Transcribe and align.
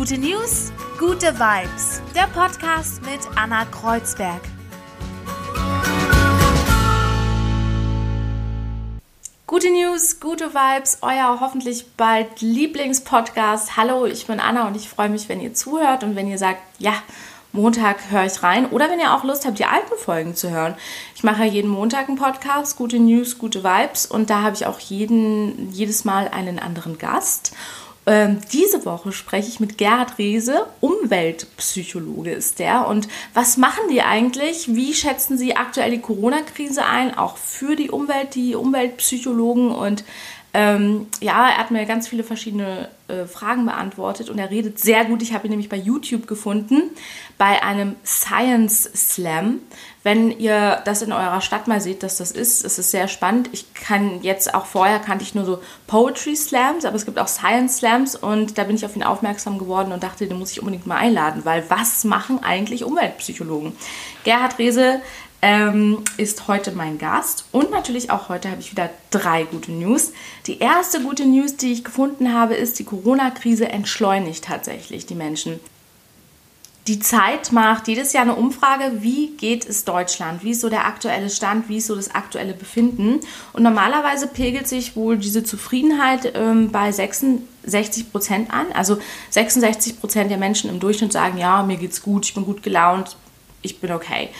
Gute 0.00 0.16
News, 0.16 0.72
gute 0.98 1.38
Vibes. 1.38 2.00
Der 2.14 2.26
Podcast 2.28 3.02
mit 3.02 3.20
Anna 3.36 3.66
Kreuzberg. 3.66 4.40
Gute 9.46 9.70
News, 9.70 10.18
gute 10.18 10.54
Vibes, 10.54 11.00
euer 11.02 11.40
hoffentlich 11.42 11.84
bald 11.98 12.40
Lieblingspodcast. 12.40 13.76
Hallo, 13.76 14.06
ich 14.06 14.26
bin 14.26 14.40
Anna 14.40 14.66
und 14.68 14.74
ich 14.74 14.88
freue 14.88 15.10
mich, 15.10 15.28
wenn 15.28 15.42
ihr 15.42 15.52
zuhört 15.52 16.02
und 16.02 16.16
wenn 16.16 16.28
ihr 16.28 16.38
sagt, 16.38 16.62
ja, 16.78 16.94
Montag 17.52 18.10
höre 18.10 18.24
ich 18.24 18.42
rein. 18.42 18.70
Oder 18.70 18.88
wenn 18.88 19.00
ihr 19.00 19.12
auch 19.14 19.24
Lust 19.24 19.44
habt, 19.44 19.58
die 19.58 19.66
alten 19.66 19.98
Folgen 19.98 20.34
zu 20.34 20.48
hören. 20.48 20.76
Ich 21.14 21.24
mache 21.24 21.44
jeden 21.44 21.68
Montag 21.68 22.08
einen 22.08 22.16
Podcast, 22.16 22.78
gute 22.78 22.98
News, 22.98 23.36
gute 23.36 23.64
Vibes. 23.64 24.06
Und 24.06 24.30
da 24.30 24.40
habe 24.40 24.56
ich 24.56 24.64
auch 24.64 24.78
jeden, 24.78 25.70
jedes 25.72 26.06
Mal 26.06 26.28
einen 26.28 26.58
anderen 26.58 26.96
Gast. 26.96 27.52
Ähm, 28.06 28.38
diese 28.52 28.84
Woche 28.86 29.12
spreche 29.12 29.48
ich 29.48 29.60
mit 29.60 29.76
Gerhard 29.76 30.18
Rehse, 30.18 30.66
Umweltpsychologe 30.80 32.30
ist 32.30 32.58
der. 32.58 32.86
Und 32.86 33.08
was 33.34 33.56
machen 33.56 33.84
die 33.90 34.02
eigentlich? 34.02 34.74
Wie 34.74 34.94
schätzen 34.94 35.36
sie 35.36 35.56
aktuell 35.56 35.90
die 35.90 36.00
Corona-Krise 36.00 36.84
ein? 36.84 37.16
Auch 37.16 37.36
für 37.36 37.76
die 37.76 37.90
Umwelt, 37.90 38.34
die 38.34 38.54
Umweltpsychologen. 38.54 39.70
Und 39.70 40.04
ähm, 40.52 41.06
ja, 41.20 41.48
er 41.48 41.58
hat 41.58 41.70
mir 41.70 41.86
ganz 41.86 42.08
viele 42.08 42.24
verschiedene 42.24 42.88
äh, 43.06 43.24
Fragen 43.26 43.66
beantwortet 43.66 44.30
und 44.30 44.38
er 44.38 44.50
redet 44.50 44.80
sehr 44.80 45.04
gut. 45.04 45.22
Ich 45.22 45.32
habe 45.32 45.46
ihn 45.46 45.50
nämlich 45.50 45.68
bei 45.68 45.76
YouTube 45.76 46.26
gefunden, 46.26 46.90
bei 47.38 47.62
einem 47.62 47.94
Science 48.04 48.90
Slam. 48.94 49.60
Wenn 50.02 50.30
ihr 50.30 50.80
das 50.84 51.02
in 51.02 51.12
eurer 51.12 51.40
Stadt 51.40 51.68
mal 51.68 51.80
seht, 51.80 52.02
dass 52.02 52.16
das 52.16 52.32
ist, 52.32 52.64
ist 52.64 52.78
es 52.78 52.90
sehr 52.90 53.06
spannend. 53.06 53.50
Ich 53.52 53.74
kann 53.74 54.22
jetzt 54.22 54.52
auch 54.54 54.66
vorher 54.66 54.98
kannte 54.98 55.22
ich 55.22 55.36
nur 55.36 55.44
so 55.44 55.60
Poetry 55.86 56.34
Slams, 56.34 56.84
aber 56.84 56.96
es 56.96 57.04
gibt 57.04 57.18
auch 57.20 57.28
Science 57.28 57.76
Slams 57.76 58.16
und 58.16 58.58
da 58.58 58.64
bin 58.64 58.74
ich 58.74 58.84
auf 58.84 58.96
ihn 58.96 59.04
aufmerksam 59.04 59.58
geworden 59.58 59.92
und 59.92 60.02
dachte, 60.02 60.26
den 60.26 60.38
muss 60.38 60.50
ich 60.50 60.60
unbedingt 60.60 60.86
mal 60.86 60.96
einladen, 60.96 61.44
weil 61.44 61.68
was 61.68 62.02
machen 62.02 62.42
eigentlich 62.42 62.82
Umweltpsychologen? 62.82 63.72
Gerhard 64.24 64.58
Rehse 64.58 65.00
ähm, 65.42 66.04
ist 66.16 66.48
heute 66.48 66.72
mein 66.72 66.98
Gast. 66.98 67.44
Und 67.52 67.70
natürlich 67.70 68.10
auch 68.10 68.28
heute 68.28 68.50
habe 68.50 68.60
ich 68.60 68.72
wieder 68.72 68.90
drei 69.10 69.44
gute 69.44 69.72
News. 69.72 70.12
Die 70.46 70.58
erste 70.58 71.00
gute 71.00 71.24
News, 71.24 71.56
die 71.56 71.72
ich 71.72 71.84
gefunden 71.84 72.32
habe, 72.34 72.54
ist, 72.54 72.78
die 72.78 72.84
Corona-Krise 72.84 73.68
entschleunigt 73.68 74.44
tatsächlich 74.44 75.06
die 75.06 75.14
Menschen. 75.14 75.60
Die 76.86 76.98
Zeit 76.98 77.52
macht 77.52 77.88
jedes 77.88 78.14
Jahr 78.14 78.22
eine 78.22 78.34
Umfrage, 78.34 79.02
wie 79.02 79.36
geht 79.36 79.68
es 79.68 79.84
Deutschland, 79.84 80.42
wie 80.42 80.52
ist 80.52 80.62
so 80.62 80.70
der 80.70 80.86
aktuelle 80.86 81.28
Stand, 81.28 81.68
wie 81.68 81.76
ist 81.76 81.86
so 81.86 81.94
das 81.94 82.14
aktuelle 82.14 82.54
Befinden. 82.54 83.20
Und 83.52 83.62
normalerweise 83.62 84.26
pegelt 84.26 84.66
sich 84.66 84.96
wohl 84.96 85.18
diese 85.18 85.44
Zufriedenheit 85.44 86.32
ähm, 86.34 86.72
bei 86.72 86.90
66 86.90 88.10
Prozent 88.10 88.50
an. 88.50 88.72
Also 88.72 88.98
66 89.28 90.00
Prozent 90.00 90.30
der 90.30 90.38
Menschen 90.38 90.70
im 90.70 90.80
Durchschnitt 90.80 91.12
sagen, 91.12 91.38
ja, 91.38 91.62
mir 91.62 91.76
geht's 91.76 92.02
gut, 92.02 92.24
ich 92.24 92.34
bin 92.34 92.46
gut 92.46 92.62
gelaunt, 92.62 93.14
ich 93.62 93.78
bin 93.78 93.92
okay. 93.92 94.30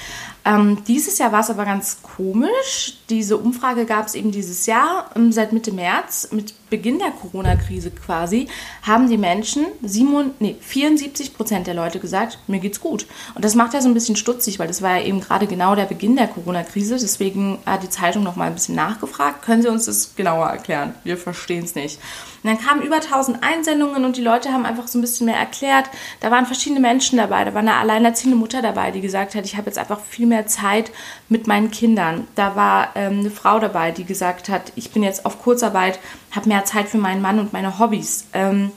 Ähm, 0.44 0.83
dieses 0.86 1.19
Jahr 1.19 1.33
war 1.33 1.41
es 1.41 1.50
aber 1.50 1.64
ganz 1.64 1.98
komisch. 2.02 2.98
Diese 3.10 3.36
Umfrage 3.36 3.84
gab 3.84 4.06
es 4.06 4.14
eben 4.14 4.30
dieses 4.30 4.66
Jahr, 4.66 5.10
ähm, 5.14 5.33
seit 5.33 5.52
Mitte 5.52 5.72
März, 5.72 6.28
mit 6.33 6.55
Beginn 6.70 6.98
der 6.98 7.10
Corona-Krise 7.10 7.91
quasi, 7.91 8.46
haben 8.83 9.11
die 9.11 9.18
Menschen, 9.18 9.66
7, 9.83 10.30
nee, 10.38 10.56
74 10.61 11.34
Prozent 11.34 11.66
der 11.66 11.74
Leute 11.74 11.98
gesagt, 11.98 12.38
mir 12.46 12.61
geht's 12.61 12.80
gut. 12.80 13.06
Und 13.34 13.44
das 13.44 13.56
macht 13.56 13.74
ja 13.74 13.80
so 13.80 13.88
ein 13.88 13.94
bisschen 13.94 14.16
stutzig, 14.16 14.58
weil 14.58 14.68
das 14.68 14.80
war 14.80 14.98
ja 14.98 15.05
eben 15.05 15.20
gerade 15.20 15.46
genau 15.46 15.74
der 15.74 15.84
Beginn 15.84 16.16
der 16.16 16.28
Corona-Krise. 16.28 16.96
Deswegen 17.00 17.58
hat 17.66 17.83
die 17.83 17.91
Zeitung 17.91 18.22
noch 18.22 18.36
mal 18.36 18.46
ein 18.46 18.55
bisschen 18.55 18.77
nachgefragt. 18.77 19.42
Können 19.42 19.62
Sie 19.62 19.68
uns 19.68 19.86
das 19.86 20.14
genauer 20.14 20.46
erklären? 20.46 20.94
Wir 21.02 21.16
verstehen 21.16 21.64
es 21.64 21.74
nicht. 21.74 21.98
Und 22.42 22.48
dann 22.48 22.58
kamen 22.58 22.83
über 22.83 22.96
1000 22.96 23.42
Einsendungen 23.42 24.05
und 24.05 24.16
die 24.16 24.22
Leute 24.22 24.50
haben 24.50 24.64
einfach 24.64 24.88
so 24.88 24.98
ein 24.98 25.02
bisschen 25.02 25.27
mehr 25.27 25.36
erklärt. 25.36 25.91
Da 26.20 26.30
waren 26.30 26.46
verschiedene 26.46 26.80
Menschen 26.80 27.18
dabei. 27.18 27.44
Da 27.44 27.52
war 27.52 27.61
eine 27.61 27.74
alleinerziehende 27.74 28.38
Mutter 28.38 28.62
dabei, 28.62 28.92
die 28.92 29.02
gesagt 29.02 29.34
hat, 29.34 29.44
ich 29.44 29.56
habe 29.56 29.66
jetzt 29.66 29.78
einfach 29.78 30.00
viel 30.00 30.27
mehr 30.31 30.47
Zeit 30.47 30.91
mit 31.28 31.46
meinen 31.46 31.70
Kindern. 31.70 32.27
Da 32.35 32.57
war 32.57 32.92
ähm, 32.95 33.20
eine 33.20 33.30
Frau 33.30 33.58
dabei, 33.58 33.91
die 33.91 34.05
gesagt 34.05 34.48
hat, 34.48 34.73
ich 34.77 34.91
bin 34.91 35.02
jetzt 35.02 35.27
auf 35.27 35.42
Kurzarbeit, 35.42 35.98
habe 36.30 36.48
mehr 36.48 36.64
Zeit 36.64 36.89
für 36.89 36.96
meinen 36.96 37.20
Mann 37.20 37.39
und 37.39 37.52
meine 37.52 37.79
Hobbys. 37.79 38.27
Ähm, 38.33 38.73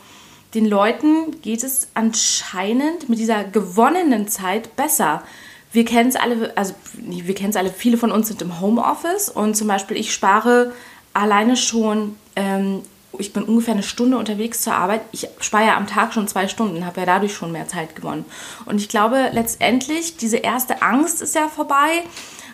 den 0.53 0.65
Leuten 0.65 1.41
geht 1.41 1.63
es 1.63 1.87
anscheinend 1.93 3.07
mit 3.09 3.17
dieser 3.19 3.43
gewonnenen 3.43 4.27
Zeit 4.27 4.75
besser. 4.75 5.23
Wir 5.71 5.85
kennen 5.85 6.09
es 6.09 6.15
alle, 6.15 6.55
also 6.55 6.75
wir 6.97 7.33
kennen 7.33 7.49
es 7.49 7.55
alle, 7.55 7.71
viele 7.71 7.97
von 7.97 8.11
uns 8.11 8.27
sind 8.27 8.41
im 8.41 8.59
Homeoffice 8.59 9.29
und 9.29 9.55
zum 9.55 9.67
Beispiel 9.67 9.97
ich 9.97 10.13
spare 10.13 10.73
alleine 11.13 11.57
schon 11.57 12.17
ähm, 12.35 12.81
ich 13.19 13.33
bin 13.33 13.43
ungefähr 13.43 13.73
eine 13.73 13.83
Stunde 13.83 14.17
unterwegs 14.17 14.61
zur 14.61 14.73
Arbeit. 14.73 15.01
Ich 15.11 15.27
spare 15.39 15.67
ja 15.67 15.77
am 15.77 15.87
Tag 15.87 16.13
schon 16.13 16.27
zwei 16.27 16.47
Stunden, 16.47 16.85
habe 16.85 17.01
ja 17.01 17.05
dadurch 17.05 17.33
schon 17.33 17.51
mehr 17.51 17.67
Zeit 17.67 17.95
gewonnen. 17.95 18.25
Und 18.65 18.79
ich 18.79 18.89
glaube, 18.89 19.29
letztendlich, 19.33 20.17
diese 20.17 20.37
erste 20.37 20.81
Angst 20.81 21.21
ist 21.21 21.35
ja 21.35 21.47
vorbei. 21.47 22.03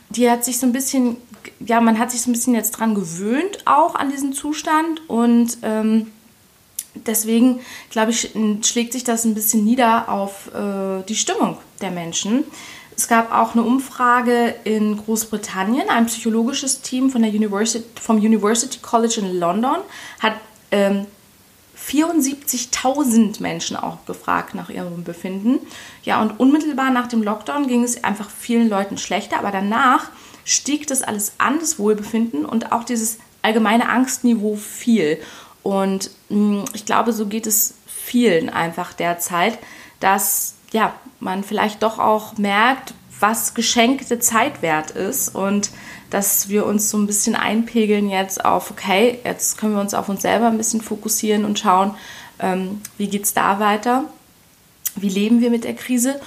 Die 0.09 0.29
hat 0.29 0.43
sich 0.43 0.59
so 0.59 0.65
ein 0.65 0.73
bisschen, 0.73 1.17
ja, 1.59 1.79
man 1.81 1.99
hat 1.99 2.11
sich 2.11 2.21
so 2.21 2.29
ein 2.29 2.33
bisschen 2.33 2.55
jetzt 2.55 2.71
dran 2.71 2.95
gewöhnt, 2.95 3.59
auch 3.65 3.95
an 3.95 4.09
diesen 4.09 4.33
Zustand. 4.33 5.07
Und 5.07 5.57
ähm, 5.61 6.11
deswegen, 6.95 7.61
glaube 7.89 8.11
ich, 8.11 8.31
schlägt 8.63 8.93
sich 8.93 9.03
das 9.03 9.25
ein 9.25 9.35
bisschen 9.35 9.63
nieder 9.63 10.09
auf 10.09 10.53
äh, 10.53 11.03
die 11.07 11.15
Stimmung 11.15 11.57
der 11.81 11.91
Menschen. 11.91 12.43
Es 12.99 13.07
gab 13.07 13.31
auch 13.31 13.53
eine 13.53 13.63
Umfrage 13.63 14.55
in 14.65 14.97
Großbritannien. 14.97 15.89
Ein 15.89 16.07
psychologisches 16.07 16.81
Team 16.81 17.09
von 17.09 17.21
der 17.21 17.31
University, 17.31 17.85
vom 17.97 18.17
University 18.17 18.79
College 18.81 19.21
in 19.21 19.39
London 19.39 19.77
hat 20.19 20.33
ähm, 20.71 21.05
74.000 21.77 23.41
Menschen 23.41 23.77
auch 23.77 23.97
befragt 23.97 24.53
nach 24.53 24.69
ihrem 24.69 25.03
Befinden. 25.03 25.59
Ja, 26.03 26.21
und 26.21 26.39
unmittelbar 26.39 26.91
nach 26.91 27.07
dem 27.07 27.23
Lockdown 27.23 27.67
ging 27.67 27.83
es 27.83 28.03
einfach 28.03 28.29
vielen 28.29 28.69
Leuten 28.69 28.97
schlechter, 28.97 29.39
aber 29.39 29.51
danach 29.51 30.09
stieg 30.45 30.87
das 30.87 31.01
alles 31.01 31.33
an, 31.37 31.59
das 31.59 31.79
Wohlbefinden 31.79 32.45
und 32.45 32.71
auch 32.71 32.83
dieses 32.83 33.19
allgemeine 33.41 33.89
Angstniveau 33.89 34.55
fiel. 34.55 35.19
Und 35.63 36.11
mh, 36.29 36.35
hm, 36.35 36.65
ich 36.73 36.85
glaube, 36.85 37.13
so 37.13 37.25
geht 37.27 37.47
es 37.47 37.75
vielen 37.87 38.49
einfach 38.49 38.93
derzeit, 38.93 39.57
dass 39.99 40.55
ja, 40.71 40.93
man 41.19 41.43
vielleicht 41.43 41.83
doch 41.83 41.99
auch 41.99 42.37
merkt, 42.37 42.93
was 43.19 43.53
geschenkte 43.53 44.19
Zeit 44.19 44.61
wert 44.61 44.91
ist 44.91 45.35
und 45.35 45.71
dass 46.09 46.49
wir 46.49 46.65
uns 46.65 46.89
so 46.89 46.97
ein 46.97 47.07
bisschen 47.07 47.35
einpegeln 47.35 48.09
jetzt 48.09 48.43
auf, 48.43 48.71
okay, 48.71 49.19
jetzt 49.23 49.57
können 49.57 49.73
wir 49.73 49.81
uns 49.81 49.93
auf 49.93 50.09
uns 50.09 50.21
selber 50.21 50.47
ein 50.47 50.57
bisschen 50.57 50.81
fokussieren 50.81 51.45
und 51.45 51.59
schauen, 51.59 51.93
ähm, 52.39 52.81
wie 52.97 53.07
geht 53.07 53.25
es 53.25 53.33
da 53.33 53.59
weiter, 53.59 54.05
wie 54.95 55.09
leben 55.09 55.41
wir 55.41 55.49
mit 55.49 55.63
der 55.63 55.75
Krise 55.75 56.19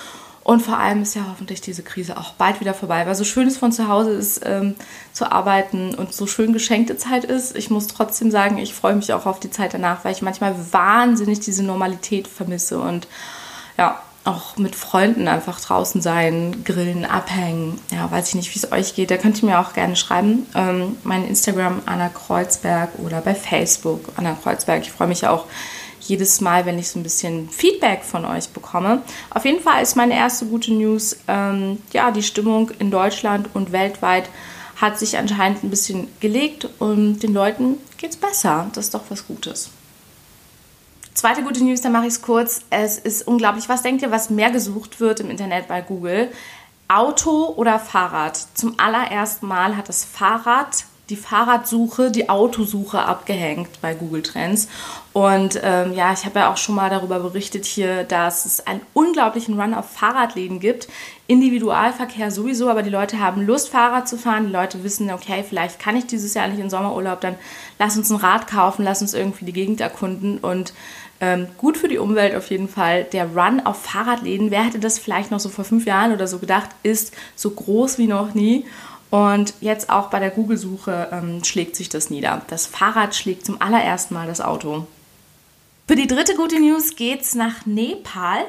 und 0.45 0.61
vor 0.61 0.79
allem 0.79 1.03
ist 1.03 1.15
ja 1.15 1.27
hoffentlich 1.31 1.61
diese 1.61 1.83
Krise 1.83 2.17
auch 2.17 2.33
bald 2.35 2.61
wieder 2.61 2.75
vorbei, 2.75 3.07
weil 3.07 3.15
so 3.15 3.25
schön 3.25 3.47
es 3.47 3.59
von 3.59 3.71
zu 3.71 3.87
Hause 3.87 4.11
ist, 4.11 4.41
ähm, 4.45 4.75
zu 5.13 5.31
arbeiten 5.31 5.95
und 5.95 6.13
so 6.13 6.27
schön 6.27 6.53
geschenkte 6.53 6.97
Zeit 6.97 7.25
ist. 7.25 7.57
Ich 7.57 7.71
muss 7.71 7.87
trotzdem 7.87 8.31
sagen, 8.31 8.59
ich 8.59 8.75
freue 8.75 8.97
mich 8.97 9.13
auch 9.13 9.27
auf 9.27 9.39
die 9.39 9.51
Zeit 9.51 9.73
danach, 9.73 10.05
weil 10.05 10.13
ich 10.13 10.23
manchmal 10.23 10.55
wahnsinnig 10.73 11.41
diese 11.41 11.63
Normalität 11.63 12.27
vermisse 12.27 12.81
und 12.81 13.07
ja, 13.79 14.03
auch 14.25 14.57
mit 14.57 14.77
Freunden 14.77 15.27
einfach 15.27 15.61
draußen 15.61 16.01
sein, 16.01 16.63
grillen, 16.65 17.05
abhängen. 17.05 17.81
Ja, 17.91 18.11
weiß 18.11 18.29
ich 18.29 18.35
nicht, 18.37 18.55
wie 18.55 18.59
es 18.59 18.71
euch 18.71 18.95
geht. 18.95 19.11
Da 19.11 19.17
könnt 19.17 19.43
ihr 19.43 19.49
mir 19.49 19.59
auch 19.59 19.73
gerne 19.73 19.97
schreiben. 19.97 20.47
Ähm, 20.55 20.97
mein 21.03 21.27
Instagram 21.27 21.83
Anna 21.87 22.09
Kreuzberg 22.09 22.91
oder 22.99 23.21
bei 23.21 23.35
Facebook 23.35 24.13
Anna 24.17 24.37
Kreuzberg. 24.41 24.83
Ich 24.83 24.93
freue 24.93 25.09
mich 25.09 25.27
auch 25.27 25.47
jedes 26.01 26.41
Mal, 26.41 26.67
wenn 26.67 26.79
ich 26.79 26.89
so 26.89 26.99
ein 26.99 27.03
bisschen 27.03 27.49
Feedback 27.49 28.03
von 28.05 28.25
euch 28.25 28.49
bekomme. 28.51 29.03
Auf 29.31 29.45
jeden 29.45 29.63
Fall 29.63 29.83
ist 29.83 29.97
meine 29.97 30.15
erste 30.15 30.47
gute 30.47 30.73
News, 30.73 31.17
ähm, 31.29 31.79
ja, 31.93 32.11
die 32.11 32.23
Stimmung 32.23 32.71
in 32.79 32.91
Deutschland 32.91 33.49
und 33.55 33.73
weltweit 33.73 34.29
hat 34.77 34.99
sich 34.99 35.17
anscheinend 35.17 35.63
ein 35.63 35.71
bisschen 35.71 36.09
gelegt 36.19 36.69
und 36.81 37.21
den 37.21 37.33
Leuten 37.33 37.77
geht 37.99 38.11
es 38.11 38.17
besser. 38.17 38.69
Das 38.75 38.87
ist 38.87 38.95
doch 38.95 39.03
was 39.11 39.27
Gutes. 39.27 39.71
Zweite 41.15 41.43
gute 41.43 41.63
News, 41.63 41.83
da 41.83 41.91
mache 41.91 42.07
ich 42.07 42.15
es 42.15 42.23
kurz. 42.23 42.63
Es 42.71 42.99
ist 42.99 43.27
unglaublich. 43.27 43.69
Was 43.69 43.83
denkt 43.83 44.03
ihr, 44.03 44.11
was 44.11 44.31
mehr 44.31 44.51
gesucht 44.51 44.99
wird 44.99 45.21
im 45.21 45.31
Internet 45.31 45.69
bei 45.69 45.83
Google? 45.83 46.31
Auto 46.89 47.53
oder 47.57 47.79
Fahrrad? 47.79 48.37
Zum 48.55 48.79
allerersten 48.79 49.47
Mal 49.47 49.77
hat 49.77 49.89
das 49.89 50.05
Fahrrad 50.05 50.85
die 51.11 51.17
Fahrradsuche, 51.17 52.11
die 52.11 52.31
Autosuche 52.31 53.01
abgehängt 53.01 53.69
bei 53.83 53.93
Google 53.93 54.23
Trends. 54.23 54.69
Und 55.13 55.61
ähm, 55.63 55.93
ja, 55.93 56.13
ich 56.13 56.25
habe 56.25 56.39
ja 56.39 56.51
auch 56.51 56.57
schon 56.57 56.75
mal 56.75 56.89
darüber 56.89 57.19
berichtet 57.21 57.67
hier, 57.67 58.05
dass 58.05 58.47
es 58.47 58.67
einen 58.67 58.81
unglaublichen 58.95 59.61
Run 59.61 59.75
auf 59.75 59.91
Fahrradläden 59.91 60.59
gibt. 60.59 60.89
Individualverkehr 61.27 62.31
sowieso, 62.31 62.71
aber 62.71 62.83
die 62.83 62.91
Leute 62.91 63.19
haben 63.19 63.45
Lust, 63.45 63.69
Fahrrad 63.69 64.09
zu 64.09 64.17
fahren. 64.17 64.47
Die 64.47 64.53
Leute 64.53 64.85
wissen, 64.85 65.11
okay, 65.11 65.45
vielleicht 65.47 65.79
kann 65.79 65.97
ich 65.97 66.07
dieses 66.07 66.33
Jahr 66.33 66.49
nicht 66.49 66.61
in 66.61 66.71
Sommerurlaub, 66.71 67.21
dann 67.21 67.35
lass 67.79 67.97
uns 67.97 68.11
ein 68.11 68.17
Rad 68.17 68.47
kaufen, 68.47 68.85
lass 68.85 69.03
uns 69.03 69.13
irgendwie 69.13 69.45
die 69.45 69.53
Gegend 69.53 69.83
erkunden 69.83 70.39
und 70.39 70.73
ähm, 71.23 71.47
gut 71.57 71.79
für 71.79 71.87
die 71.87 71.99
Umwelt 71.99 72.35
auf 72.35 72.51
jeden 72.51 72.69
Fall. 72.69 73.05
Der 73.05 73.27
Run 73.35 73.61
auf 73.61 73.81
Fahrradläden, 73.81 74.51
wer 74.51 74.65
hätte 74.65 74.81
das 74.81 74.99
vielleicht 74.99 75.31
noch 75.31 75.39
so 75.39 75.49
vor 75.49 75.65
fünf 75.65 75.87
Jahren 75.87 76.13
oder 76.13 76.27
so 76.27 76.41
gedacht, 76.41 76.71
ist 76.83 77.15
so 77.37 77.51
groß 77.51 77.97
wie 77.99 78.09
noch 78.09 78.35
nie. 78.35 78.67
Und 79.11 79.55
jetzt 79.61 79.89
auch 79.89 80.11
bei 80.11 80.19
der 80.19 80.31
Google-Suche 80.31 81.11
ähm, 81.13 81.45
schlägt 81.45 81.77
sich 81.77 81.89
das 81.89 82.11
nieder. 82.11 82.43
Das 82.49 82.67
Fahrrad 82.67 83.15
schlägt 83.15 83.47
zum 83.47 83.63
allerersten 83.63 84.15
Mal 84.15 84.27
das 84.27 84.41
Auto. 84.41 84.87
Für 85.87 85.95
die 85.95 86.09
dritte 86.09 86.35
gute 86.35 86.59
News 86.59 86.97
geht's 86.97 87.37
nach 87.37 87.67
Nepal. 87.67 88.45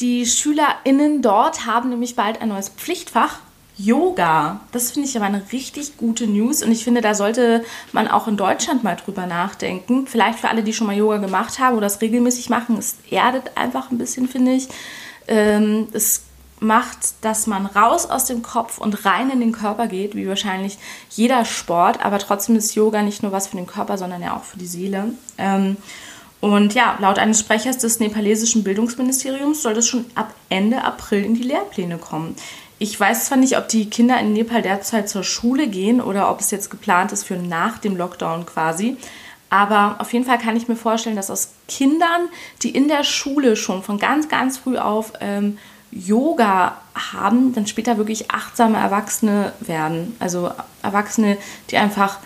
Die 0.00 0.26
SchülerInnen 0.26 1.22
dort 1.22 1.66
haben 1.66 1.90
nämlich 1.90 2.16
bald 2.16 2.42
ein 2.42 2.48
neues 2.48 2.68
Pflichtfach. 2.68 3.38
Yoga. 3.78 4.60
Das 4.72 4.90
finde 4.90 5.08
ich 5.08 5.16
aber 5.16 5.26
eine 5.26 5.42
richtig 5.52 5.96
gute 5.96 6.26
News 6.26 6.62
und 6.62 6.72
ich 6.72 6.82
finde, 6.82 7.00
da 7.00 7.14
sollte 7.14 7.64
man 7.92 8.08
auch 8.08 8.26
in 8.26 8.36
Deutschland 8.36 8.82
mal 8.82 8.96
drüber 8.96 9.26
nachdenken. 9.26 10.06
Vielleicht 10.08 10.40
für 10.40 10.48
alle, 10.48 10.64
die 10.64 10.72
schon 10.72 10.88
mal 10.88 10.96
Yoga 10.96 11.18
gemacht 11.18 11.60
haben 11.60 11.76
oder 11.76 11.86
das 11.86 12.00
regelmäßig 12.00 12.50
machen. 12.50 12.76
Es 12.76 12.96
erdet 13.10 13.56
einfach 13.56 13.90
ein 13.90 13.98
bisschen, 13.98 14.28
finde 14.28 14.52
ich. 14.52 14.68
Ähm, 15.28 15.86
es 15.92 16.24
macht, 16.60 16.98
dass 17.22 17.46
man 17.46 17.66
raus 17.66 18.06
aus 18.06 18.24
dem 18.24 18.42
Kopf 18.42 18.78
und 18.78 19.04
rein 19.04 19.30
in 19.30 19.38
den 19.38 19.52
Körper 19.52 19.86
geht, 19.86 20.16
wie 20.16 20.26
wahrscheinlich 20.26 20.76
jeder 21.10 21.44
Sport. 21.44 22.04
Aber 22.04 22.18
trotzdem 22.18 22.56
ist 22.56 22.74
Yoga 22.74 23.02
nicht 23.02 23.22
nur 23.22 23.30
was 23.30 23.46
für 23.46 23.56
den 23.56 23.68
Körper, 23.68 23.96
sondern 23.96 24.22
ja 24.22 24.36
auch 24.36 24.42
für 24.42 24.58
die 24.58 24.66
Seele. 24.66 25.12
Ähm, 25.36 25.76
und 26.40 26.74
ja, 26.74 26.96
laut 27.00 27.18
eines 27.18 27.40
Sprechers 27.40 27.78
des 27.78 27.98
nepalesischen 28.00 28.62
Bildungsministeriums 28.62 29.62
soll 29.62 29.74
das 29.74 29.86
schon 29.86 30.06
ab 30.14 30.32
Ende 30.48 30.82
April 30.84 31.24
in 31.24 31.34
die 31.34 31.42
Lehrpläne 31.42 31.98
kommen. 31.98 32.36
Ich 32.78 32.98
weiß 32.98 33.26
zwar 33.26 33.38
nicht, 33.38 33.58
ob 33.58 33.68
die 33.68 33.90
Kinder 33.90 34.20
in 34.20 34.32
Nepal 34.32 34.62
derzeit 34.62 35.08
zur 35.08 35.24
Schule 35.24 35.66
gehen 35.66 36.00
oder 36.00 36.30
ob 36.30 36.40
es 36.40 36.50
jetzt 36.50 36.70
geplant 36.70 37.10
ist 37.12 37.24
für 37.24 37.36
nach 37.36 37.78
dem 37.78 37.96
Lockdown 37.96 38.46
quasi. 38.46 38.96
Aber 39.50 39.96
auf 39.98 40.12
jeden 40.12 40.24
Fall 40.24 40.38
kann 40.38 40.56
ich 40.56 40.68
mir 40.68 40.76
vorstellen, 40.76 41.16
dass 41.16 41.30
aus 41.30 41.50
Kindern, 41.66 42.28
die 42.62 42.70
in 42.70 42.86
der 42.86 43.02
Schule 43.02 43.56
schon 43.56 43.82
von 43.82 43.98
ganz, 43.98 44.28
ganz 44.28 44.58
früh 44.58 44.76
auf 44.76 45.14
ähm, 45.20 45.58
Yoga 45.90 46.76
haben, 46.94 47.54
dann 47.54 47.66
später 47.66 47.96
wirklich 47.96 48.30
achtsame 48.30 48.78
Erwachsene 48.78 49.52
werden. 49.60 50.14
Also 50.20 50.50
Erwachsene, 50.82 51.38
die 51.70 51.78
einfach 51.78 52.18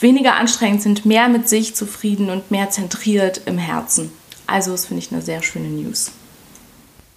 weniger 0.00 0.34
anstrengend 0.34 0.82
sind, 0.82 1.04
mehr 1.04 1.28
mit 1.28 1.48
sich 1.48 1.76
zufrieden 1.76 2.30
und 2.30 2.50
mehr 2.50 2.70
zentriert 2.70 3.42
im 3.44 3.58
Herzen. 3.58 4.10
Also 4.46 4.72
das 4.72 4.86
finde 4.86 5.02
ich 5.02 5.12
eine 5.12 5.22
sehr 5.22 5.42
schöne 5.42 5.68
News. 5.68 6.10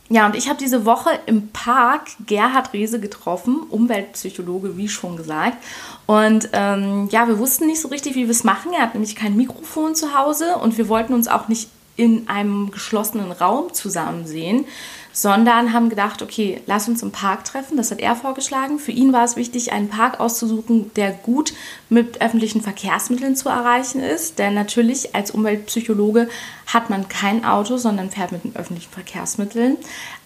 Ja, 0.10 0.28
und 0.28 0.36
ich 0.36 0.48
habe 0.48 0.60
diese 0.60 0.86
Woche 0.86 1.10
im 1.26 1.48
Park 1.50 2.10
Gerhard 2.28 2.74
Rehse 2.74 3.00
getroffen, 3.00 3.64
Umweltpsychologe, 3.70 4.78
wie 4.78 4.88
schon 4.88 5.18
gesagt. 5.18 5.58
Und 6.06 6.50
ähm, 6.54 7.10
ja, 7.12 7.28
wir 7.28 7.40
wussten 7.40 7.66
nicht 7.66 7.82
so 7.82 7.88
richtig, 7.88 8.14
wie 8.14 8.26
wir 8.26 8.30
es 8.30 8.44
machen. 8.44 8.72
Er 8.74 8.84
hat 8.84 8.94
nämlich 8.94 9.16
kein 9.16 9.36
Mikrofon 9.36 9.96
zu 9.96 10.16
Hause 10.16 10.58
und 10.58 10.78
wir 10.78 10.90
wollten 10.90 11.16
uns 11.16 11.28
auch 11.28 11.48
nicht 11.48 11.70
in 11.96 12.28
einem 12.28 12.72
geschlossenen 12.72 13.32
Raum 13.32 13.74
zusammen 13.74 14.28
sehen, 14.28 14.66
sondern 15.14 15.72
haben 15.72 15.90
gedacht, 15.90 16.22
okay, 16.22 16.62
lass 16.66 16.90
uns 16.90 17.02
im 17.02 17.12
Park 17.12 17.46
treffen. 17.46 17.78
Das 17.78 17.90
hat 17.90 18.00
er 18.00 18.18
vorgeschlagen. 18.18 18.80
Für 18.80 18.92
ihn 18.92 19.14
war 19.14 19.24
es 19.24 19.38
wichtig, 19.38 19.72
einen 19.72 19.88
Park 19.88 20.20
auszusuchen, 20.20 20.92
der 20.96 21.12
gut 21.12 21.54
mit 21.90 22.22
öffentlichen 22.22 22.62
Verkehrsmitteln 22.62 23.38
zu 23.38 23.48
erreichen 23.48 24.02
ist. 24.02 24.40
Denn 24.40 24.54
natürlich 24.54 25.16
als 25.16 25.32
Umweltpsychologe 25.32 26.28
hat 26.68 26.90
man 26.90 27.08
kein 27.08 27.46
Auto, 27.46 27.78
sondern 27.78 28.10
fährt 28.10 28.34
mit 28.34 28.44
den 28.44 28.58
öffentlichen 28.58 28.92
Verkehrsmitteln. 28.92 29.78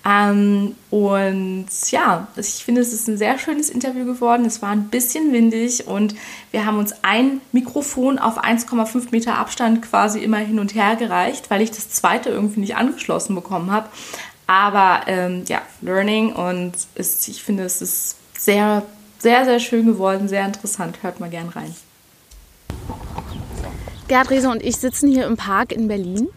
Ähm, 0.05 0.75
und 0.89 1.67
ja, 1.91 2.27
ich 2.37 2.63
finde, 2.63 2.81
es 2.81 2.93
ist 2.93 3.07
ein 3.07 3.17
sehr 3.17 3.37
schönes 3.37 3.69
Interview 3.69 4.05
geworden. 4.05 4.45
Es 4.45 4.61
war 4.61 4.69
ein 4.69 4.89
bisschen 4.89 5.33
windig 5.33 5.87
und 5.87 6.15
wir 6.51 6.65
haben 6.65 6.77
uns 6.77 6.93
ein 7.01 7.41
Mikrofon 7.51 8.17
auf 8.17 8.41
1,5 8.43 9.07
Meter 9.11 9.37
Abstand 9.37 9.81
quasi 9.81 10.19
immer 10.19 10.37
hin 10.37 10.59
und 10.59 10.73
her 10.73 10.95
gereicht, 10.95 11.49
weil 11.49 11.61
ich 11.61 11.71
das 11.71 11.89
zweite 11.89 12.29
irgendwie 12.29 12.61
nicht 12.61 12.77
angeschlossen 12.77 13.35
bekommen 13.35 13.71
habe. 13.71 13.89
Aber 14.47 15.01
ähm, 15.07 15.43
ja, 15.47 15.61
Learning 15.81 16.33
und 16.33 16.73
ist, 16.95 17.27
ich 17.27 17.43
finde, 17.43 17.63
es 17.63 17.81
ist 17.81 18.15
sehr, 18.37 18.83
sehr, 19.19 19.45
sehr 19.45 19.59
schön 19.59 19.85
geworden, 19.85 20.27
sehr 20.27 20.45
interessant. 20.45 21.03
Hört 21.03 21.19
mal 21.19 21.29
gern 21.29 21.49
rein. 21.49 21.75
Gerd 24.09 24.31
Rese 24.31 24.49
und 24.49 24.63
ich 24.63 24.77
sitzen 24.77 25.11
hier 25.11 25.27
im 25.27 25.37
Park 25.37 25.71
in 25.71 25.87
Berlin. 25.87 26.29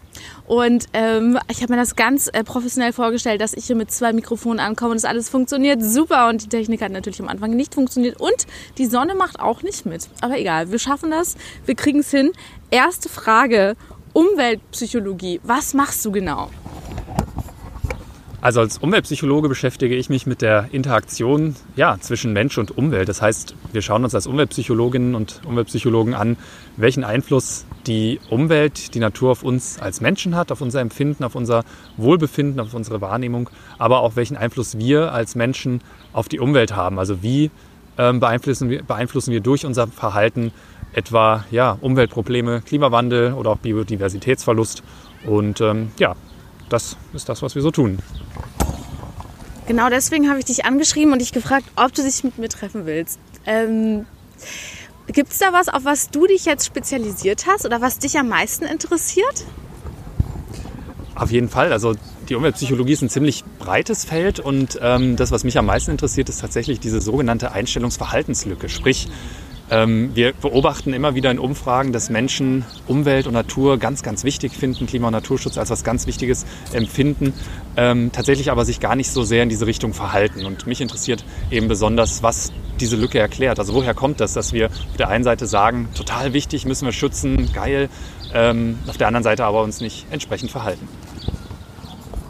Und 0.45 0.85
ähm, 0.93 1.39
ich 1.49 1.63
habe 1.63 1.73
mir 1.73 1.79
das 1.79 1.95
ganz 1.95 2.29
äh, 2.31 2.43
professionell 2.43 2.93
vorgestellt, 2.93 3.41
dass 3.41 3.55
ich 3.55 3.65
hier 3.65 3.75
mit 3.75 3.89
zwei 3.89 4.13
Mikrofonen 4.13 4.59
ankomme 4.59 4.91
und 4.91 4.97
das 4.97 5.05
alles 5.05 5.27
funktioniert 5.27 5.81
super. 5.83 6.29
Und 6.29 6.43
die 6.43 6.49
Technik 6.49 6.83
hat 6.83 6.91
natürlich 6.91 7.19
am 7.19 7.29
Anfang 7.29 7.55
nicht 7.55 7.73
funktioniert. 7.73 8.21
Und 8.21 8.45
die 8.77 8.85
Sonne 8.85 9.15
macht 9.15 9.39
auch 9.39 9.63
nicht 9.63 9.87
mit. 9.87 10.07
Aber 10.21 10.37
egal, 10.37 10.69
wir 10.69 10.77
schaffen 10.77 11.09
das. 11.09 11.35
Wir 11.65 11.73
kriegen 11.73 12.01
es 12.01 12.11
hin. 12.11 12.31
Erste 12.69 13.09
Frage. 13.09 13.75
Umweltpsychologie. 14.13 15.41
Was 15.43 15.73
machst 15.73 16.05
du 16.05 16.11
genau? 16.11 16.51
Also 18.43 18.59
als 18.59 18.77
Umweltpsychologe 18.77 19.47
beschäftige 19.47 19.95
ich 19.95 20.09
mich 20.09 20.25
mit 20.25 20.41
der 20.41 20.67
Interaktion 20.73 21.55
ja, 21.77 21.97
zwischen 22.01 22.33
Mensch 22.33 22.57
und 22.57 22.77
Umwelt. 22.77 23.07
Das 23.07 23.21
heißt, 23.21 23.55
wir 23.71 23.81
schauen 23.81 24.03
uns 24.03 24.13
als 24.13 24.27
Umweltpsychologinnen 24.27 25.15
und 25.15 25.39
Umweltpsychologen 25.45 26.13
an, 26.13 26.35
welchen 26.75 27.05
Einfluss 27.05 27.65
die 27.87 28.19
Umwelt, 28.29 28.95
die 28.95 28.99
Natur 28.99 29.31
auf 29.31 29.43
uns 29.43 29.79
als 29.79 30.01
Menschen 30.01 30.35
hat, 30.35 30.51
auf 30.51 30.59
unser 30.59 30.81
Empfinden, 30.81 31.23
auf 31.23 31.35
unser 31.35 31.63
Wohlbefinden, 31.95 32.59
auf 32.59 32.73
unsere 32.73 32.99
Wahrnehmung, 32.99 33.49
aber 33.77 34.01
auch 34.01 34.17
welchen 34.17 34.35
Einfluss 34.35 34.77
wir 34.77 35.13
als 35.13 35.35
Menschen 35.35 35.79
auf 36.11 36.27
die 36.27 36.41
Umwelt 36.41 36.75
haben. 36.75 36.99
Also 36.99 37.23
wie 37.23 37.49
ähm, 37.97 38.19
beeinflussen, 38.19 38.69
wir, 38.69 38.83
beeinflussen 38.83 39.31
wir 39.31 39.39
durch 39.39 39.65
unser 39.65 39.87
Verhalten 39.87 40.51
etwa 40.91 41.45
ja, 41.49 41.77
Umweltprobleme, 41.79 42.61
Klimawandel 42.61 43.35
oder 43.35 43.51
auch 43.51 43.59
Biodiversitätsverlust. 43.59 44.83
Und 45.25 45.61
ähm, 45.61 45.91
ja, 45.97 46.17
das 46.73 46.97
ist 47.13 47.29
das, 47.29 47.41
was 47.41 47.55
wir 47.55 47.61
so 47.61 47.71
tun. 47.71 47.99
Genau 49.67 49.89
deswegen 49.89 50.29
habe 50.29 50.39
ich 50.39 50.45
dich 50.45 50.65
angeschrieben 50.65 51.13
und 51.13 51.19
dich 51.19 51.31
gefragt, 51.31 51.65
ob 51.75 51.93
du 51.93 52.03
dich 52.03 52.23
mit 52.23 52.37
mir 52.37 52.49
treffen 52.49 52.85
willst. 52.85 53.19
Ähm, 53.45 54.05
Gibt 55.07 55.31
es 55.31 55.39
da 55.39 55.53
was, 55.53 55.69
auf 55.69 55.85
was 55.85 56.09
du 56.09 56.27
dich 56.27 56.45
jetzt 56.45 56.65
spezialisiert 56.65 57.45
hast 57.47 57.65
oder 57.65 57.81
was 57.81 57.99
dich 57.99 58.17
am 58.17 58.29
meisten 58.29 58.65
interessiert? 58.65 59.45
Auf 61.15 61.31
jeden 61.31 61.49
Fall. 61.49 61.71
Also 61.71 61.95
die 62.29 62.35
Umweltpsychologie 62.35 62.93
ist 62.93 63.01
ein 63.01 63.09
ziemlich 63.09 63.43
breites 63.59 64.05
Feld 64.05 64.39
und 64.39 64.79
ähm, 64.81 65.15
das, 65.15 65.31
was 65.31 65.43
mich 65.43 65.57
am 65.57 65.65
meisten 65.65 65.91
interessiert, 65.91 66.29
ist 66.29 66.41
tatsächlich 66.41 66.79
diese 66.79 67.01
sogenannte 67.01 67.51
Einstellungsverhaltenslücke. 67.51 68.69
Sprich, 68.69 69.09
wir 69.69 70.33
beobachten 70.33 70.93
immer 70.93 71.15
wieder 71.15 71.31
in 71.31 71.39
Umfragen, 71.39 71.93
dass 71.93 72.09
Menschen 72.09 72.65
Umwelt 72.87 73.27
und 73.27 73.33
Natur 73.33 73.79
ganz, 73.79 74.03
ganz 74.03 74.23
wichtig 74.23 74.53
finden, 74.53 74.87
Klima- 74.87 75.07
und 75.07 75.13
Naturschutz 75.13 75.57
als 75.57 75.69
was 75.69 75.83
ganz 75.83 76.05
Wichtiges 76.05 76.45
empfinden, 76.73 77.33
ähm, 77.77 78.11
tatsächlich 78.11 78.51
aber 78.51 78.65
sich 78.65 78.79
gar 78.79 78.95
nicht 78.95 79.09
so 79.09 79.23
sehr 79.23 79.41
in 79.41 79.49
diese 79.49 79.65
Richtung 79.65 79.93
verhalten. 79.93 80.45
Und 80.45 80.67
mich 80.67 80.81
interessiert 80.81 81.23
eben 81.49 81.67
besonders, 81.67 82.21
was 82.21 82.51
diese 82.79 82.95
Lücke 82.95 83.19
erklärt. 83.19 83.59
Also 83.59 83.73
woher 83.73 83.93
kommt 83.93 84.19
das, 84.19 84.33
dass 84.33 84.53
wir 84.53 84.67
auf 84.67 84.97
der 84.97 85.09
einen 85.09 85.23
Seite 85.23 85.47
sagen, 85.47 85.87
total 85.95 86.33
wichtig, 86.33 86.65
müssen 86.65 86.85
wir 86.85 86.91
schützen, 86.91 87.51
geil, 87.53 87.89
ähm, 88.33 88.79
auf 88.87 88.97
der 88.97 89.07
anderen 89.07 89.23
Seite 89.23 89.45
aber 89.45 89.63
uns 89.63 89.81
nicht 89.81 90.05
entsprechend 90.11 90.51
verhalten. 90.51 90.87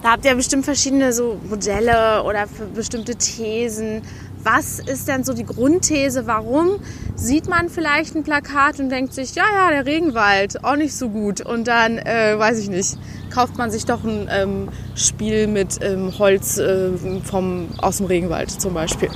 Da 0.04 0.12
habt 0.12 0.26
ihr 0.26 0.36
bestimmt 0.36 0.66
verschiedene 0.66 1.14
so 1.14 1.40
Modelle 1.50 2.24
oder 2.24 2.46
bestimmte 2.76 3.16
Thesen, 3.16 4.02
was 4.44 4.80
ist 4.80 5.08
denn 5.08 5.24
so 5.24 5.34
die 5.34 5.46
Grundthese? 5.46 6.28
Warum 6.28 6.80
sieht 7.16 7.48
man 7.48 7.70
vielleicht 7.70 8.16
ein 8.16 8.24
Plakat 8.24 8.80
und 8.80 8.90
denkt 8.90 9.14
sich, 9.14 9.36
ja, 9.36 9.46
ja, 9.54 9.70
der 9.70 9.86
Regenwald, 9.86 10.64
auch 10.64 10.76
nicht 10.76 10.96
so 10.96 11.10
gut. 11.10 11.42
Und 11.42 11.68
dann, 11.68 11.98
äh, 11.98 12.38
weiß 12.38 12.60
ich 12.60 12.70
nicht, 12.70 12.98
kauft 13.32 13.58
man 13.58 13.72
sich 13.72 13.86
doch 13.86 14.04
ein 14.04 14.30
ähm, 14.32 14.70
Spiel 14.96 15.48
mit 15.48 15.80
ähm, 15.82 16.18
Holz 16.18 16.58
äh, 16.58 16.90
vom, 17.24 17.70
aus 17.78 17.98
dem 17.98 18.08
Regenwald 18.08 18.52
zum 18.52 18.74
Beispiel. 18.74 19.10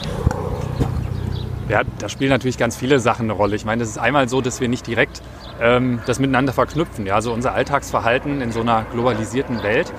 Ja, 1.69 1.81
da 1.99 2.07
spielen 2.07 2.29
natürlich 2.29 2.57
ganz 2.57 2.77
viele 2.77 2.99
Sachen 2.99 3.23
eine 3.23 3.33
Rolle. 3.33 3.57
Ich 3.57 3.65
meine, 3.65 3.83
es 3.83 3.89
ist 3.89 3.97
einmal 3.97 4.29
so, 4.29 4.39
dass 4.39 4.61
wir 4.61 4.69
nicht 4.69 4.87
direkt 4.87 5.21
ähm, 5.61 5.99
das 6.05 6.17
miteinander 6.17 6.53
verknüpfen. 6.53 7.05
Ja, 7.05 7.15
also 7.15 7.33
unser 7.33 7.53
Alltagsverhalten 7.53 8.39
in 8.39 8.53
so 8.53 8.61
einer 8.61 8.85
globalisierten 8.93 9.61
Welt 9.63 9.91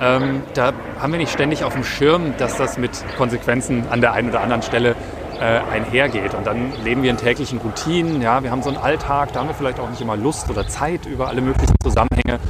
ähm, 0.00 0.42
da 0.54 0.72
haben 0.98 1.12
wir 1.12 1.18
nicht 1.18 1.32
ständig 1.32 1.62
auf 1.64 1.74
dem 1.74 1.84
Schirm, 1.84 2.34
dass 2.38 2.56
das 2.56 2.78
mit 2.78 2.90
Konsequenzen 3.18 3.84
an 3.90 4.00
der 4.00 4.12
einen 4.12 4.30
oder 4.30 4.40
anderen 4.40 4.62
Stelle 4.62 4.96
äh, 5.38 5.60
einhergeht. 5.72 6.34
Und 6.34 6.46
dann 6.46 6.72
leben 6.84 7.02
wir 7.02 7.10
in 7.10 7.16
täglichen 7.16 7.58
Routinen, 7.58 8.22
ja, 8.22 8.42
wir 8.42 8.50
haben 8.50 8.62
so 8.62 8.70
einen 8.70 8.78
Alltag, 8.78 9.32
da 9.32 9.40
haben 9.40 9.48
wir 9.48 9.54
vielleicht 9.54 9.78
auch 9.78 9.90
nicht 9.90 10.00
immer 10.00 10.16
Lust 10.16 10.48
oder 10.50 10.66
Zeit, 10.68 11.06
über 11.06 11.28
alle 11.28 11.42
möglichen 11.42 11.74
Zusammenhänge 11.82 12.40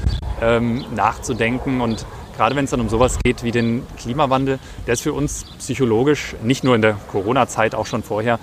ähm, 0.41 0.85
nachzudenken. 0.95 1.81
Und 1.81 2.07
gerade 2.37 2.55
wenn 2.55 2.65
es 2.65 2.71
dann 2.71 2.81
um 2.81 2.89
sowas 2.89 3.19
geht 3.23 3.43
wie 3.43 3.51
den 3.51 3.87
Klimawandel, 3.97 4.59
der 4.87 4.95
ist 4.95 5.03
für 5.03 5.13
uns 5.13 5.45
psychologisch, 5.59 6.37
nicht 6.43 6.63
nur 6.63 6.75
in 6.75 6.83
der 6.83 6.97
Corona-Zeit, 7.11 7.75
auch 7.75 7.87
schon 7.87 8.03
vorher, 8.03 8.39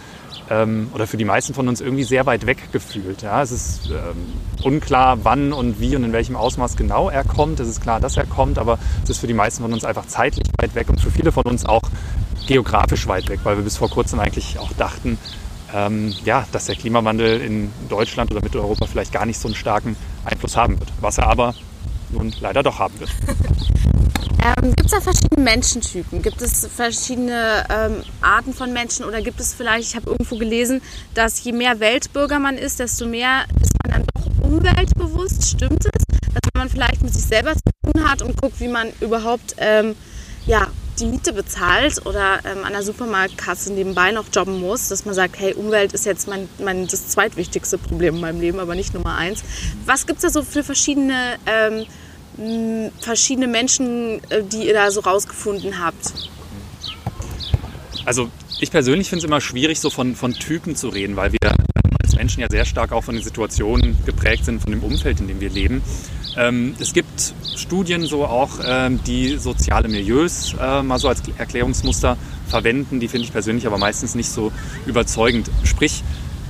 ähm, 0.50 0.90
oder 0.94 1.08
für 1.08 1.18
die 1.18 1.26
meisten 1.26 1.54
von 1.54 1.68
uns 1.68 1.82
irgendwie 1.82 2.04
sehr 2.04 2.26
weit 2.26 2.46
weg 2.46 2.72
gefühlt. 2.72 3.22
Ja? 3.22 3.42
Es 3.42 3.52
ist 3.52 3.90
ähm, 3.90 4.34
unklar, 4.64 5.24
wann 5.24 5.54
und 5.54 5.80
wie 5.80 5.96
und 5.96 6.04
in 6.04 6.14
welchem 6.14 6.36
Ausmaß 6.36 6.78
genau 6.78 7.10
er 7.10 7.24
kommt. 7.24 7.60
Es 7.60 7.68
ist 7.68 7.82
klar, 7.82 8.00
dass 8.00 8.18
er 8.18 8.26
kommt, 8.26 8.58
aber 8.58 8.80
es 9.04 9.10
ist 9.10 9.18
für 9.20 9.28
die 9.28 9.34
meisten 9.34 9.64
von 9.64 9.74
uns 9.74 9.84
einfach 9.84 10.06
zeitlich 10.06 10.48
weit 10.60 10.76
weg 10.76 10.90
und 10.90 11.02
für 11.02 11.12
viele 11.12 11.32
von 11.32 11.44
uns 11.44 11.66
auch 11.66 11.84
geografisch 12.48 13.08
weit 13.08 13.30
weg, 13.30 13.42
weil 13.44 13.58
wir 13.58 13.64
bis 13.64 13.78
vor 13.78 13.90
kurzem 13.90 14.20
eigentlich 14.20 14.58
auch 14.60 14.72
dachten, 14.74 15.18
ähm, 15.74 16.14
ja, 16.24 16.46
dass 16.52 16.66
der 16.66 16.76
Klimawandel 16.76 17.42
in 17.42 17.72
Deutschland 17.90 18.32
oder 18.32 18.42
Mitteleuropa 18.42 18.86
vielleicht 18.86 19.12
gar 19.12 19.26
nicht 19.26 19.40
so 19.40 19.50
einen 19.50 19.56
starken 19.56 19.98
Einfluss 20.24 20.56
haben 20.56 20.80
wird, 20.80 20.92
was 21.02 21.18
er 21.18 21.28
aber 21.28 21.54
nun 22.10 22.34
leider 22.40 22.64
doch 22.64 22.80
haben 22.80 22.98
wird. 23.00 23.10
Ähm, 24.48 24.74
gibt 24.76 24.86
es 24.86 24.92
da 24.92 25.02
verschiedene 25.02 25.44
Menschentypen? 25.44 26.22
Gibt 26.22 26.42
es 26.42 26.68
verschiedene 26.68 27.66
ähm, 27.70 28.04
Arten 28.22 28.54
von 28.54 28.72
Menschen 28.72 29.04
oder 29.04 29.22
gibt 29.22 29.42
es 29.42 29.54
vielleicht, 29.54 29.90
ich 29.90 29.96
habe 29.96 30.10
irgendwo 30.10 30.38
gelesen, 30.38 30.82
dass 31.14 31.44
je 31.44 31.52
mehr 31.52 31.80
Weltbürger 31.82 32.40
man 32.40 32.58
ist, 32.58 32.80
desto 32.80 33.08
mehr 33.08 33.44
ist 33.62 33.74
man 33.84 33.92
dann 33.92 34.06
doch 34.14 34.46
umweltbewusst. 34.46 35.50
Stimmt 35.50 35.84
es? 35.86 36.04
Dass 36.34 36.52
man 36.56 36.70
vielleicht 36.70 37.02
mit 37.02 37.14
sich 37.14 37.26
selber 37.26 37.54
zu 37.56 37.92
tun 37.92 38.10
hat 38.10 38.22
und 38.22 38.40
guckt, 38.40 38.60
wie 38.62 38.70
man 38.70 38.90
überhaupt 39.02 39.56
ähm, 39.58 39.96
ja, 40.46 40.68
die 41.00 41.08
Miete 41.08 41.34
bezahlt 41.34 42.06
oder 42.06 42.40
ähm, 42.46 42.64
an 42.64 42.72
der 42.72 42.84
Supermarktkasse 42.84 43.74
nebenbei 43.74 44.12
noch 44.12 44.26
jobben 44.34 44.62
muss, 44.62 44.88
dass 44.88 45.04
man 45.04 45.14
sagt, 45.14 45.38
hey, 45.40 45.54
Umwelt 45.56 45.92
ist 45.92 46.06
jetzt 46.06 46.28
mein, 46.28 46.48
mein 46.64 46.88
das 46.88 47.10
zweitwichtigste 47.10 47.78
Problem 47.78 48.16
in 48.16 48.22
meinem 48.22 48.40
Leben, 48.40 48.60
aber 48.60 48.76
nicht 48.76 48.94
Nummer 48.94 49.16
eins. 49.16 49.44
Was 49.86 50.08
gibt 50.08 50.24
es 50.24 50.24
da 50.24 50.30
so 50.30 50.44
für 50.44 50.64
verschiedene, 50.64 51.38
ähm, 51.46 51.86
verschiedene 53.00 53.48
Menschen, 53.48 54.22
äh, 54.30 54.44
die 54.44 54.68
ihr 54.68 54.74
da 54.74 54.92
so 54.92 55.02
rausgefunden 55.02 55.84
habt? 55.84 56.14
Also 58.06 58.30
ich 58.60 58.72
persönlich 58.72 59.10
finde 59.10 59.20
es 59.20 59.28
immer 59.28 59.42
schwierig, 59.42 59.80
so 59.80 59.90
von, 59.90 60.16
von 60.16 60.34
Typen 60.34 60.76
zu 60.76 60.90
reden, 60.90 61.16
weil 61.16 61.32
wir 61.34 61.56
als 62.02 62.16
Menschen 62.16 62.42
ja 62.42 62.48
sehr 62.50 62.66
stark 62.66 62.92
auch 62.92 63.04
von 63.04 63.16
den 63.16 63.24
Situationen 63.24 63.98
geprägt 64.06 64.46
sind, 64.46 64.62
von 64.62 64.72
dem 64.72 64.84
Umfeld, 64.84 65.20
in 65.20 65.28
dem 65.28 65.40
wir 65.40 65.50
leben. 65.50 65.82
Ähm, 66.38 66.76
es 66.80 66.94
gibt 66.94 67.34
Studien 67.56 68.06
so 68.06 68.26
auch, 68.26 68.60
ähm, 68.64 69.00
die 69.06 69.38
soziale 69.38 69.88
Milieus 69.88 70.56
äh, 70.60 70.84
mal 70.84 71.00
so 71.00 71.08
als 71.08 71.22
Erklärungsmuster 71.38 72.18
verwenden. 72.48 73.00
Die 73.00 73.08
finde 73.08 73.26
ich 73.26 73.34
persönlich 73.34 73.66
aber 73.66 73.78
meistens 73.78 74.16
nicht 74.16 74.30
so 74.30 74.52
überzeugend. 74.86 75.50
Sprich, 75.64 76.04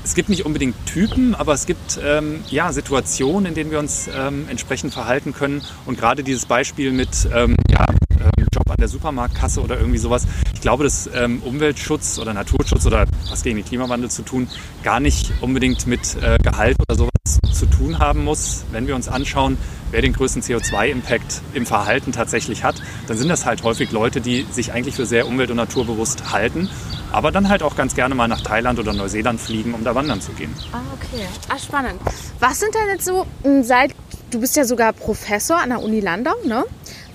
es 0.07 0.15
gibt 0.15 0.29
nicht 0.29 0.45
unbedingt 0.45 0.73
Typen, 0.85 1.35
aber 1.35 1.53
es 1.53 1.65
gibt 1.65 1.99
ähm, 2.01 2.39
ja, 2.49 2.71
Situationen, 2.71 3.47
in 3.47 3.55
denen 3.55 3.71
wir 3.71 3.79
uns 3.79 4.09
ähm, 4.17 4.45
entsprechend 4.49 4.93
verhalten 4.93 5.33
können. 5.33 5.61
Und 5.85 5.99
gerade 5.99 6.23
dieses 6.23 6.45
Beispiel 6.45 6.93
mit 6.93 7.27
ähm, 7.35 7.57
ja, 7.69 7.85
ähm, 8.11 8.47
Job 8.53 8.69
an 8.69 8.77
der 8.79 8.87
Supermarktkasse 8.87 9.61
oder 9.61 9.77
irgendwie 9.77 9.97
sowas. 9.97 10.25
Ich 10.53 10.61
glaube, 10.61 10.85
dass 10.85 11.09
ähm, 11.13 11.41
Umweltschutz 11.43 12.19
oder 12.19 12.33
Naturschutz 12.33 12.85
oder 12.85 13.05
was 13.29 13.43
gegen 13.43 13.57
den 13.57 13.65
Klimawandel 13.65 14.09
zu 14.09 14.21
tun, 14.21 14.47
gar 14.81 15.01
nicht 15.01 15.33
unbedingt 15.41 15.85
mit 15.87 16.15
äh, 16.21 16.37
Gehalt 16.41 16.77
oder 16.79 16.97
sowas 16.97 17.11
zu 17.51 17.65
tun 17.65 17.99
haben 17.99 18.23
muss. 18.23 18.63
Wenn 18.71 18.87
wir 18.87 18.95
uns 18.95 19.09
anschauen, 19.09 19.57
wer 19.91 20.01
den 20.01 20.13
größten 20.13 20.41
CO2-Impact 20.41 21.41
im 21.53 21.65
Verhalten 21.65 22.13
tatsächlich 22.13 22.63
hat, 22.63 22.81
dann 23.07 23.17
sind 23.17 23.27
das 23.27 23.45
halt 23.45 23.63
häufig 23.63 23.91
Leute, 23.91 24.21
die 24.21 24.45
sich 24.51 24.71
eigentlich 24.71 24.95
für 24.95 25.05
sehr 25.05 25.27
umwelt- 25.27 25.51
und 25.51 25.57
naturbewusst 25.57 26.31
halten, 26.31 26.69
aber 27.17 27.31
dann 27.31 27.49
halt 27.49 27.63
auch 27.63 27.75
ganz 27.75 27.95
gerne 27.95 28.13
mal 28.13 28.27
nach 28.27 28.41
Thailand 28.41 28.77
oder 28.77 28.93
Neuseeland 28.93 29.41
fliegen, 29.41 29.73
um 29.73 29.83
da 29.83 29.95
wandern 29.95 30.21
zu 30.21 30.33
gehen. 30.33 30.53
Ah, 30.71 30.81
okay. 30.93 31.25
Ah, 31.49 31.57
spannend. 31.57 31.99
Was 32.39 32.59
sind 32.59 32.75
denn 32.75 32.87
jetzt 32.93 33.05
so, 33.05 33.25
seit, 33.63 33.95
du 34.29 34.39
bist 34.39 34.55
ja 34.55 34.65
sogar 34.65 34.93
Professor 34.93 35.57
an 35.57 35.69
der 35.69 35.81
Uni 35.81 35.99
Landau, 35.99 36.35
ne? 36.45 36.63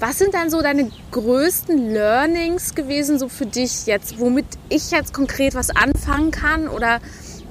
Was 0.00 0.18
sind 0.18 0.35
dann 0.35 0.50
so 0.50 0.61
deine 0.61 0.90
größten 1.12 1.92
Learnings 1.92 2.75
gewesen, 2.75 3.21
so 3.21 3.28
für 3.28 3.47
dich 3.47 3.87
jetzt, 3.87 4.18
womit 4.18 4.47
ich 4.68 4.90
jetzt 4.90 5.14
konkret 5.14 5.54
was 5.54 5.71
anfangen 5.71 6.32
kann 6.32 6.66
oder 6.66 6.99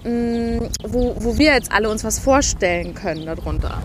mh, 0.03 0.67
wo, 0.83 1.15
wo 1.19 1.37
wir 1.37 1.53
jetzt 1.53 1.71
alle 1.71 1.89
uns 1.89 2.03
was 2.03 2.19
vorstellen 2.19 2.93
können 2.93 3.27
darunter? 3.27 3.81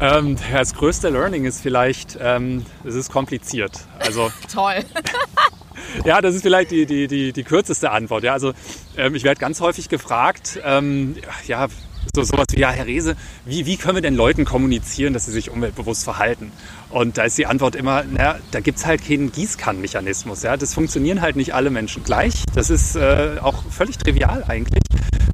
Ähm, 0.00 0.38
das 0.50 0.72
größte 0.74 1.10
Learning 1.10 1.44
ist 1.44 1.60
vielleicht, 1.60 2.16
ähm, 2.22 2.64
es 2.84 2.94
ist 2.94 3.12
kompliziert. 3.12 3.80
Also, 3.98 4.32
Toll. 4.52 4.76
ja, 6.04 6.20
das 6.20 6.34
ist 6.34 6.42
vielleicht 6.42 6.70
die, 6.70 6.86
die, 6.86 7.06
die, 7.06 7.32
die 7.32 7.44
kürzeste 7.44 7.90
Antwort. 7.90 8.24
Ja, 8.24 8.32
also 8.32 8.52
ähm, 8.96 9.14
ich 9.14 9.24
werde 9.24 9.40
ganz 9.40 9.60
häufig 9.60 9.88
gefragt, 9.88 10.60
ähm, 10.64 11.16
ja, 11.46 11.68
so 12.14 12.22
sowas 12.22 12.46
wie, 12.52 12.60
ja, 12.60 12.70
Herr 12.70 12.86
Rehse, 12.86 13.16
wie, 13.44 13.66
wie 13.66 13.76
können 13.76 13.96
wir 13.96 14.02
denn 14.02 14.14
Leuten 14.14 14.44
kommunizieren, 14.44 15.14
dass 15.14 15.26
sie 15.26 15.32
sich 15.32 15.50
umweltbewusst 15.50 16.04
verhalten? 16.04 16.52
Und 16.90 17.18
da 17.18 17.24
ist 17.24 17.38
die 17.38 17.46
Antwort 17.46 17.74
immer, 17.74 18.04
na, 18.08 18.36
da 18.50 18.60
gibt 18.60 18.78
es 18.78 18.86
halt 18.86 19.04
keinen 19.04 19.32
Gießkannenmechanismus. 19.32 20.42
Ja? 20.42 20.56
Das 20.56 20.74
funktionieren 20.74 21.20
halt 21.20 21.36
nicht 21.36 21.54
alle 21.54 21.70
Menschen 21.70 22.04
gleich. 22.04 22.44
Das 22.54 22.70
ist 22.70 22.94
äh, 22.96 23.36
auch 23.40 23.64
völlig 23.70 23.98
trivial 23.98 24.44
eigentlich. 24.46 24.84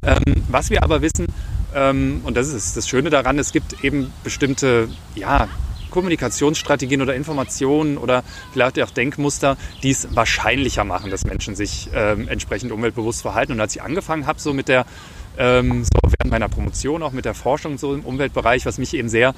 Ähm, 0.03 0.43
was 0.49 0.69
wir 0.69 0.81
aber 0.81 1.01
wissen, 1.01 1.27
ähm, 1.75 2.21
und 2.23 2.35
das 2.35 2.47
ist 2.47 2.75
das 2.75 2.87
Schöne 2.87 3.09
daran, 3.09 3.37
es 3.37 3.51
gibt 3.51 3.83
eben 3.83 4.11
bestimmte, 4.23 4.89
ja, 5.15 5.47
Kommunikationsstrategien 5.91 7.01
oder 7.01 7.13
Informationen 7.13 7.97
oder 7.97 8.23
vielleicht 8.51 8.81
auch 8.81 8.89
Denkmuster, 8.89 9.57
die 9.83 9.91
es 9.91 10.15
wahrscheinlicher 10.15 10.83
machen, 10.83 11.11
dass 11.11 11.25
Menschen 11.25 11.55
sich 11.55 11.89
ähm, 11.93 12.27
entsprechend 12.27 12.71
umweltbewusst 12.71 13.21
verhalten. 13.21 13.51
Und 13.51 13.59
als 13.61 13.75
ich 13.75 13.83
angefangen 13.83 14.25
habe, 14.25 14.39
so 14.39 14.53
mit 14.53 14.67
der, 14.67 14.85
ähm, 15.37 15.83
so 15.83 15.89
während 16.03 16.31
meiner 16.31 16.49
Promotion, 16.49 17.03
auch 17.03 17.11
mit 17.11 17.25
der 17.25 17.35
Forschung 17.35 17.77
so 17.77 17.93
im 17.93 18.01
Umweltbereich, 18.01 18.65
was 18.65 18.79
mich 18.79 18.93
eben 18.95 19.09
sehr 19.09 19.35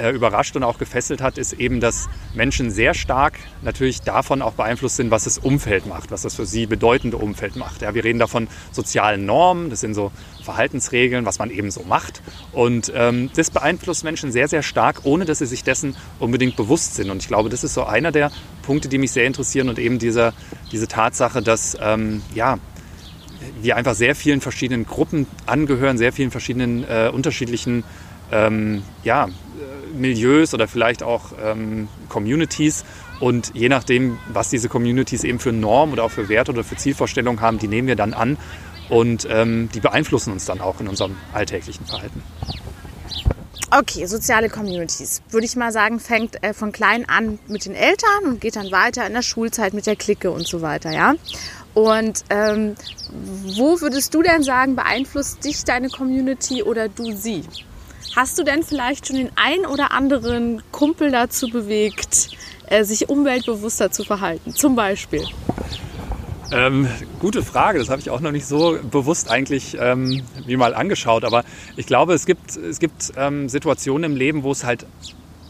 äh, 0.00 0.10
überrascht 0.10 0.56
und 0.56 0.62
auch 0.62 0.78
gefesselt 0.78 1.20
hat, 1.20 1.38
ist 1.38 1.52
eben, 1.52 1.80
dass 1.80 2.08
Menschen 2.34 2.70
sehr 2.70 2.94
stark 2.94 3.38
natürlich 3.62 4.00
davon 4.00 4.42
auch 4.42 4.54
beeinflusst 4.54 4.96
sind, 4.96 5.10
was 5.10 5.24
das 5.24 5.38
Umfeld 5.38 5.86
macht, 5.86 6.10
was 6.10 6.22
das 6.22 6.34
für 6.34 6.46
sie 6.46 6.66
bedeutende 6.66 7.16
Umfeld 7.16 7.56
macht. 7.56 7.82
Ja, 7.82 7.94
wir 7.94 8.04
reden 8.04 8.18
davon 8.18 8.48
sozialen 8.72 9.26
Normen, 9.26 9.70
das 9.70 9.80
sind 9.80 9.94
so 9.94 10.10
Verhaltensregeln, 10.42 11.26
was 11.26 11.38
man 11.38 11.50
eben 11.50 11.70
so 11.70 11.82
macht. 11.82 12.22
Und 12.52 12.92
ähm, 12.94 13.30
das 13.36 13.50
beeinflusst 13.50 14.04
Menschen 14.04 14.32
sehr, 14.32 14.48
sehr 14.48 14.62
stark, 14.62 15.00
ohne 15.04 15.24
dass 15.24 15.38
sie 15.38 15.46
sich 15.46 15.64
dessen 15.64 15.96
unbedingt 16.18 16.56
bewusst 16.56 16.94
sind. 16.94 17.10
Und 17.10 17.22
ich 17.22 17.28
glaube, 17.28 17.48
das 17.48 17.62
ist 17.62 17.74
so 17.74 17.84
einer 17.84 18.10
der 18.10 18.30
Punkte, 18.62 18.88
die 18.88 18.98
mich 18.98 19.12
sehr 19.12 19.26
interessieren 19.26 19.68
und 19.68 19.78
eben 19.78 19.98
dieser, 19.98 20.32
diese 20.72 20.88
Tatsache, 20.88 21.42
dass 21.42 21.76
ähm, 21.80 22.22
ja, 22.34 22.58
wir 23.62 23.76
einfach 23.76 23.94
sehr 23.94 24.14
vielen 24.14 24.40
verschiedenen 24.40 24.86
Gruppen 24.86 25.26
angehören, 25.46 25.98
sehr 25.98 26.12
vielen 26.12 26.30
verschiedenen 26.30 26.84
äh, 26.84 27.10
unterschiedlichen 27.12 27.84
ähm, 28.32 28.82
ja, 29.04 29.28
Milieus 29.92 30.54
oder 30.54 30.68
vielleicht 30.68 31.02
auch 31.02 31.32
ähm, 31.42 31.88
Communities. 32.08 32.84
Und 33.20 33.52
je 33.54 33.68
nachdem, 33.68 34.18
was 34.32 34.48
diese 34.48 34.68
Communities 34.68 35.24
eben 35.24 35.38
für 35.38 35.52
Normen 35.52 35.92
oder 35.92 36.04
auch 36.04 36.10
für 36.10 36.28
Werte 36.28 36.52
oder 36.52 36.64
für 36.64 36.76
Zielvorstellungen 36.76 37.40
haben, 37.40 37.58
die 37.58 37.68
nehmen 37.68 37.86
wir 37.88 37.96
dann 37.96 38.14
an 38.14 38.38
und 38.88 39.26
ähm, 39.30 39.68
die 39.74 39.80
beeinflussen 39.80 40.32
uns 40.32 40.46
dann 40.46 40.60
auch 40.60 40.80
in 40.80 40.88
unserem 40.88 41.16
alltäglichen 41.32 41.86
Verhalten. 41.86 42.22
Okay, 43.72 44.06
soziale 44.06 44.48
Communities, 44.48 45.22
würde 45.30 45.46
ich 45.46 45.54
mal 45.54 45.70
sagen, 45.70 46.00
fängt 46.00 46.42
äh, 46.42 46.52
von 46.52 46.72
klein 46.72 47.08
an 47.08 47.38
mit 47.46 47.66
den 47.66 47.76
Eltern 47.76 48.24
und 48.24 48.40
geht 48.40 48.56
dann 48.56 48.72
weiter 48.72 49.06
in 49.06 49.12
der 49.12 49.22
Schulzeit 49.22 49.74
mit 49.74 49.86
der 49.86 49.94
Clique 49.94 50.32
und 50.32 50.44
so 50.44 50.60
weiter, 50.60 50.90
ja. 50.90 51.14
Und 51.72 52.24
ähm, 52.30 52.74
wo 53.56 53.80
würdest 53.80 54.12
du 54.12 54.22
denn 54.22 54.42
sagen, 54.42 54.74
beeinflusst 54.74 55.44
dich 55.44 55.62
deine 55.62 55.88
Community 55.88 56.64
oder 56.64 56.88
du 56.88 57.12
sie? 57.12 57.44
Hast 58.16 58.38
du 58.38 58.42
denn 58.42 58.62
vielleicht 58.62 59.06
schon 59.06 59.16
den 59.16 59.30
ein 59.36 59.66
oder 59.66 59.92
anderen 59.92 60.62
Kumpel 60.72 61.12
dazu 61.12 61.48
bewegt, 61.48 62.30
äh, 62.66 62.82
sich 62.84 63.08
umweltbewusster 63.08 63.92
zu 63.92 64.04
verhalten? 64.04 64.52
Zum 64.52 64.74
Beispiel. 64.74 65.24
Ähm, 66.52 66.88
gute 67.20 67.44
Frage, 67.44 67.78
das 67.78 67.88
habe 67.88 68.00
ich 68.00 68.10
auch 68.10 68.18
noch 68.18 68.32
nicht 68.32 68.46
so 68.46 68.76
bewusst 68.90 69.30
eigentlich 69.30 69.76
ähm, 69.78 70.24
wie 70.44 70.56
mal 70.56 70.74
angeschaut. 70.74 71.24
Aber 71.24 71.44
ich 71.76 71.86
glaube, 71.86 72.14
es 72.14 72.26
gibt, 72.26 72.56
es 72.56 72.80
gibt 72.80 73.12
ähm, 73.16 73.48
Situationen 73.48 74.10
im 74.10 74.16
Leben, 74.16 74.42
wo 74.42 74.50
es 74.50 74.64
halt 74.64 74.86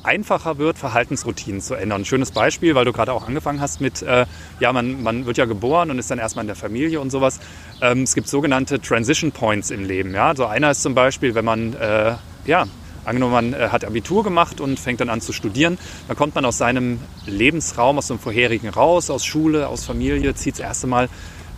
einfacher 0.02 0.58
wird, 0.58 0.78
Verhaltensroutinen 0.78 1.62
zu 1.62 1.74
ändern. 1.74 2.02
Ein 2.02 2.04
schönes 2.04 2.30
Beispiel, 2.30 2.74
weil 2.74 2.84
du 2.84 2.92
gerade 2.92 3.12
auch 3.12 3.26
angefangen 3.26 3.60
hast 3.60 3.80
mit, 3.80 4.02
äh, 4.02 4.26
ja, 4.58 4.72
man, 4.72 5.02
man 5.02 5.24
wird 5.24 5.38
ja 5.38 5.46
geboren 5.46 5.90
und 5.90 5.98
ist 5.98 6.10
dann 6.10 6.18
erstmal 6.18 6.42
in 6.42 6.48
der 6.48 6.56
Familie 6.56 7.00
und 7.00 7.10
sowas. 7.10 7.40
Ähm, 7.80 8.02
es 8.02 8.14
gibt 8.14 8.28
sogenannte 8.28 8.80
Transition 8.80 9.32
Points 9.32 9.70
im 9.70 9.84
Leben. 9.84 10.14
Ja? 10.14 10.34
So 10.36 10.44
einer 10.46 10.70
ist 10.70 10.82
zum 10.82 10.94
Beispiel, 10.94 11.34
wenn 11.34 11.44
man 11.44 11.74
äh, 11.74 12.14
ja, 12.47 12.66
angenommen, 13.04 13.32
man 13.32 13.52
äh, 13.52 13.68
hat 13.68 13.85
Abitur 13.85 14.23
gemacht 14.25 14.61
und 14.61 14.78
fängt 14.78 15.00
dann 15.00 15.09
an 15.09 15.20
zu 15.20 15.32
studieren, 15.32 15.78
dann 16.09 16.16
kommt 16.16 16.35
man 16.35 16.44
aus 16.44 16.59
seinem 16.59 17.00
Lebensraum, 17.26 17.99
aus 17.99 18.09
dem 18.09 18.18
vorherigen 18.18 18.68
raus, 18.68 19.11
aus 19.11 19.25
Schule, 19.25 19.68
aus 19.68 19.85
Familie, 19.85 20.35
zieht 20.35 20.54
das 20.54 20.61
erste 20.61 20.87
Mal 20.87 21.09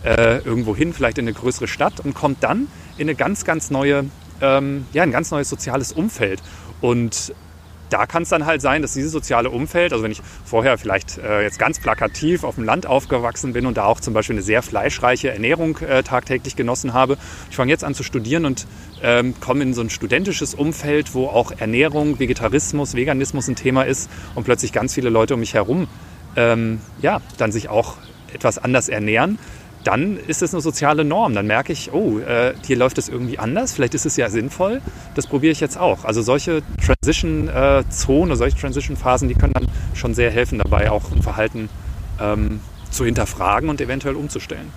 äh, 0.03 0.39
irgendwo 0.39 0.75
hin, 0.75 0.93
vielleicht 0.93 1.17
in 1.17 1.25
eine 1.25 1.33
größere 1.33 1.67
Stadt 1.67 1.99
und 1.99 2.13
kommt 2.13 2.43
dann 2.43 2.67
in 2.97 3.07
eine 3.07 3.15
ganz, 3.15 3.45
ganz 3.45 3.71
neue, 3.71 4.05
ähm, 4.41 4.85
ja, 4.93 5.03
ein 5.03 5.11
ganz 5.11 5.31
neues 5.31 5.49
soziales 5.49 5.91
Umfeld. 5.91 6.41
Und 6.81 7.33
da 7.93 8.07
kann 8.07 8.23
es 8.23 8.29
dann 8.29 8.45
halt 8.45 8.61
sein, 8.61 8.81
dass 8.81 8.93
dieses 8.93 9.11
soziale 9.11 9.51
Umfeld, 9.51 9.93
also 9.93 10.03
wenn 10.03 10.11
ich 10.11 10.21
vorher 10.45 10.77
vielleicht 10.77 11.19
äh, 11.19 11.43
jetzt 11.43 11.59
ganz 11.59 11.79
plakativ 11.79 12.43
auf 12.43 12.55
dem 12.55 12.63
Land 12.63 12.87
aufgewachsen 12.87 13.53
bin 13.53 13.67
und 13.67 13.77
da 13.77 13.85
auch 13.85 13.99
zum 13.99 14.13
Beispiel 14.13 14.35
eine 14.35 14.41
sehr 14.41 14.63
fleischreiche 14.63 15.31
Ernährung 15.31 15.77
äh, 15.77 16.01
tagtäglich 16.01 16.55
genossen 16.55 16.93
habe, 16.93 17.17
ich 17.51 17.55
fange 17.55 17.71
jetzt 17.71 17.83
an 17.83 17.93
zu 17.93 18.01
studieren 18.01 18.45
und 18.45 18.65
ähm, 19.03 19.35
komme 19.39 19.61
in 19.61 19.73
so 19.75 19.81
ein 19.81 19.91
studentisches 19.91 20.55
Umfeld, 20.55 21.13
wo 21.13 21.27
auch 21.27 21.51
Ernährung, 21.51 22.19
Vegetarismus, 22.19 22.95
Veganismus 22.95 23.47
ein 23.47 23.55
Thema 23.55 23.83
ist 23.83 24.09
und 24.33 24.43
plötzlich 24.43 24.71
ganz 24.71 24.95
viele 24.95 25.09
Leute 25.09 25.35
um 25.35 25.39
mich 25.39 25.53
herum 25.53 25.87
ähm, 26.35 26.79
ja, 27.01 27.21
dann 27.37 27.51
sich 27.51 27.69
auch 27.69 27.97
etwas 28.33 28.57
anders 28.57 28.89
ernähren 28.89 29.37
dann 29.83 30.17
ist 30.17 30.41
es 30.41 30.53
eine 30.53 30.61
soziale 30.61 31.03
Norm. 31.03 31.33
Dann 31.33 31.47
merke 31.47 31.73
ich, 31.73 31.91
oh, 31.93 32.19
äh, 32.19 32.53
hier 32.65 32.77
läuft 32.77 32.97
es 32.97 33.09
irgendwie 33.09 33.39
anders. 33.39 33.73
Vielleicht 33.73 33.93
ist 33.93 34.05
es 34.05 34.17
ja 34.17 34.29
sinnvoll. 34.29 34.81
Das 35.15 35.27
probiere 35.27 35.51
ich 35.51 35.59
jetzt 35.59 35.77
auch. 35.77 36.05
Also 36.05 36.21
solche 36.21 36.61
Transition-Zonen, 36.85 38.31
äh, 38.31 38.35
solche 38.35 38.57
Transition-Phasen, 38.57 39.27
die 39.27 39.35
können 39.35 39.53
dann 39.53 39.67
schon 39.93 40.13
sehr 40.13 40.31
helfen 40.31 40.57
dabei, 40.57 40.91
auch 40.91 41.11
ein 41.11 41.21
Verhalten 41.21 41.69
ähm, 42.19 42.59
zu 42.91 43.05
hinterfragen 43.05 43.69
und 43.69 43.81
eventuell 43.81 44.15
umzustellen. 44.15 44.71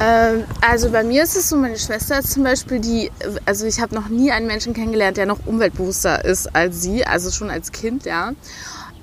Ähm, 0.00 0.44
also 0.60 0.90
bei 0.90 1.04
mir 1.04 1.22
ist 1.22 1.36
es 1.36 1.48
so, 1.48 1.56
meine 1.56 1.78
Schwester 1.78 2.22
zum 2.22 2.42
Beispiel 2.42 2.80
die, 2.80 3.10
also 3.44 3.66
ich 3.66 3.80
habe 3.80 3.94
noch 3.94 4.08
nie 4.08 4.32
einen 4.32 4.46
Menschen 4.46 4.74
kennengelernt, 4.74 5.16
der 5.16 5.26
noch 5.26 5.46
umweltbewusster 5.46 6.24
ist 6.24 6.54
als 6.54 6.82
sie, 6.82 7.06
also 7.06 7.30
schon 7.30 7.50
als 7.50 7.72
Kind, 7.72 8.04
ja. 8.04 8.32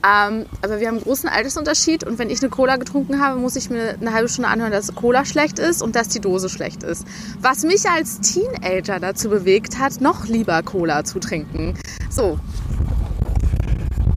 Ähm, 0.01 0.46
aber 0.62 0.79
wir 0.79 0.88
haben 0.88 0.96
einen 0.96 1.03
großen 1.03 1.27
Altersunterschied 1.27 2.06
und 2.06 2.20
wenn 2.20 2.29
ich 2.29 2.41
eine 2.41 2.50
Cola 2.50 2.77
getrunken 2.77 3.22
habe, 3.22 3.39
muss 3.39 3.58
ich 3.58 3.70
mir 3.70 3.96
eine 4.00 4.13
halbe 4.13 4.29
Stunde 4.29 4.50
anhören, 4.50 4.72
dass 4.72 4.96
Cola 4.96 5.25
schlecht 5.25 5.60
ist 5.60 5.82
und 5.82 5.96
dass 5.96 6.08
die 6.08 6.22
Dose 6.22 6.48
schlecht 6.48 6.84
ist. 6.84 7.06
Was 7.41 7.63
mich 7.63 7.89
als 7.89 8.22
Teenager 8.22 9.00
dazu 9.00 9.29
bewegt 9.29 9.77
hat, 9.77 10.00
noch 10.00 10.25
lieber 10.25 10.63
Cola 10.63 11.03
zu 11.03 11.20
trinken. 11.20 11.74
So. 12.10 12.39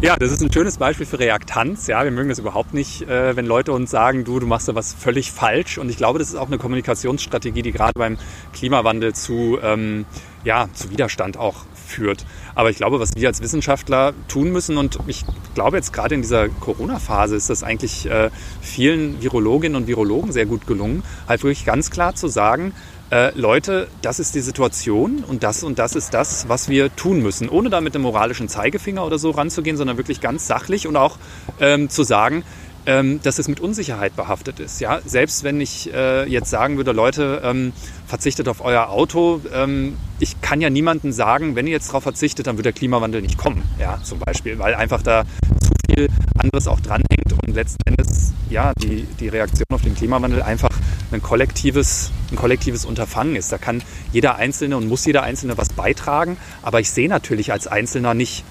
Ja, 0.01 0.17
das 0.17 0.33
ist 0.33 0.43
ein 0.43 0.53
schönes 0.53 0.79
Beispiel 0.79 1.07
für 1.07 1.21
Reaktanz. 1.21 1.87
Ja, 1.87 2.03
wir 2.03 2.11
mögen 2.11 2.29
das 2.29 2.41
überhaupt 2.41 2.75
nicht, 2.75 3.03
äh, 3.03 3.37
wenn 3.37 3.47
Leute 3.47 3.73
uns 3.73 3.91
sagen, 3.91 4.25
du, 4.25 4.41
du 4.41 4.49
machst 4.49 4.67
da 4.67 4.75
was 4.75 4.93
völlig 4.93 5.31
falsch. 5.31 5.79
Und 5.79 5.89
ich 5.91 5.97
glaube, 5.97 6.19
das 6.19 6.29
ist 6.29 6.35
auch 6.35 6.49
eine 6.49 6.59
Kommunikationsstrategie, 6.59 7.62
die 7.62 7.71
gerade 7.71 7.93
beim 7.95 8.19
Klimawandel 8.53 9.15
zu, 9.15 9.59
ähm, 9.62 10.05
ja, 10.43 10.69
zu 10.75 10.91
Widerstand 10.91 11.37
auch 11.37 11.67
führt. 11.92 12.25
Aber 12.54 12.70
ich 12.70 12.76
glaube, 12.76 12.99
was 12.99 13.14
wir 13.14 13.28
als 13.28 13.40
Wissenschaftler 13.40 14.14
tun 14.28 14.50
müssen, 14.50 14.78
und 14.78 14.99
ich 15.06 15.25
glaube 15.54 15.76
jetzt 15.76 15.92
gerade 15.92 16.14
in 16.14 16.22
dieser 16.22 16.49
Corona-Phase 16.49 17.37
ist 17.37 17.50
das 17.50 17.62
eigentlich 17.62 18.06
äh, 18.06 18.30
vielen 18.61 19.22
Virologinnen 19.22 19.76
und 19.76 19.87
Virologen 19.87 20.32
sehr 20.32 20.46
gut 20.46 20.66
gelungen, 20.66 21.02
halt 21.28 21.42
wirklich 21.42 21.64
ganz 21.64 21.90
klar 21.90 22.14
zu 22.14 22.28
sagen, 22.28 22.72
äh, 23.12 23.38
Leute, 23.38 23.88
das 24.00 24.18
ist 24.18 24.34
die 24.34 24.40
Situation 24.40 25.22
und 25.28 25.42
das 25.42 25.62
und 25.62 25.78
das 25.78 25.94
ist 25.94 26.14
das, 26.14 26.49
was 26.49 26.70
wir 26.70 26.96
tun 26.96 27.22
müssen, 27.22 27.50
ohne 27.50 27.68
da 27.68 27.82
mit 27.82 27.94
einem 27.94 28.04
moralischen 28.04 28.49
Zeigefinger 28.49 29.04
oder 29.04 29.18
so 29.18 29.30
ranzugehen, 29.30 29.76
sondern 29.76 29.99
wirklich 29.99 30.22
ganz 30.22 30.46
sachlich 30.46 30.87
und 30.87 30.96
auch 30.96 31.18
ähm, 31.61 31.90
zu 31.90 32.04
sagen, 32.04 32.42
ähm, 32.87 33.21
dass 33.23 33.39
es 33.39 33.49
mit 33.49 33.61
Unsicherheit 33.61 34.17
behaftet 34.17 34.61
ist. 34.61 34.81
Ja? 34.81 35.01
Selbst 35.05 35.45
wenn 35.45 35.61
ich 35.61 35.93
äh, 35.93 36.29
jetzt 36.29 36.51
sagen 36.51 36.77
würde, 36.77 36.93
Leute, 36.93 37.43
ähm, 37.45 37.73
verzichtet 38.07 38.49
auf 38.49 38.65
euer 38.65 38.89
Auto, 38.89 39.41
ähm, 39.55 39.97
ich 40.19 40.41
kann 40.41 40.61
ja 40.61 40.71
niemandem 40.71 41.12
sagen, 41.12 41.57
wenn 41.57 41.67
ihr 41.67 41.73
jetzt 41.73 41.89
darauf 41.89 42.03
verzichtet, 42.03 42.47
dann 42.47 42.57
wird 42.57 42.67
der 42.67 42.73
Klimawandel 42.73 43.23
nicht 43.23 43.39
kommen, 43.39 43.62
ja, 43.79 44.01
zum 44.03 44.19
Beispiel, 44.19 44.59
weil 44.59 44.75
einfach 44.75 45.03
da 45.03 45.25
zu 45.61 45.73
viel 45.87 46.09
anderes 46.39 46.67
auch 46.67 46.81
dranhängt 46.81 47.33
und 47.33 47.55
letzten 47.55 47.83
Endes 47.87 48.33
ja, 48.51 48.73
die, 48.79 49.05
die 49.19 49.29
Reaktion 49.29 49.67
auf 49.73 49.83
den 49.83 49.95
Klimawandel 49.95 50.43
einfach 50.43 50.71
ein 51.11 51.23
kollektives, 51.23 52.11
ein 52.31 52.37
kollektives 52.37 52.85
Unterfangen 52.85 53.37
ist. 53.37 53.53
Da 53.53 53.59
kann 53.59 53.83
jeder 54.12 54.37
Einzelne 54.37 54.77
und 54.77 54.89
muss 54.89 55.05
jeder 55.05 55.23
Einzelne 55.23 55.57
was 55.59 55.71
beitragen, 55.71 56.37
aber 56.62 56.81
ich 56.81 56.91
sehe 56.91 57.09
natürlich 57.09 57.53
als 57.53 57.67
Einzelner 57.67 58.15
nicht, 58.15 58.45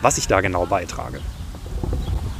was 0.00 0.18
ich 0.18 0.26
da 0.26 0.40
genau 0.40 0.66
beitrage. 0.66 1.20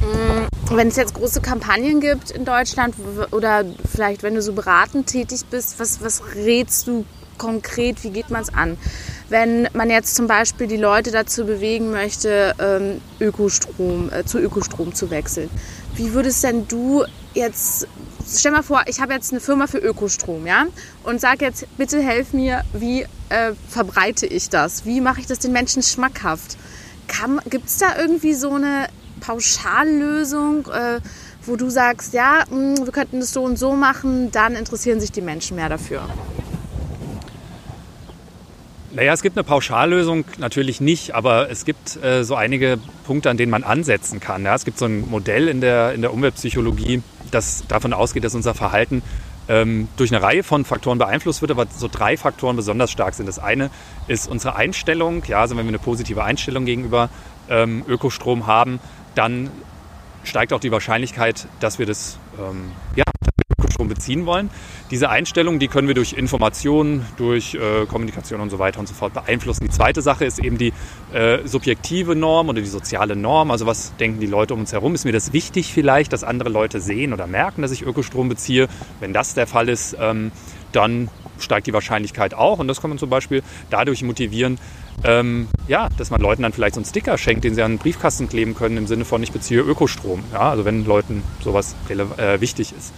Mm, 0.01 0.32
wenn 0.69 0.87
es 0.87 0.95
jetzt 0.95 1.13
große 1.13 1.41
Kampagnen 1.41 1.99
gibt 1.99 2.31
in 2.31 2.45
Deutschland 2.45 2.95
oder 3.31 3.65
vielleicht 3.91 4.23
wenn 4.23 4.35
du 4.35 4.41
so 4.41 4.53
beratend 4.53 5.07
tätig 5.07 5.41
bist, 5.49 5.79
was, 5.79 6.01
was 6.01 6.21
rätst 6.35 6.87
du 6.87 7.05
konkret, 7.37 8.03
wie 8.03 8.11
geht 8.11 8.29
man 8.29 8.41
es 8.41 8.53
an? 8.53 8.77
Wenn 9.29 9.67
man 9.73 9.89
jetzt 9.89 10.15
zum 10.15 10.27
Beispiel 10.27 10.67
die 10.67 10.77
Leute 10.77 11.11
dazu 11.11 11.45
bewegen 11.45 11.91
möchte, 11.91 12.53
ähm, 12.59 13.01
Ökostrom, 13.19 14.11
äh, 14.11 14.23
zu 14.25 14.39
Ökostrom 14.39 14.93
zu 14.93 15.09
wechseln, 15.09 15.49
wie 15.95 16.13
würdest 16.13 16.43
denn 16.43 16.67
du 16.67 17.03
jetzt, 17.33 17.87
stell 18.27 18.51
mal 18.51 18.63
vor, 18.63 18.83
ich 18.87 19.01
habe 19.01 19.13
jetzt 19.13 19.31
eine 19.31 19.41
Firma 19.41 19.67
für 19.67 19.79
Ökostrom, 19.79 20.45
ja, 20.45 20.65
und 21.03 21.19
sag 21.19 21.41
jetzt, 21.41 21.65
bitte 21.77 22.01
helf 22.01 22.33
mir, 22.33 22.61
wie 22.73 23.01
äh, 23.29 23.53
verbreite 23.69 24.25
ich 24.25 24.49
das? 24.49 24.85
Wie 24.85 25.01
mache 25.01 25.19
ich 25.19 25.27
das 25.27 25.39
den 25.39 25.51
Menschen 25.51 25.83
schmackhaft? 25.83 26.57
Gibt 27.49 27.67
es 27.67 27.77
da 27.77 27.97
irgendwie 27.99 28.33
so 28.33 28.51
eine 28.51 28.87
Pauschallösung, 29.25 30.67
äh, 30.67 30.99
wo 31.45 31.55
du 31.55 31.69
sagst, 31.69 32.13
ja, 32.13 32.43
mh, 32.49 32.77
hm, 32.77 32.85
wir 32.85 32.91
könnten 32.91 33.19
das 33.19 33.31
so 33.31 33.43
und 33.43 33.57
so 33.57 33.73
machen, 33.73 34.31
dann 34.31 34.55
interessieren 34.55 34.99
sich 34.99 35.11
die 35.11 35.21
Menschen 35.21 35.55
mehr 35.55 35.69
dafür? 35.69 36.01
Naja, 38.91 39.13
es 39.13 39.23
gibt 39.23 39.37
eine 39.37 39.43
Pauschallösung 39.43 40.25
natürlich 40.37 40.79
nicht, 40.79 41.15
aber 41.15 41.49
es 41.49 41.65
gibt 41.65 42.03
äh, 42.03 42.23
so 42.23 42.35
einige 42.35 42.77
Punkte, 43.05 43.31
an 43.31 43.37
denen 43.37 43.49
man 43.49 43.63
ansetzen 43.63 44.19
kann. 44.19 44.43
Ja? 44.43 44.53
Es 44.53 44.65
gibt 44.65 44.77
so 44.77 44.85
ein 44.85 45.09
Modell 45.09 45.47
in 45.47 45.61
der, 45.61 45.93
in 45.93 46.01
der 46.01 46.13
Umweltpsychologie, 46.13 47.01
das 47.31 47.63
davon 47.67 47.93
ausgeht, 47.93 48.23
dass 48.23 48.35
unser 48.35 48.53
Verhalten 48.53 49.01
ähm, 49.47 49.87
durch 49.97 50.13
eine 50.13 50.23
Reihe 50.23 50.43
von 50.43 50.63
Faktoren 50.63 50.99
beeinflusst 50.99 51.41
wird, 51.41 51.49
aber 51.51 51.65
so 51.75 51.89
drei 51.91 52.17
Faktoren 52.17 52.55
besonders 52.55 52.91
stark 52.91 53.15
sind. 53.15 53.27
Das 53.27 53.39
eine 53.39 53.71
ist 54.07 54.29
unsere 54.29 54.55
Einstellung. 54.55 55.23
Ja, 55.27 55.41
also 55.41 55.57
wenn 55.57 55.65
wir 55.65 55.69
eine 55.69 55.79
positive 55.79 56.23
Einstellung 56.23 56.65
gegenüber 56.65 57.09
ähm, 57.49 57.83
Ökostrom 57.87 58.47
haben, 58.47 58.79
dann 59.15 59.49
steigt 60.23 60.53
auch 60.53 60.59
die 60.59 60.71
Wahrscheinlichkeit, 60.71 61.47
dass 61.59 61.79
wir 61.79 61.85
das 61.85 62.17
ähm, 62.39 62.71
ja, 62.95 63.03
Ökostrom 63.73 63.87
beziehen 63.87 64.25
wollen. 64.25 64.49
Diese 64.91 65.09
Einstellung, 65.09 65.59
die 65.59 65.67
können 65.67 65.87
wir 65.87 65.95
durch 65.95 66.13
Informationen, 66.13 67.05
durch 67.17 67.55
äh, 67.55 67.85
Kommunikation 67.85 68.41
und 68.41 68.49
so 68.49 68.59
weiter 68.59 68.79
und 68.79 68.87
so 68.87 68.93
fort 68.93 69.13
beeinflussen. 69.13 69.63
Die 69.63 69.69
zweite 69.69 70.01
Sache 70.01 70.25
ist 70.25 70.39
eben 70.39 70.57
die 70.57 70.73
äh, 71.13 71.39
subjektive 71.45 72.15
Norm 72.15 72.49
oder 72.49 72.61
die 72.61 72.67
soziale 72.67 73.15
Norm. 73.15 73.51
Also 73.51 73.65
was 73.65 73.95
denken 73.97 74.19
die 74.19 74.27
Leute 74.27 74.53
um 74.53 74.61
uns 74.61 74.73
herum? 74.73 74.95
Ist 74.95 75.05
mir 75.05 75.11
das 75.11 75.33
wichtig 75.33 75.73
vielleicht, 75.73 76.13
dass 76.13 76.23
andere 76.23 76.49
Leute 76.49 76.79
sehen 76.79 77.13
oder 77.13 77.27
merken, 77.27 77.61
dass 77.61 77.71
ich 77.71 77.83
Ökostrom 77.83 78.29
beziehe? 78.29 78.67
Wenn 78.99 79.13
das 79.13 79.33
der 79.33 79.47
Fall 79.47 79.69
ist, 79.69 79.97
ähm, 79.99 80.31
dann 80.71 81.09
steigt 81.43 81.67
die 81.67 81.73
Wahrscheinlichkeit 81.73 82.33
auch. 82.33 82.59
Und 82.59 82.67
das 82.67 82.81
kann 82.81 82.89
man 82.89 82.97
zum 82.97 83.09
Beispiel 83.09 83.43
dadurch 83.69 84.03
motivieren, 84.03 84.59
ähm, 85.03 85.47
ja, 85.67 85.89
dass 85.97 86.09
man 86.09 86.21
Leuten 86.21 86.43
dann 86.43 86.53
vielleicht 86.53 86.75
so 86.75 86.79
einen 86.79 86.85
Sticker 86.85 87.17
schenkt, 87.17 87.43
den 87.43 87.55
sie 87.55 87.61
an 87.61 87.73
den 87.73 87.77
Briefkasten 87.77 88.29
kleben 88.29 88.55
können, 88.55 88.77
im 88.77 88.87
Sinne 88.87 89.05
von 89.05 89.21
ich 89.23 89.31
beziehe 89.31 89.61
Ökostrom. 89.61 90.23
Ja, 90.31 90.49
also 90.51 90.65
wenn 90.65 90.85
Leuten 90.85 91.23
sowas 91.43 91.75
äh, 91.89 92.39
wichtig 92.41 92.73
ist. 92.77 92.93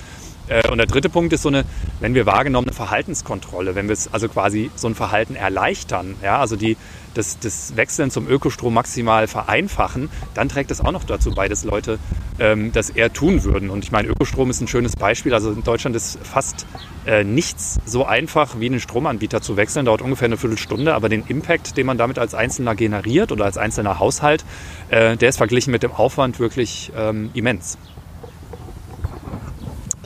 Äh, 0.47 0.69
und 0.69 0.77
der 0.77 0.87
dritte 0.87 1.09
Punkt 1.09 1.33
ist 1.33 1.41
so 1.41 1.49
eine, 1.49 1.65
wenn 1.99 2.13
wir 2.13 2.25
wahrgenommene 2.25 2.73
Verhaltenskontrolle, 2.73 3.75
wenn 3.75 3.87
wir 3.87 3.93
es 3.93 4.13
also 4.13 4.29
quasi 4.29 4.71
so 4.75 4.87
ein 4.87 4.95
Verhalten 4.95 5.35
erleichtern, 5.35 6.15
ja, 6.21 6.39
also 6.39 6.55
die, 6.55 6.77
das, 7.13 7.39
das 7.39 7.75
Wechseln 7.75 8.11
zum 8.11 8.27
Ökostrom 8.27 8.73
maximal 8.73 9.27
vereinfachen, 9.27 10.09
dann 10.33 10.49
trägt 10.49 10.71
es 10.71 10.81
auch 10.81 10.91
noch 10.91 11.03
dazu 11.03 11.31
bei, 11.31 11.47
dass 11.47 11.63
Leute 11.63 11.97
ähm, 12.39 12.71
das 12.73 12.89
eher 12.89 13.11
tun 13.11 13.43
würden. 13.43 13.69
Und 13.69 13.83
ich 13.83 13.91
meine, 13.91 14.09
Ökostrom 14.09 14.49
ist 14.49 14.61
ein 14.61 14.67
schönes 14.67 14.95
Beispiel. 14.95 15.33
Also 15.33 15.51
in 15.51 15.63
Deutschland 15.63 15.95
ist 15.95 16.19
fast 16.23 16.65
äh, 17.05 17.23
nichts 17.23 17.79
so 17.85 18.05
einfach 18.05 18.59
wie 18.59 18.67
einen 18.67 18.79
Stromanbieter 18.79 19.41
zu 19.41 19.57
wechseln, 19.57 19.85
dauert 19.85 20.01
ungefähr 20.01 20.25
eine 20.25 20.37
Viertelstunde, 20.37 20.93
aber 20.93 21.09
den 21.09 21.23
Impact, 21.27 21.77
den 21.77 21.85
man 21.85 21.97
damit 21.97 22.19
als 22.19 22.35
Einzelner 22.35 22.75
generiert 22.75 23.31
oder 23.31 23.45
als 23.45 23.57
einzelner 23.57 23.99
Haushalt, 23.99 24.43
äh, 24.89 25.15
der 25.15 25.29
ist 25.29 25.37
verglichen 25.37 25.71
mit 25.71 25.83
dem 25.83 25.93
Aufwand 25.93 26.39
wirklich 26.39 26.91
ähm, 26.97 27.29
immens 27.33 27.77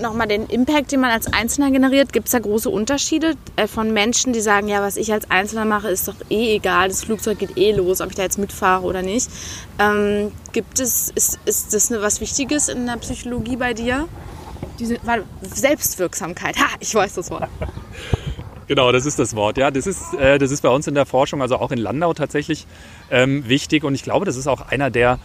nochmal 0.01 0.27
den 0.27 0.45
Impact, 0.47 0.91
den 0.91 0.99
man 0.99 1.11
als 1.11 1.31
Einzelner 1.31 1.71
generiert? 1.71 2.13
Gibt 2.13 2.27
es 2.27 2.31
da 2.31 2.39
große 2.39 2.69
Unterschiede 2.69 3.35
äh, 3.55 3.67
von 3.67 3.93
Menschen, 3.93 4.33
die 4.33 4.41
sagen, 4.41 4.67
ja, 4.67 4.81
was 4.81 4.97
ich 4.97 5.11
als 5.11 5.29
Einzelner 5.29 5.65
mache, 5.65 5.89
ist 5.89 6.07
doch 6.07 6.15
eh 6.29 6.55
egal, 6.55 6.89
das 6.89 7.03
Flugzeug 7.03 7.39
geht 7.39 7.57
eh 7.57 7.71
los, 7.71 8.01
ob 8.01 8.09
ich 8.09 8.15
da 8.15 8.23
jetzt 8.23 8.37
mitfahre 8.37 8.85
oder 8.85 9.01
nicht. 9.01 9.29
Ähm, 9.79 10.31
gibt 10.51 10.79
es, 10.79 11.11
ist, 11.11 11.39
ist 11.45 11.73
das 11.73 11.91
was 11.91 12.21
Wichtiges 12.21 12.69
in 12.69 12.85
der 12.85 12.97
Psychologie 12.97 13.55
bei 13.55 13.73
dir? 13.73 14.07
Diese 14.79 14.97
Selbstwirksamkeit. 15.41 16.57
Ha, 16.57 16.67
ich 16.79 16.93
weiß 16.93 17.15
das 17.15 17.29
Wort. 17.31 17.49
Genau, 18.69 18.91
das 18.91 19.07
ist 19.07 19.17
das 19.17 19.35
Wort. 19.35 19.57
Ja, 19.57 19.71
das 19.71 19.87
ist, 19.87 20.13
äh, 20.13 20.37
das 20.37 20.51
ist 20.51 20.61
bei 20.61 20.69
uns 20.69 20.85
in 20.85 20.93
der 20.93 21.07
Forschung, 21.07 21.41
also 21.41 21.55
auch 21.57 21.71
in 21.71 21.79
Landau 21.79 22.13
tatsächlich 22.13 22.67
ähm, 23.09 23.49
wichtig. 23.49 23.83
Und 23.83 23.95
ich 23.95 24.03
glaube, 24.03 24.27
das 24.27 24.35
ist 24.35 24.45
auch 24.45 24.61
einer 24.61 24.91
der 24.91 25.17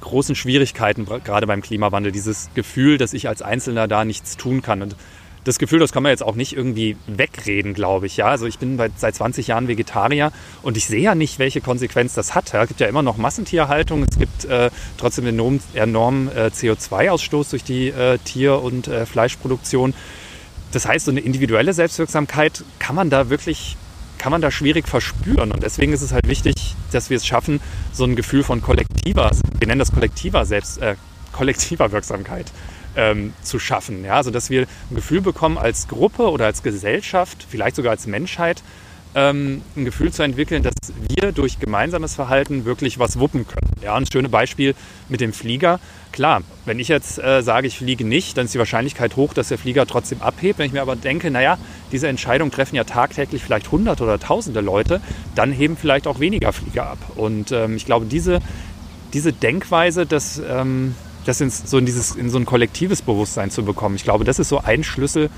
großen 0.00 0.34
Schwierigkeiten, 0.34 1.06
gerade 1.06 1.46
beim 1.46 1.62
Klimawandel, 1.62 2.12
dieses 2.12 2.50
Gefühl, 2.54 2.98
dass 2.98 3.12
ich 3.12 3.28
als 3.28 3.42
Einzelner 3.42 3.88
da 3.88 4.04
nichts 4.04 4.36
tun 4.36 4.62
kann. 4.62 4.82
Und 4.82 4.96
das 5.44 5.58
Gefühl, 5.58 5.78
das 5.78 5.92
kann 5.92 6.02
man 6.02 6.10
jetzt 6.10 6.22
auch 6.22 6.34
nicht 6.34 6.54
irgendwie 6.54 6.96
wegreden, 7.06 7.72
glaube 7.72 8.06
ich. 8.06 8.16
Ja, 8.18 8.26
also 8.26 8.46
ich 8.46 8.58
bin 8.58 8.78
seit 8.96 9.14
20 9.14 9.46
Jahren 9.46 9.68
Vegetarier 9.68 10.32
und 10.62 10.76
ich 10.76 10.86
sehe 10.86 11.00
ja 11.00 11.14
nicht, 11.14 11.38
welche 11.38 11.60
Konsequenz 11.60 12.14
das 12.14 12.34
hat. 12.34 12.52
Es 12.52 12.68
gibt 12.68 12.80
ja 12.80 12.86
immer 12.86 13.02
noch 13.02 13.16
Massentierhaltung, 13.16 14.04
es 14.08 14.18
gibt 14.18 14.44
äh, 14.44 14.70
trotzdem 14.98 15.26
enormen 15.26 16.28
äh, 16.34 16.50
CO2-Ausstoß 16.54 17.50
durch 17.50 17.64
die 17.64 17.88
äh, 17.88 18.18
Tier- 18.18 18.60
und 18.60 18.88
äh, 18.88 19.06
Fleischproduktion. 19.06 19.94
Das 20.72 20.86
heißt, 20.86 21.06
so 21.06 21.10
eine 21.10 21.20
individuelle 21.20 21.72
Selbstwirksamkeit 21.72 22.62
kann 22.78 22.94
man 22.94 23.10
da 23.10 23.30
wirklich 23.30 23.76
kann 24.20 24.32
man 24.32 24.42
da 24.42 24.50
schwierig 24.50 24.86
verspüren. 24.86 25.50
Und 25.50 25.62
deswegen 25.62 25.94
ist 25.94 26.02
es 26.02 26.12
halt 26.12 26.28
wichtig, 26.28 26.54
dass 26.92 27.08
wir 27.08 27.16
es 27.16 27.26
schaffen, 27.26 27.58
so 27.90 28.04
ein 28.04 28.16
Gefühl 28.16 28.42
von 28.42 28.60
kollektiver, 28.60 29.30
wir 29.58 29.66
nennen 29.66 29.78
das 29.78 29.92
kollektiver 29.92 30.44
Selbst, 30.44 30.76
äh, 30.82 30.96
kollektiver 31.32 31.90
Wirksamkeit 31.90 32.52
ähm, 32.96 33.32
zu 33.42 33.58
schaffen. 33.58 34.04
Ja? 34.04 34.16
Also 34.16 34.30
dass 34.30 34.50
wir 34.50 34.66
ein 34.90 34.94
Gefühl 34.94 35.22
bekommen 35.22 35.56
als 35.56 35.88
Gruppe 35.88 36.30
oder 36.30 36.44
als 36.44 36.62
Gesellschaft, 36.62 37.46
vielleicht 37.48 37.76
sogar 37.76 37.92
als 37.92 38.06
Menschheit, 38.06 38.62
ähm, 39.14 39.62
ein 39.74 39.86
Gefühl 39.86 40.12
zu 40.12 40.22
entwickeln, 40.22 40.62
dass 40.62 40.74
wir 41.08 41.32
durch 41.32 41.58
gemeinsames 41.58 42.14
Verhalten 42.14 42.66
wirklich 42.66 42.98
was 42.98 43.18
wuppen 43.18 43.46
können. 43.46 43.72
Ja, 43.82 43.94
ein 43.94 44.04
schönes 44.04 44.30
Beispiel 44.30 44.74
mit 45.08 45.22
dem 45.22 45.32
Flieger. 45.32 45.80
Klar, 46.12 46.42
wenn 46.64 46.80
ich 46.80 46.88
jetzt 46.88 47.18
äh, 47.18 47.42
sage, 47.42 47.68
ich 47.68 47.78
fliege 47.78 48.04
nicht, 48.04 48.36
dann 48.36 48.46
ist 48.46 48.54
die 48.54 48.58
Wahrscheinlichkeit 48.58 49.16
hoch, 49.16 49.32
dass 49.32 49.48
der 49.48 49.58
Flieger 49.58 49.86
trotzdem 49.86 50.20
abhebt. 50.22 50.58
Wenn 50.58 50.66
ich 50.66 50.72
mir 50.72 50.82
aber 50.82 50.96
denke, 50.96 51.30
naja, 51.30 51.56
diese 51.92 52.08
Entscheidung 52.08 52.50
treffen 52.50 52.74
ja 52.74 52.84
tagtäglich 52.84 53.42
vielleicht 53.44 53.70
hunderte 53.70 54.02
oder 54.02 54.18
tausende 54.18 54.60
Leute, 54.60 55.00
dann 55.36 55.52
heben 55.52 55.76
vielleicht 55.76 56.06
auch 56.08 56.18
weniger 56.18 56.52
Flieger 56.52 56.86
ab. 56.86 56.98
Und 57.14 57.52
ähm, 57.52 57.76
ich 57.76 57.86
glaube, 57.86 58.06
diese, 58.06 58.40
diese 59.12 59.32
Denkweise, 59.32 60.04
dass, 60.04 60.38
ähm, 60.38 60.96
das 61.26 61.40
in 61.40 61.50
so, 61.50 61.78
in, 61.78 61.86
dieses, 61.86 62.16
in 62.16 62.28
so 62.28 62.38
ein 62.38 62.44
kollektives 62.44 63.02
Bewusstsein 63.02 63.50
zu 63.50 63.64
bekommen, 63.64 63.94
ich 63.94 64.04
glaube, 64.04 64.24
das 64.24 64.40
ist 64.40 64.48
so 64.48 64.58
ein 64.58 64.82
Schlüssel, 64.82 65.30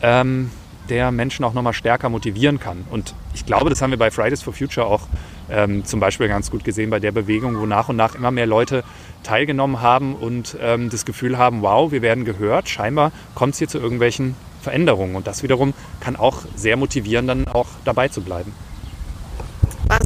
ähm, 0.00 0.50
der 0.88 1.10
Menschen 1.10 1.44
auch 1.44 1.54
nochmal 1.54 1.72
stärker 1.72 2.08
motivieren 2.08 2.60
kann. 2.60 2.84
Und 2.90 3.14
ich 3.34 3.46
glaube, 3.46 3.70
das 3.70 3.80
haben 3.82 3.90
wir 3.90 3.98
bei 3.98 4.10
Fridays 4.10 4.42
for 4.42 4.52
Future 4.52 4.86
auch 4.86 5.08
ähm, 5.50 5.84
zum 5.84 6.00
Beispiel 6.00 6.28
ganz 6.28 6.50
gut 6.50 6.64
gesehen 6.64 6.90
bei 6.90 7.00
der 7.00 7.12
Bewegung, 7.12 7.58
wo 7.58 7.66
nach 7.66 7.88
und 7.88 7.96
nach 7.96 8.14
immer 8.14 8.30
mehr 8.30 8.46
Leute 8.46 8.84
teilgenommen 9.22 9.80
haben 9.80 10.14
und 10.14 10.56
ähm, 10.60 10.90
das 10.90 11.04
Gefühl 11.04 11.38
haben, 11.38 11.62
wow, 11.62 11.90
wir 11.90 12.02
werden 12.02 12.24
gehört, 12.24 12.68
scheinbar 12.68 13.12
kommt 13.34 13.54
es 13.54 13.58
hier 13.58 13.68
zu 13.68 13.78
irgendwelchen 13.78 14.36
Veränderungen. 14.62 15.16
Und 15.16 15.26
das 15.26 15.42
wiederum 15.42 15.74
kann 16.00 16.16
auch 16.16 16.42
sehr 16.56 16.76
motivieren, 16.76 17.26
dann 17.26 17.46
auch 17.48 17.68
dabei 17.84 18.08
zu 18.08 18.22
bleiben. 18.22 18.52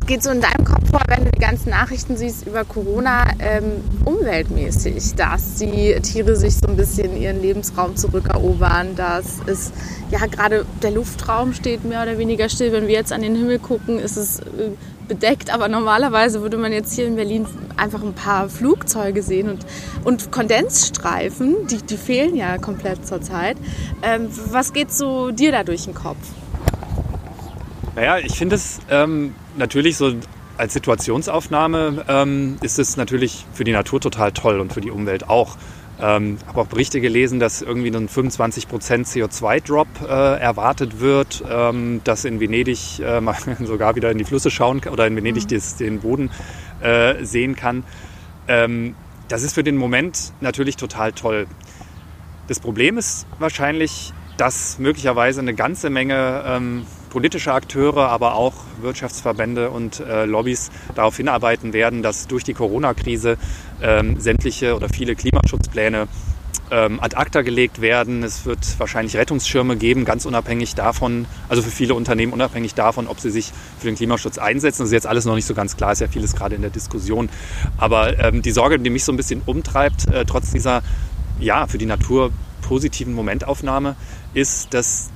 Geht 0.09 0.23
so 0.23 0.31
in 0.31 0.41
deinem 0.41 0.65
Kopf 0.65 0.89
vor, 0.91 1.03
wenn 1.07 1.27
du 1.27 1.31
die 1.31 1.39
ganzen 1.39 1.69
Nachrichten 1.69 2.17
siehst 2.17 2.47
über 2.47 2.65
Corona 2.65 3.27
ähm, 3.41 3.83
umweltmäßig, 4.07 5.17
dass 5.17 5.57
die 5.57 6.01
Tiere 6.01 6.35
sich 6.35 6.55
so 6.55 6.67
ein 6.67 6.77
bisschen 6.79 7.15
ihren 7.15 7.43
Lebensraum 7.43 7.95
zurückerobern, 7.95 8.97
dass 8.97 9.41
es 9.45 9.71
ja 10.11 10.25
gerade 10.25 10.65
der 10.83 10.93
Luftraum 10.93 11.53
steht 11.53 11.85
mehr 11.85 12.03
oder 12.03 12.17
weniger 12.17 12.49
still. 12.49 12.73
Wenn 12.73 12.87
wir 12.87 12.95
jetzt 12.95 13.13
an 13.13 13.21
den 13.21 13.37
Himmel 13.37 13.59
gucken, 13.59 13.99
ist 13.99 14.17
es 14.17 14.41
äh, 14.41 14.71
bedeckt, 15.09 15.53
aber 15.53 15.69
normalerweise 15.69 16.41
würde 16.41 16.57
man 16.57 16.73
jetzt 16.73 16.95
hier 16.95 17.07
in 17.07 17.17
Berlin 17.17 17.47
einfach 17.77 18.03
ein 18.03 18.15
paar 18.15 18.49
Flugzeuge 18.49 19.23
sehen 19.23 19.51
und, 19.51 19.67
und 20.05 20.33
Kondensstreifen, 20.33 21.67
die, 21.67 21.83
die 21.83 21.99
fehlen 21.99 22.35
ja 22.35 22.57
komplett 22.57 23.07
zurzeit. 23.07 23.59
Ähm, 24.03 24.31
was 24.47 24.73
geht 24.73 24.91
so 24.91 25.33
dir 25.33 25.53
da 25.53 25.65
durch 25.65 25.85
den 25.85 25.93
Kopf? 25.93 26.17
Naja, 27.95 28.17
ich 28.17 28.39
finde 28.39 28.57
es 28.57 28.79
ähm, 28.89 29.35
natürlich 29.59 29.97
so 29.97 30.15
als 30.57 30.73
Situationsaufnahme 30.73 32.05
ähm, 32.09 32.57
ist 32.63 32.79
es 32.79 32.97
natürlich 32.97 33.47
für 33.53 33.65
die 33.65 33.73
Natur 33.73 34.01
total 34.01 34.33
toll 34.33 34.61
und 34.61 34.73
für 34.73 34.81
die 34.81 34.91
Umwelt 34.91 35.29
auch. 35.29 35.57
Ähm, 36.01 36.39
habe 36.47 36.61
auch 36.61 36.67
Berichte 36.67 37.01
gelesen, 37.01 37.41
dass 37.41 37.61
irgendwie 37.61 37.89
ein 37.89 38.09
25% 38.09 38.69
CO2-Drop 38.69 39.89
äh, 40.03 40.39
erwartet 40.39 41.01
wird, 41.01 41.43
ähm, 41.49 42.01
dass 42.05 42.25
in 42.25 42.39
Venedig 42.39 43.01
äh, 43.01 43.21
man 43.21 43.37
sogar 43.65 43.97
wieder 43.97 44.11
in 44.13 44.19
die 44.19 44.25
Flüsse 44.25 44.51
schauen 44.51 44.81
kann 44.81 44.93
oder 44.93 45.07
in 45.09 45.17
Venedig 45.17 45.45
mhm. 45.45 45.49
des, 45.49 45.77
den 45.77 46.01
Boden 46.01 46.31
äh, 46.81 47.25
sehen 47.25 47.57
kann. 47.57 47.83
Ähm, 48.47 48.95
das 49.27 49.43
ist 49.43 49.55
für 49.55 49.65
den 49.65 49.77
Moment 49.77 50.33
natürlich 50.41 50.77
total 50.77 51.13
toll. 51.13 51.47
Das 52.47 52.61
Problem 52.61 52.97
ist 52.97 53.27
wahrscheinlich, 53.39 54.13
dass 54.37 54.79
möglicherweise 54.79 55.41
eine 55.41 55.55
ganze 55.55 55.91
Menge 55.91 56.45
ähm, 56.47 56.87
politische 57.09 57.53
Akteure, 57.53 58.09
aber 58.09 58.35
auch 58.35 58.55
Wirtschaftsverbände 58.81 59.71
und 59.71 60.01
äh, 60.01 60.25
Lobbys 60.25 60.71
darauf 60.95 61.17
hinarbeiten 61.17 61.73
werden, 61.73 62.03
dass 62.03 62.27
durch 62.27 62.45
die 62.45 62.55
Corona-Krise 62.55 63.37
ähm, 63.83 64.21
sämtliche 64.21 64.77
oder 64.77 64.89
viele 64.89 65.17
Klimaschutzpläne 65.17 66.09
ähm, 66.71 67.01
ad 67.01 67.17
acta 67.17 67.43
gelegt 67.43 67.81
werden. 67.81 68.23
Es 68.23 68.45
wird 68.45 68.79
wahrscheinlich 68.79 69.17
Rettungsschirme 69.17 69.77
geben, 69.77 70.05
ganz 70.05 70.27
unabhängig 70.27 70.75
davon, 70.75 71.27
also 71.49 71.63
für 71.63 71.71
viele 71.71 71.95
Unternehmen 71.95 72.33
unabhängig 72.33 72.75
davon, 72.75 73.07
ob 73.07 73.21
sie 73.21 73.31
sich 73.31 73.53
für 73.79 73.87
den 73.87 73.97
Klimaschutz 73.97 74.39
einsetzen. 74.39 74.83
Das 74.83 74.89
ist 74.89 74.95
jetzt 74.95 75.07
alles 75.07 75.25
noch 75.25 75.35
nicht 75.35 75.47
so 75.47 75.55
ganz 75.55 75.77
klar, 75.77 75.93
ist 75.93 76.01
ja 76.01 76.09
vieles 76.09 76.35
gerade 76.35 76.55
in 76.55 76.63
der 76.63 76.71
Diskussion. 76.71 77.29
Aber 77.77 78.19
ähm, 78.19 78.43
die 78.43 78.51
Sorge, 78.51 78.79
die 78.79 78.91
mich 78.91 79.05
so 79.05 79.13
ein 79.13 79.17
bisschen 79.17 79.43
umtreibt, 79.47 80.09
äh, 80.09 80.25
trotz 80.25 80.51
dieser 80.51 80.83
ja, 81.41 81.67
für 81.67 81.79
die 81.79 81.87
Natur 81.87 82.31
positiven 82.63 83.15
Momentaufnahme, 83.15 83.97
ist, 84.35 84.75
dass 84.75 85.11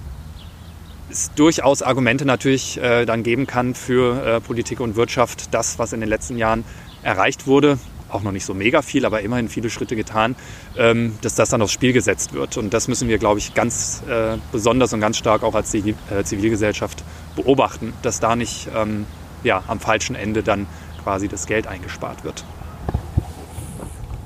es 1.12 1.30
durchaus 1.34 1.82
Argumente 1.82 2.24
natürlich 2.24 2.78
äh, 2.78 3.04
dann 3.04 3.22
geben 3.22 3.46
kann 3.46 3.74
für 3.74 4.24
äh, 4.24 4.40
Politik 4.40 4.80
und 4.80 4.96
Wirtschaft, 4.96 5.54
das, 5.54 5.78
was 5.78 5.92
in 5.92 6.00
den 6.00 6.08
letzten 6.08 6.38
Jahren 6.38 6.64
erreicht 7.02 7.46
wurde, 7.46 7.78
auch 8.08 8.22
noch 8.22 8.32
nicht 8.32 8.44
so 8.44 8.54
mega 8.54 8.82
viel, 8.82 9.04
aber 9.04 9.20
immerhin 9.20 9.48
viele 9.48 9.70
Schritte 9.70 9.94
getan, 9.94 10.36
ähm, 10.76 11.16
dass 11.22 11.34
das 11.34 11.50
dann 11.50 11.62
aufs 11.62 11.72
Spiel 11.72 11.92
gesetzt 11.92 12.32
wird. 12.32 12.56
Und 12.56 12.74
das 12.74 12.88
müssen 12.88 13.08
wir, 13.08 13.18
glaube 13.18 13.38
ich, 13.38 13.54
ganz 13.54 14.02
äh, 14.08 14.38
besonders 14.50 14.92
und 14.92 15.00
ganz 15.00 15.18
stark 15.18 15.42
auch 15.42 15.54
als 15.54 15.74
äh, 15.74 15.94
Zivilgesellschaft 16.24 17.04
beobachten, 17.36 17.92
dass 18.02 18.20
da 18.20 18.34
nicht 18.34 18.68
ähm, 18.74 19.06
ja, 19.44 19.62
am 19.66 19.80
falschen 19.80 20.16
Ende 20.16 20.42
dann 20.42 20.66
quasi 21.02 21.28
das 21.28 21.46
Geld 21.46 21.66
eingespart 21.66 22.24
wird. 22.24 22.44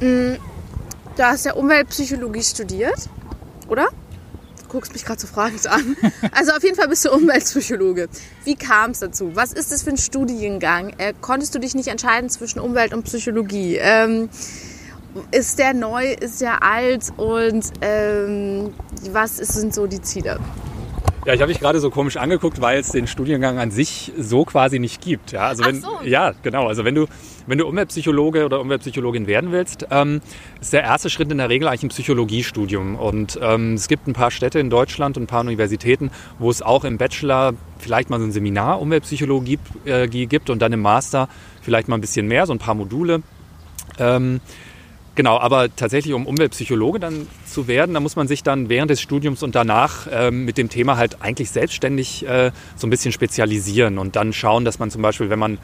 Mm, 0.00 0.34
du 1.16 1.22
hast 1.22 1.46
ja 1.46 1.54
Umweltpsychologie 1.54 2.42
studiert, 2.42 3.08
oder? 3.68 3.88
Guckst 4.68 4.92
mich 4.92 5.04
gerade 5.04 5.20
so 5.20 5.26
fragend 5.26 5.66
an. 5.66 5.96
Also 6.32 6.52
auf 6.52 6.62
jeden 6.62 6.76
Fall 6.76 6.88
bist 6.88 7.04
du 7.04 7.12
Umweltpsychologe. 7.12 8.08
Wie 8.44 8.56
kam 8.56 8.90
es 8.90 9.00
dazu? 9.00 9.30
Was 9.34 9.52
ist 9.52 9.72
das 9.72 9.82
für 9.82 9.90
ein 9.90 9.96
Studiengang? 9.96 10.94
Äh, 10.98 11.14
konntest 11.20 11.54
du 11.54 11.58
dich 11.58 11.74
nicht 11.74 11.88
entscheiden 11.88 12.28
zwischen 12.30 12.60
Umwelt 12.60 12.92
und 12.92 13.04
Psychologie? 13.04 13.76
Ähm, 13.76 14.28
ist 15.30 15.58
der 15.58 15.72
neu, 15.72 16.12
ist 16.12 16.40
der 16.40 16.62
alt 16.62 17.12
und 17.16 17.64
ähm, 17.80 18.74
was 19.10 19.36
sind 19.36 19.74
so 19.74 19.86
die 19.86 20.02
Ziele? 20.02 20.38
Ja, 21.26 21.34
ich 21.34 21.40
habe 21.40 21.48
mich 21.50 21.58
gerade 21.58 21.80
so 21.80 21.90
komisch 21.90 22.16
angeguckt, 22.18 22.60
weil 22.60 22.78
es 22.78 22.92
den 22.92 23.08
Studiengang 23.08 23.58
an 23.58 23.72
sich 23.72 24.12
so 24.16 24.44
quasi 24.44 24.78
nicht 24.78 25.00
gibt. 25.00 25.32
Ja, 25.32 25.48
also 25.48 25.64
wenn, 25.64 25.80
so. 25.80 25.98
ja 26.04 26.32
genau. 26.44 26.68
Also 26.68 26.84
wenn 26.84 26.94
du, 26.94 27.06
wenn 27.48 27.58
du 27.58 27.66
Umweltpsychologe 27.66 28.44
oder 28.44 28.60
Umweltpsychologin 28.60 29.26
werden 29.26 29.50
willst, 29.50 29.88
ähm, 29.90 30.20
ist 30.60 30.72
der 30.72 30.84
erste 30.84 31.10
Schritt 31.10 31.32
in 31.32 31.38
der 31.38 31.48
Regel 31.48 31.66
eigentlich 31.66 31.82
ein 31.82 31.88
Psychologiestudium. 31.88 32.94
Und 32.94 33.40
ähm, 33.42 33.74
es 33.74 33.88
gibt 33.88 34.06
ein 34.06 34.12
paar 34.12 34.30
Städte 34.30 34.60
in 34.60 34.70
Deutschland 34.70 35.16
und 35.16 35.24
ein 35.24 35.26
paar 35.26 35.40
Universitäten, 35.40 36.12
wo 36.38 36.48
es 36.48 36.62
auch 36.62 36.84
im 36.84 36.96
Bachelor 36.96 37.54
vielleicht 37.80 38.08
mal 38.08 38.20
so 38.20 38.26
ein 38.26 38.30
Seminar 38.30 38.80
Umweltpsychologie 38.80 39.58
äh, 39.84 40.06
gibt 40.06 40.48
und 40.48 40.62
dann 40.62 40.72
im 40.72 40.80
Master 40.80 41.28
vielleicht 41.60 41.88
mal 41.88 41.96
ein 41.96 42.02
bisschen 42.02 42.28
mehr, 42.28 42.46
so 42.46 42.52
ein 42.52 42.60
paar 42.60 42.76
Module. 42.76 43.22
Ähm, 43.98 44.40
Genau, 45.16 45.38
aber 45.38 45.74
tatsächlich, 45.74 46.12
um 46.12 46.26
Umweltpsychologe 46.26 47.00
dann 47.00 47.26
zu 47.46 47.68
werden, 47.68 47.94
da 47.94 48.00
muss 48.00 48.16
man 48.16 48.28
sich 48.28 48.42
dann 48.42 48.68
während 48.68 48.90
des 48.90 49.00
Studiums 49.00 49.42
und 49.42 49.54
danach 49.54 50.06
ähm, 50.12 50.44
mit 50.44 50.58
dem 50.58 50.68
Thema 50.68 50.98
halt 50.98 51.22
eigentlich 51.22 51.50
selbstständig 51.50 52.28
äh, 52.28 52.52
so 52.76 52.86
ein 52.86 52.90
bisschen 52.90 53.12
spezialisieren 53.12 53.96
und 53.96 54.14
dann 54.14 54.34
schauen, 54.34 54.66
dass 54.66 54.78
man 54.78 54.90
zum 54.90 55.00
Beispiel, 55.00 55.30
wenn 55.30 55.38
man 55.38 55.58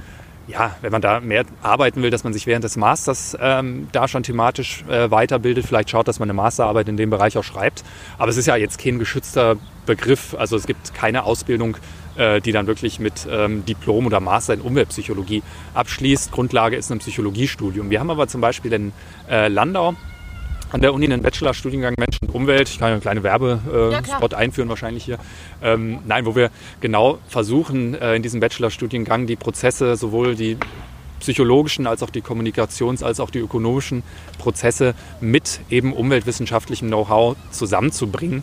ja, 0.48 0.74
wenn 0.80 0.90
man 0.90 1.02
da 1.02 1.20
mehr 1.20 1.44
arbeiten 1.62 2.02
will, 2.02 2.10
dass 2.10 2.24
man 2.24 2.32
sich 2.32 2.46
während 2.46 2.64
des 2.64 2.76
Masters 2.76 3.36
ähm, 3.40 3.88
da 3.92 4.08
schon 4.08 4.22
thematisch 4.22 4.84
äh, 4.88 5.10
weiterbildet, 5.10 5.66
vielleicht 5.66 5.90
schaut, 5.90 6.08
dass 6.08 6.18
man 6.18 6.28
eine 6.28 6.34
Masterarbeit 6.34 6.88
in 6.88 6.96
dem 6.96 7.10
Bereich 7.10 7.38
auch 7.38 7.44
schreibt. 7.44 7.84
Aber 8.18 8.30
es 8.30 8.36
ist 8.36 8.46
ja 8.46 8.56
jetzt 8.56 8.78
kein 8.78 8.98
geschützter 8.98 9.56
Begriff, 9.86 10.34
also 10.36 10.56
es 10.56 10.66
gibt 10.66 10.94
keine 10.94 11.24
Ausbildung 11.24 11.76
die 12.16 12.52
dann 12.52 12.66
wirklich 12.66 13.00
mit 13.00 13.26
ähm, 13.30 13.64
Diplom 13.64 14.06
oder 14.06 14.20
Master 14.20 14.54
in 14.54 14.60
Umweltpsychologie 14.60 15.42
abschließt. 15.74 16.30
Grundlage 16.30 16.76
ist 16.76 16.90
ein 16.90 16.98
Psychologiestudium. 16.98 17.90
Wir 17.90 18.00
haben 18.00 18.10
aber 18.10 18.28
zum 18.28 18.40
Beispiel 18.40 18.72
in 18.72 18.92
äh, 19.30 19.48
Landau 19.48 19.94
an 20.72 20.80
der 20.80 20.94
Uni 20.94 21.04
einen 21.04 21.22
Bachelorstudiengang 21.22 21.94
Mensch 21.98 22.16
und 22.22 22.34
Umwelt. 22.34 22.68
Ich 22.68 22.78
kann 22.78 22.88
ja 22.88 22.92
einen 22.94 23.02
kleinen 23.02 23.22
Werbespot 23.22 24.32
äh, 24.32 24.34
ja, 24.34 24.38
einführen 24.38 24.68
wahrscheinlich 24.68 25.04
hier. 25.04 25.18
Ähm, 25.62 25.98
nein, 26.06 26.24
wo 26.24 26.34
wir 26.34 26.50
genau 26.80 27.18
versuchen, 27.28 27.94
äh, 27.94 28.16
in 28.16 28.22
diesem 28.22 28.40
Bachelorstudiengang 28.40 29.26
die 29.26 29.36
Prozesse, 29.36 29.96
sowohl 29.96 30.34
die 30.34 30.56
psychologischen 31.20 31.86
als 31.86 32.02
auch 32.02 32.10
die 32.10 32.22
Kommunikations- 32.22 33.04
als 33.04 33.20
auch 33.20 33.30
die 33.30 33.38
ökonomischen 33.38 34.02
Prozesse 34.38 34.94
mit 35.20 35.60
eben 35.70 35.92
umweltwissenschaftlichem 35.92 36.88
Know-how 36.88 37.36
zusammenzubringen 37.50 38.42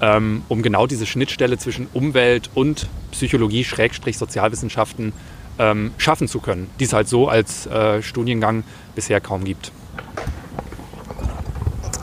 ähm, 0.00 0.42
um 0.48 0.62
genau 0.62 0.86
diese 0.86 1.06
Schnittstelle 1.06 1.58
zwischen 1.58 1.88
Umwelt 1.92 2.50
und 2.54 2.86
Psychologie, 3.12 3.64
Schrägstrich 3.64 4.18
Sozialwissenschaften 4.18 5.12
ähm, 5.58 5.92
schaffen 5.98 6.28
zu 6.28 6.40
können, 6.40 6.70
die 6.78 6.84
es 6.84 6.92
halt 6.92 7.08
so 7.08 7.28
als 7.28 7.66
äh, 7.66 8.02
Studiengang 8.02 8.64
bisher 8.94 9.20
kaum 9.20 9.44
gibt. 9.44 9.72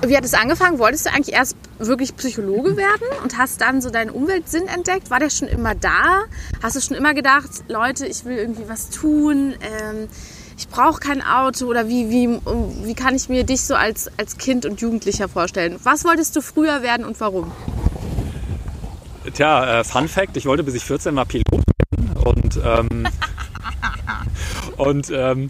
Wie 0.05 0.17
hat 0.17 0.25
es 0.25 0.33
angefangen? 0.33 0.79
Wolltest 0.79 1.05
du 1.05 1.13
eigentlich 1.13 1.33
erst 1.33 1.55
wirklich 1.79 2.15
Psychologe 2.17 2.75
werden 2.75 3.07
und 3.23 3.37
hast 3.37 3.61
dann 3.61 3.81
so 3.81 3.89
deinen 3.89 4.09
Umweltsinn 4.09 4.67
entdeckt? 4.67 5.09
War 5.09 5.19
der 5.19 5.29
schon 5.29 5.47
immer 5.47 5.75
da? 5.75 6.23
Hast 6.61 6.75
du 6.75 6.81
schon 6.81 6.97
immer 6.97 7.13
gedacht, 7.13 7.49
Leute, 7.69 8.05
ich 8.05 8.25
will 8.25 8.37
irgendwie 8.37 8.67
was 8.67 8.89
tun? 8.89 9.53
Ähm, 9.61 10.09
ich 10.57 10.67
brauche 10.67 10.99
kein 10.99 11.21
Auto 11.21 11.67
oder 11.67 11.87
wie, 11.87 12.09
wie, 12.09 12.39
wie 12.85 12.93
kann 12.95 13.15
ich 13.15 13.29
mir 13.29 13.43
dich 13.45 13.61
so 13.61 13.75
als, 13.75 14.09
als 14.17 14.37
Kind 14.37 14.65
und 14.65 14.81
Jugendlicher 14.81 15.29
vorstellen? 15.29 15.79
Was 15.83 16.03
wolltest 16.03 16.35
du 16.35 16.41
früher 16.41 16.83
werden 16.83 17.05
und 17.05 17.19
warum? 17.21 17.51
Tja, 19.33 19.79
äh, 19.79 19.83
Fun 19.83 20.07
Fact, 20.07 20.37
ich 20.37 20.45
wollte 20.45 20.63
bis 20.63 20.75
ich 20.75 20.83
14 20.83 21.13
mal 21.13 21.25
Pilot 21.25 21.43
werden 21.49 22.17
und, 22.23 22.59
ähm, 22.63 23.07
und 24.77 25.11
ähm, 25.11 25.49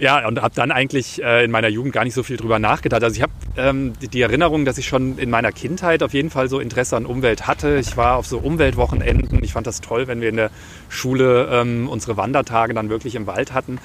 ja, 0.00 0.26
und 0.26 0.42
habe 0.42 0.54
dann 0.54 0.72
eigentlich 0.72 1.22
äh, 1.22 1.44
in 1.44 1.52
meiner 1.52 1.68
Jugend 1.68 1.92
gar 1.92 2.02
nicht 2.02 2.14
so 2.14 2.24
viel 2.24 2.38
drüber 2.38 2.58
nachgedacht. 2.58 3.04
Also 3.04 3.14
ich 3.14 3.22
habe 3.22 3.32
ähm, 3.56 3.92
die, 4.00 4.20
Erinnerung, 4.20 4.64
dass 4.64 4.78
ich 4.78 4.88
schon 4.88 5.16
in 5.18 5.30
meiner 5.30 5.52
Kindheit 5.52 6.02
auf 6.02 6.12
jeden 6.12 6.30
Fall 6.30 6.48
so 6.48 6.58
Interesse 6.58 6.96
an 6.96 7.06
Umwelt 7.06 7.46
hatte. 7.46 7.76
Ich 7.78 7.96
war 7.96 8.16
auf 8.16 8.26
so 8.26 8.38
Umweltwochenenden. 8.38 9.44
Ich 9.44 9.52
fand 9.52 9.66
das 9.66 9.80
toll, 9.80 10.08
wenn 10.08 10.20
wir 10.20 10.30
in 10.30 10.36
der 10.36 10.50
Schule 10.88 11.48
ähm, 11.52 11.88
unsere 11.88 12.16
Wandertage 12.16 12.74
dann 12.74 12.88
wirklich 12.88 13.14
im 13.14 13.28
Wald 13.28 13.52
hatten. 13.52 13.78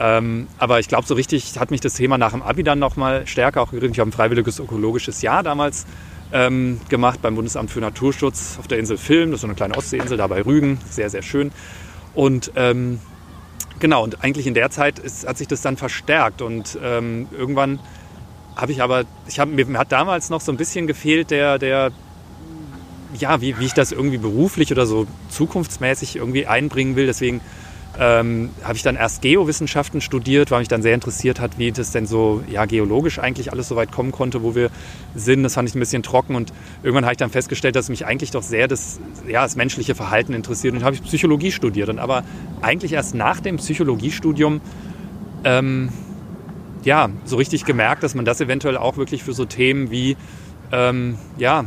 Ähm, 0.00 0.46
aber 0.58 0.78
ich 0.78 0.88
glaube, 0.88 1.06
so 1.06 1.14
richtig 1.14 1.58
hat 1.58 1.70
mich 1.70 1.80
das 1.80 1.94
Thema 1.94 2.16
nach 2.16 2.30
dem 2.30 2.42
Abi 2.42 2.62
dann 2.62 2.78
nochmal 2.78 3.26
stärker 3.26 3.60
auch 3.60 3.72
gerührt. 3.72 3.90
Ich 3.90 3.98
habe 3.98 4.08
ein 4.08 4.12
freiwilliges 4.12 4.60
ökologisches 4.60 5.20
Jahr 5.22 5.42
damals 5.42 5.86
ähm, 6.32 6.80
gemacht 6.88 7.20
beim 7.22 7.34
Bundesamt 7.34 7.70
für 7.70 7.80
Naturschutz 7.80 8.56
auf 8.58 8.68
der 8.68 8.78
Insel 8.78 8.98
Film. 8.98 9.30
Das 9.30 9.38
ist 9.38 9.40
so 9.42 9.46
eine 9.46 9.54
kleine 9.54 9.76
Ostseeinsel 9.76 10.16
da 10.16 10.26
bei 10.26 10.42
Rügen. 10.42 10.78
Sehr, 10.88 11.10
sehr 11.10 11.22
schön. 11.22 11.50
Und 12.14 12.52
ähm, 12.56 13.00
genau, 13.78 14.02
und 14.02 14.22
eigentlich 14.22 14.46
in 14.46 14.54
der 14.54 14.70
Zeit 14.70 14.98
ist, 14.98 15.26
hat 15.26 15.38
sich 15.38 15.48
das 15.48 15.62
dann 15.62 15.76
verstärkt. 15.76 16.42
Und 16.42 16.78
ähm, 16.82 17.28
irgendwann 17.36 17.78
habe 18.56 18.72
ich 18.72 18.82
aber, 18.82 19.04
ich 19.26 19.38
hab, 19.38 19.48
mir 19.48 19.66
hat 19.78 19.92
damals 19.92 20.30
noch 20.30 20.40
so 20.40 20.52
ein 20.52 20.56
bisschen 20.56 20.86
gefehlt 20.86 21.30
der, 21.30 21.58
der 21.58 21.92
ja, 23.18 23.40
wie, 23.40 23.58
wie 23.58 23.64
ich 23.64 23.74
das 23.74 23.92
irgendwie 23.92 24.18
beruflich 24.18 24.70
oder 24.70 24.86
so 24.86 25.06
zukunftsmäßig 25.30 26.16
irgendwie 26.16 26.46
einbringen 26.46 26.96
will. 26.96 27.06
Deswegen 27.06 27.40
ähm, 27.98 28.50
habe 28.62 28.76
ich 28.76 28.82
dann 28.82 28.94
erst 28.94 29.22
Geowissenschaften 29.22 30.00
studiert, 30.00 30.50
weil 30.50 30.60
mich 30.60 30.68
dann 30.68 30.82
sehr 30.82 30.94
interessiert 30.94 31.40
hat, 31.40 31.58
wie 31.58 31.72
das 31.72 31.90
denn 31.90 32.06
so 32.06 32.42
ja, 32.48 32.64
geologisch 32.64 33.18
eigentlich 33.18 33.50
alles 33.50 33.66
so 33.66 33.74
weit 33.74 33.90
kommen 33.90 34.12
konnte, 34.12 34.42
wo 34.42 34.54
wir 34.54 34.70
sind. 35.16 35.42
Das 35.42 35.54
fand 35.54 35.68
ich 35.68 35.74
ein 35.74 35.80
bisschen 35.80 36.04
trocken 36.04 36.36
und 36.36 36.52
irgendwann 36.82 37.04
habe 37.04 37.14
ich 37.14 37.18
dann 37.18 37.30
festgestellt, 37.30 37.74
dass 37.74 37.88
mich 37.88 38.06
eigentlich 38.06 38.30
doch 38.30 38.42
sehr 38.42 38.68
das, 38.68 39.00
ja, 39.26 39.42
das 39.42 39.56
menschliche 39.56 39.96
Verhalten 39.96 40.32
interessiert. 40.32 40.74
Und 40.74 40.84
habe 40.84 40.94
ich 40.94 41.02
Psychologie 41.02 41.50
studiert. 41.50 41.88
Und 41.88 41.98
aber 41.98 42.22
eigentlich 42.62 42.92
erst 42.92 43.16
nach 43.16 43.40
dem 43.40 43.56
Psychologiestudium 43.56 44.60
ähm, 45.42 45.88
ja, 46.84 47.10
so 47.24 47.36
richtig 47.36 47.64
gemerkt, 47.64 48.04
dass 48.04 48.14
man 48.14 48.24
das 48.24 48.40
eventuell 48.40 48.76
auch 48.76 48.96
wirklich 48.96 49.24
für 49.24 49.32
so 49.32 49.44
Themen 49.44 49.90
wie 49.90 50.16
ähm, 50.70 51.18
ja, 51.36 51.64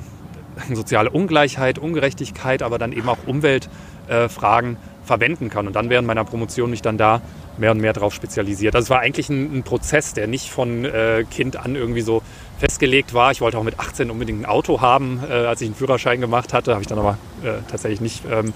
soziale 0.74 1.10
Ungleichheit, 1.10 1.78
Ungerechtigkeit, 1.78 2.64
aber 2.64 2.78
dann 2.78 2.94
eben 2.94 3.10
auch 3.10 3.18
Umweltfragen 3.28 4.76
äh, 4.76 4.91
verwenden 5.04 5.50
kann. 5.50 5.68
Und 5.68 5.76
dann 5.76 5.90
während 5.90 6.08
meiner 6.08 6.24
Promotion 6.24 6.70
mich 6.70 6.82
dann 6.82 6.98
da 6.98 7.22
mehr 7.58 7.72
und 7.72 7.80
mehr 7.80 7.94
darauf 7.94 8.14
spezialisiert. 8.14 8.76
Also 8.76 8.86
es 8.86 8.90
war 8.90 9.00
eigentlich 9.00 9.30
ein, 9.30 9.58
ein 9.58 9.64
Prozess, 9.64 10.14
der 10.14 10.28
nicht 10.28 10.50
von 10.50 10.86
äh, 10.86 11.26
Kind 11.30 11.58
an 11.58 11.76
irgendwie 11.76 12.02
so 12.02 12.22
festgelegt 12.60 13.14
war. 13.14 13.32
Ich 13.32 13.42
wollte 13.42 13.58
auch 13.58 13.64
mit 13.64 13.80
18 13.80 14.12
unbedingt 14.12 14.42
ein 14.42 14.46
Auto 14.46 14.82
haben. 14.82 15.22
Äh, 15.28 15.34
als 15.34 15.62
ich 15.62 15.68
einen 15.68 15.76
Führerschein 15.76 16.22
gemacht 16.22 16.54
hatte, 16.54 16.72
habe 16.74 16.82
ich 16.82 16.88
dann 16.88 17.00
aber 17.00 17.18
äh, 17.44 17.54
tatsächlich 17.70 18.02
nicht 18.02 18.24
ähm, 18.32 18.54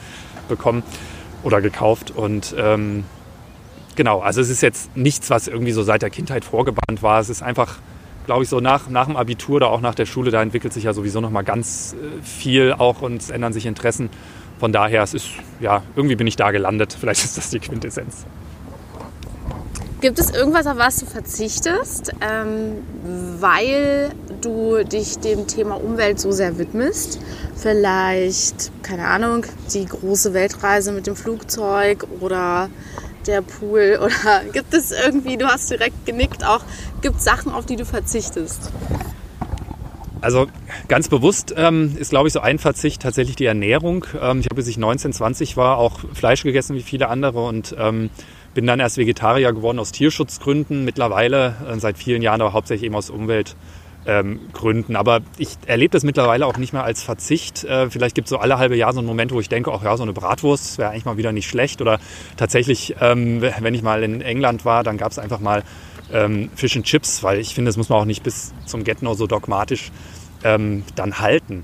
bekommen 0.48 0.84
oder 1.44 1.62
gekauft. 1.62 2.12
Und 2.12 2.56
ähm, 2.58 3.04
genau, 3.96 4.20
also 4.20 4.42
es 4.42 4.50
ist 4.50 4.62
jetzt 4.62 4.96
nichts, 4.96 5.30
was 5.30 5.48
irgendwie 5.48 5.72
so 5.72 5.84
seit 5.84 6.02
der 6.02 6.10
Kindheit 6.10 6.46
vorgebannt 6.46 7.02
war. 7.02 7.20
Es 7.20 7.30
ist 7.30 7.42
einfach, 7.42 7.78
glaube 8.26 8.44
ich, 8.44 8.50
so 8.50 8.60
nach, 8.60 8.90
nach 8.90 9.06
dem 9.06 9.18
Abitur 9.18 9.58
oder 9.58 9.72
auch 9.72 9.82
nach 9.82 9.96
der 9.96 10.06
Schule, 10.06 10.32
da 10.32 10.42
entwickelt 10.42 10.74
sich 10.74 10.84
ja 10.84 10.94
sowieso 10.94 11.22
noch 11.22 11.32
mal 11.32 11.44
ganz 11.44 11.96
äh, 11.96 12.22
viel 12.24 12.74
auch 12.78 13.02
und 13.02 13.22
es 13.22 13.30
ändern 13.30 13.54
sich 13.54 13.66
Interessen. 13.66 14.10
Von 14.60 14.72
daher, 14.72 15.04
es 15.04 15.14
ist, 15.14 15.30
ja, 15.60 15.84
irgendwie 15.96 16.16
bin 16.16 16.28
ich 16.28 16.36
da 16.36 16.52
gelandet. 16.52 16.94
Vielleicht 17.00 17.24
ist 17.24 17.38
das 17.38 17.50
die 17.50 17.60
Quintessenz. 17.60 18.26
Gibt 20.02 20.20
es 20.20 20.30
irgendwas, 20.30 20.68
auf 20.68 20.78
was 20.78 20.98
du 20.98 21.06
verzichtest, 21.06 22.12
ähm, 22.22 22.84
weil 23.40 24.12
du 24.42 24.84
dich 24.84 25.18
dem 25.18 25.48
Thema 25.48 25.76
Umwelt 25.76 26.20
so 26.20 26.32
sehr 26.32 26.60
widmest? 26.60 27.20
Vielleicht, 27.56 28.72
keine 28.84 29.08
Ahnung, 29.08 29.46
die 29.74 29.86
große 29.86 30.34
Weltreise 30.34 30.92
mit 30.92 31.08
dem 31.08 31.16
Flugzeug 31.16 32.06
oder 32.20 32.70
der 33.26 33.42
Pool? 33.42 34.00
Oder 34.02 34.44
gibt 34.54 34.74
es 34.74 34.92
irgendwie, 34.92 35.38
du 35.38 35.48
hast 35.48 35.72
direkt 35.72 36.06
genickt, 36.06 36.46
auch 36.46 36.62
gibt 37.02 37.18
es 37.18 37.24
Sachen, 37.24 37.52
auf 37.52 37.66
die 37.66 37.76
du 37.76 37.86
verzichtest? 37.86 38.72
Also 40.26 40.48
ganz 40.88 41.08
bewusst 41.08 41.54
ähm, 41.56 41.96
ist, 42.00 42.10
glaube 42.10 42.28
ich, 42.28 42.34
so 42.34 42.40
ein 42.40 42.58
Verzicht 42.58 43.04
tatsächlich 43.04 43.36
die 43.36 43.46
Ernährung. 43.46 44.08
Ähm, 44.20 44.40
ich 44.40 44.48
habe, 44.48 44.56
bis 44.56 44.68
ich 44.68 44.76
19, 44.76 45.14
20 45.14 45.56
war, 45.56 45.78
auch 45.78 46.00
Fleisch 46.16 46.42
gegessen 46.42 46.76
wie 46.76 46.82
viele 46.82 47.10
andere 47.10 47.46
und 47.46 47.76
ähm, 47.78 48.10
bin 48.56 48.66
dann 48.66 48.80
erst 48.80 48.98
Vegetarier 48.98 49.54
geworden 49.54 49.78
aus 49.78 49.92
Tierschutzgründen. 49.92 50.84
Mittlerweile 50.84 51.54
äh, 51.70 51.80
seit 51.80 52.00
vielen 52.00 52.24
Jahren 52.24 52.42
aber 52.42 52.54
hauptsächlich 52.54 52.88
eben 52.88 52.96
aus 52.96 53.12
Umweltgründen. 53.12 54.96
Aber 54.96 55.20
ich 55.38 55.50
erlebe 55.68 55.92
das 55.92 56.04
mittlerweile 56.04 56.48
auch 56.48 56.58
nicht 56.58 56.74
mehr 56.74 56.84
als 56.84 57.04
Verzicht. 57.04 57.64
Äh, 57.64 57.92
vielleicht 57.92 58.16
gibt 58.16 58.26
es 58.26 58.30
so 58.32 58.40
alle 58.40 58.58
halbe 58.58 58.76
Jahr 58.76 58.94
so 58.94 59.02
einen 59.02 59.08
Moment, 59.08 59.32
wo 59.32 59.40
ich 59.40 59.50
denke, 59.50 59.72
ach 59.72 59.84
ja, 59.84 59.96
so 59.96 60.02
eine 60.02 60.14
Bratwurst 60.14 60.80
wäre 60.80 60.90
eigentlich 60.90 61.06
mal 61.06 61.18
wieder 61.18 61.34
nicht 61.34 61.48
schlecht. 61.48 61.84
Oder 61.84 62.00
tatsächlich, 62.36 62.96
ähm, 63.00 63.44
wenn 63.44 63.76
ich 63.76 63.84
mal 63.84 64.02
in 64.02 64.22
England 64.22 64.66
war, 64.66 64.84
dann 64.84 64.98
gab 64.98 65.12
es 65.12 65.20
einfach 65.20 65.40
mal 65.40 65.62
ähm, 66.14 66.50
Fish 66.56 66.76
and 66.76 66.86
Chips, 66.86 67.24
weil 67.24 67.40
ich 67.40 67.54
finde, 67.54 67.70
das 67.70 67.78
muss 67.78 67.90
man 67.90 68.00
auch 68.00 68.06
nicht 68.06 68.24
bis 68.24 68.54
zum 68.66 68.84
Get-No 68.84 69.14
so 69.14 69.28
dogmatisch 69.28 69.92
ähm, 70.44 70.84
dann 70.96 71.20
halten. 71.20 71.64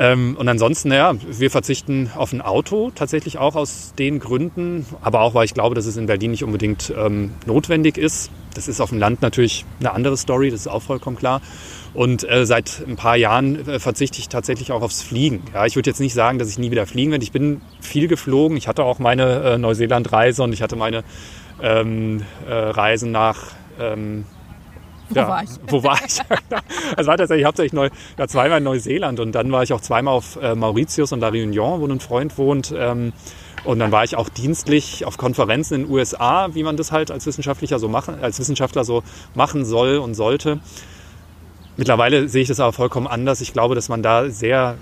Ähm, 0.00 0.34
und 0.38 0.48
ansonsten, 0.48 0.90
ja, 0.92 1.14
wir 1.28 1.50
verzichten 1.50 2.10
auf 2.16 2.32
ein 2.32 2.40
Auto, 2.40 2.90
tatsächlich 2.94 3.36
auch 3.36 3.54
aus 3.54 3.92
den 3.98 4.18
Gründen, 4.18 4.86
aber 5.02 5.20
auch, 5.20 5.34
weil 5.34 5.44
ich 5.44 5.52
glaube, 5.52 5.74
dass 5.74 5.84
es 5.84 5.98
in 5.98 6.06
Berlin 6.06 6.30
nicht 6.30 6.42
unbedingt 6.42 6.90
ähm, 6.96 7.32
notwendig 7.44 7.98
ist. 7.98 8.30
Das 8.54 8.66
ist 8.66 8.80
auf 8.80 8.88
dem 8.88 8.98
Land 8.98 9.20
natürlich 9.20 9.66
eine 9.78 9.92
andere 9.92 10.16
Story, 10.16 10.50
das 10.50 10.60
ist 10.60 10.68
auch 10.68 10.82
vollkommen 10.82 11.16
klar. 11.16 11.42
Und 11.92 12.26
äh, 12.28 12.46
seit 12.46 12.82
ein 12.88 12.96
paar 12.96 13.16
Jahren 13.16 13.68
äh, 13.68 13.78
verzichte 13.78 14.20
ich 14.20 14.30
tatsächlich 14.30 14.72
auch 14.72 14.80
aufs 14.80 15.02
Fliegen. 15.02 15.42
Ja, 15.52 15.66
ich 15.66 15.76
würde 15.76 15.90
jetzt 15.90 16.00
nicht 16.00 16.14
sagen, 16.14 16.38
dass 16.38 16.48
ich 16.48 16.58
nie 16.58 16.70
wieder 16.70 16.86
fliegen 16.86 17.10
werde. 17.10 17.24
Ich 17.24 17.32
bin 17.32 17.60
viel 17.82 18.08
geflogen. 18.08 18.56
Ich 18.56 18.68
hatte 18.68 18.84
auch 18.84 19.00
meine 19.00 19.42
äh, 19.42 19.58
Neuseeland-Reise 19.58 20.42
und 20.42 20.54
ich 20.54 20.62
hatte 20.62 20.76
meine 20.76 21.04
ähm, 21.60 22.22
äh, 22.48 22.52
Reisen 22.52 23.12
nach 23.12 23.52
ähm, 23.80 24.24
wo 25.10 25.18
ja, 25.18 25.28
war 25.28 25.42
ich? 25.42 25.50
Wo 25.66 25.82
war 25.82 25.98
ich? 26.06 26.20
also 26.96 27.08
war 27.08 27.16
tatsächlich 27.16 27.44
hauptsächlich 27.44 27.72
neu, 27.72 27.90
ja, 28.16 28.28
zweimal 28.28 28.58
in 28.58 28.64
Neuseeland 28.64 29.18
und 29.18 29.32
dann 29.32 29.50
war 29.50 29.62
ich 29.62 29.72
auch 29.72 29.80
zweimal 29.80 30.14
auf 30.14 30.36
äh, 30.40 30.54
Mauritius 30.54 31.12
und 31.12 31.20
La 31.20 31.28
Réunion, 31.28 31.80
wo 31.80 31.86
ein 31.86 32.00
Freund 32.00 32.38
wohnt. 32.38 32.72
Ähm, 32.76 33.12
und 33.64 33.78
dann 33.78 33.92
war 33.92 34.04
ich 34.04 34.16
auch 34.16 34.28
dienstlich 34.28 35.04
auf 35.04 35.18
Konferenzen 35.18 35.74
in 35.74 35.82
den 35.82 35.90
USA, 35.90 36.54
wie 36.54 36.62
man 36.62 36.76
das 36.76 36.92
halt 36.92 37.10
als 37.10 37.26
Wissenschaftler 37.26 37.78
so 37.78 37.88
machen, 37.88 38.22
als 38.22 38.38
Wissenschaftler 38.38 38.84
so 38.84 39.02
machen 39.34 39.64
soll 39.64 39.98
und 39.98 40.14
sollte. 40.14 40.60
Mittlerweile 41.76 42.28
sehe 42.28 42.42
ich 42.42 42.48
das 42.48 42.60
aber 42.60 42.72
vollkommen 42.72 43.06
anders. 43.06 43.40
Ich 43.40 43.52
glaube, 43.52 43.74
dass 43.74 43.88
man 43.88 44.02
da 44.02 44.30
sehr 44.30 44.76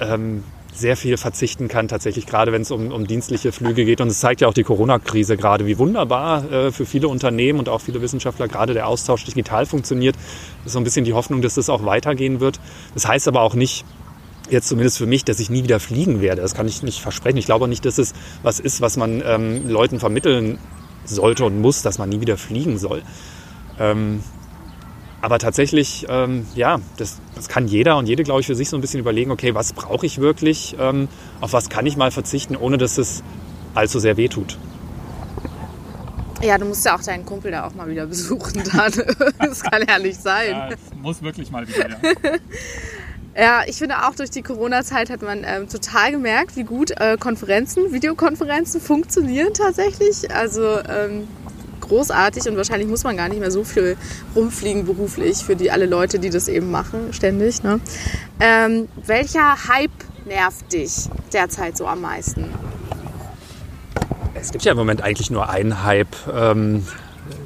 ähm, 0.00 0.44
sehr 0.74 0.96
viel 0.96 1.16
verzichten 1.16 1.68
kann, 1.68 1.86
tatsächlich 1.88 2.26
gerade 2.26 2.52
wenn 2.52 2.62
es 2.62 2.70
um, 2.70 2.90
um 2.90 3.06
dienstliche 3.06 3.52
Flüge 3.52 3.84
geht. 3.84 4.00
Und 4.00 4.08
es 4.08 4.18
zeigt 4.18 4.40
ja 4.40 4.48
auch 4.48 4.54
die 4.54 4.64
Corona-Krise 4.64 5.36
gerade, 5.36 5.66
wie 5.66 5.78
wunderbar 5.78 6.50
äh, 6.50 6.72
für 6.72 6.84
viele 6.84 7.08
Unternehmen 7.08 7.60
und 7.60 7.68
auch 7.68 7.80
viele 7.80 8.02
Wissenschaftler 8.02 8.48
gerade 8.48 8.74
der 8.74 8.88
Austausch 8.88 9.24
digital 9.24 9.66
funktioniert. 9.66 10.16
Das 10.16 10.66
ist 10.66 10.72
so 10.72 10.80
ein 10.80 10.84
bisschen 10.84 11.04
die 11.04 11.12
Hoffnung, 11.12 11.42
dass 11.42 11.54
das 11.54 11.68
auch 11.68 11.84
weitergehen 11.84 12.40
wird. 12.40 12.58
Das 12.94 13.06
heißt 13.06 13.28
aber 13.28 13.42
auch 13.42 13.54
nicht, 13.54 13.84
jetzt 14.50 14.68
zumindest 14.68 14.98
für 14.98 15.06
mich, 15.06 15.24
dass 15.24 15.38
ich 15.38 15.48
nie 15.48 15.62
wieder 15.62 15.78
fliegen 15.80 16.20
werde. 16.20 16.42
Das 16.42 16.54
kann 16.54 16.66
ich 16.66 16.82
nicht 16.82 17.00
versprechen. 17.00 17.38
Ich 17.38 17.46
glaube 17.46 17.64
auch 17.64 17.68
nicht, 17.68 17.84
dass 17.84 17.98
es 17.98 18.12
was 18.42 18.58
ist, 18.58 18.80
was 18.80 18.96
man 18.96 19.22
ähm, 19.24 19.68
Leuten 19.68 20.00
vermitteln 20.00 20.58
sollte 21.04 21.44
und 21.44 21.60
muss, 21.60 21.82
dass 21.82 21.98
man 21.98 22.08
nie 22.08 22.20
wieder 22.20 22.36
fliegen 22.36 22.78
soll. 22.78 23.02
Ähm, 23.78 24.20
aber 25.24 25.38
tatsächlich, 25.38 26.04
ähm, 26.10 26.46
ja, 26.54 26.80
das, 26.98 27.18
das 27.34 27.48
kann 27.48 27.66
jeder 27.66 27.96
und 27.96 28.06
jede, 28.06 28.24
glaube 28.24 28.42
ich, 28.42 28.46
für 28.46 28.54
sich 28.54 28.68
so 28.68 28.76
ein 28.76 28.82
bisschen 28.82 29.00
überlegen, 29.00 29.30
okay, 29.30 29.54
was 29.54 29.72
brauche 29.72 30.04
ich 30.04 30.18
wirklich, 30.20 30.76
ähm, 30.78 31.08
auf 31.40 31.54
was 31.54 31.70
kann 31.70 31.86
ich 31.86 31.96
mal 31.96 32.10
verzichten, 32.10 32.56
ohne 32.56 32.76
dass 32.76 32.98
es 32.98 33.22
allzu 33.74 34.00
sehr 34.00 34.18
wehtut. 34.18 34.58
Ja, 36.42 36.58
du 36.58 36.66
musst 36.66 36.84
ja 36.84 36.94
auch 36.94 37.02
deinen 37.02 37.24
Kumpel 37.24 37.52
da 37.52 37.66
auch 37.66 37.74
mal 37.74 37.88
wieder 37.88 38.04
besuchen 38.04 38.64
dann. 38.72 38.92
das 39.38 39.62
kann 39.62 39.82
ja 39.88 39.98
nicht 39.98 40.20
sein. 40.20 40.50
Ja, 40.50 40.68
muss 41.00 41.22
wirklich 41.22 41.50
mal 41.50 41.66
wieder. 41.66 41.88
Ja. 41.88 41.96
Ja, 43.36 43.62
ich 43.66 43.78
finde 43.78 44.06
auch 44.06 44.14
durch 44.14 44.30
die 44.30 44.42
Corona-Zeit 44.42 45.10
hat 45.10 45.20
man 45.20 45.42
ähm, 45.44 45.68
total 45.68 46.12
gemerkt, 46.12 46.54
wie 46.54 46.62
gut 46.62 46.92
äh, 47.00 47.16
Konferenzen, 47.18 47.92
Videokonferenzen 47.92 48.80
funktionieren 48.80 49.52
tatsächlich. 49.52 50.30
Also 50.32 50.78
ähm, 50.88 51.26
großartig 51.88 52.48
und 52.48 52.56
wahrscheinlich 52.56 52.88
muss 52.88 53.04
man 53.04 53.16
gar 53.16 53.28
nicht 53.28 53.40
mehr 53.40 53.50
so 53.50 53.64
viel 53.64 53.96
rumfliegen 54.34 54.84
beruflich 54.84 55.38
für 55.38 55.56
die 55.56 55.70
alle 55.70 55.86
Leute, 55.86 56.18
die 56.18 56.30
das 56.30 56.48
eben 56.48 56.70
machen, 56.70 57.12
ständig. 57.12 57.62
Ne? 57.62 57.80
Ähm, 58.40 58.88
welcher 59.04 59.68
Hype 59.68 59.90
nervt 60.24 60.72
dich 60.72 61.08
derzeit 61.32 61.76
so 61.76 61.86
am 61.86 62.00
meisten? 62.00 62.46
Es 64.34 64.50
gibt 64.50 64.64
ja 64.64 64.72
im 64.72 64.78
Moment 64.78 65.02
eigentlich 65.02 65.30
nur 65.30 65.48
einen 65.48 65.84
Hype 65.84 66.14
ähm, 66.32 66.86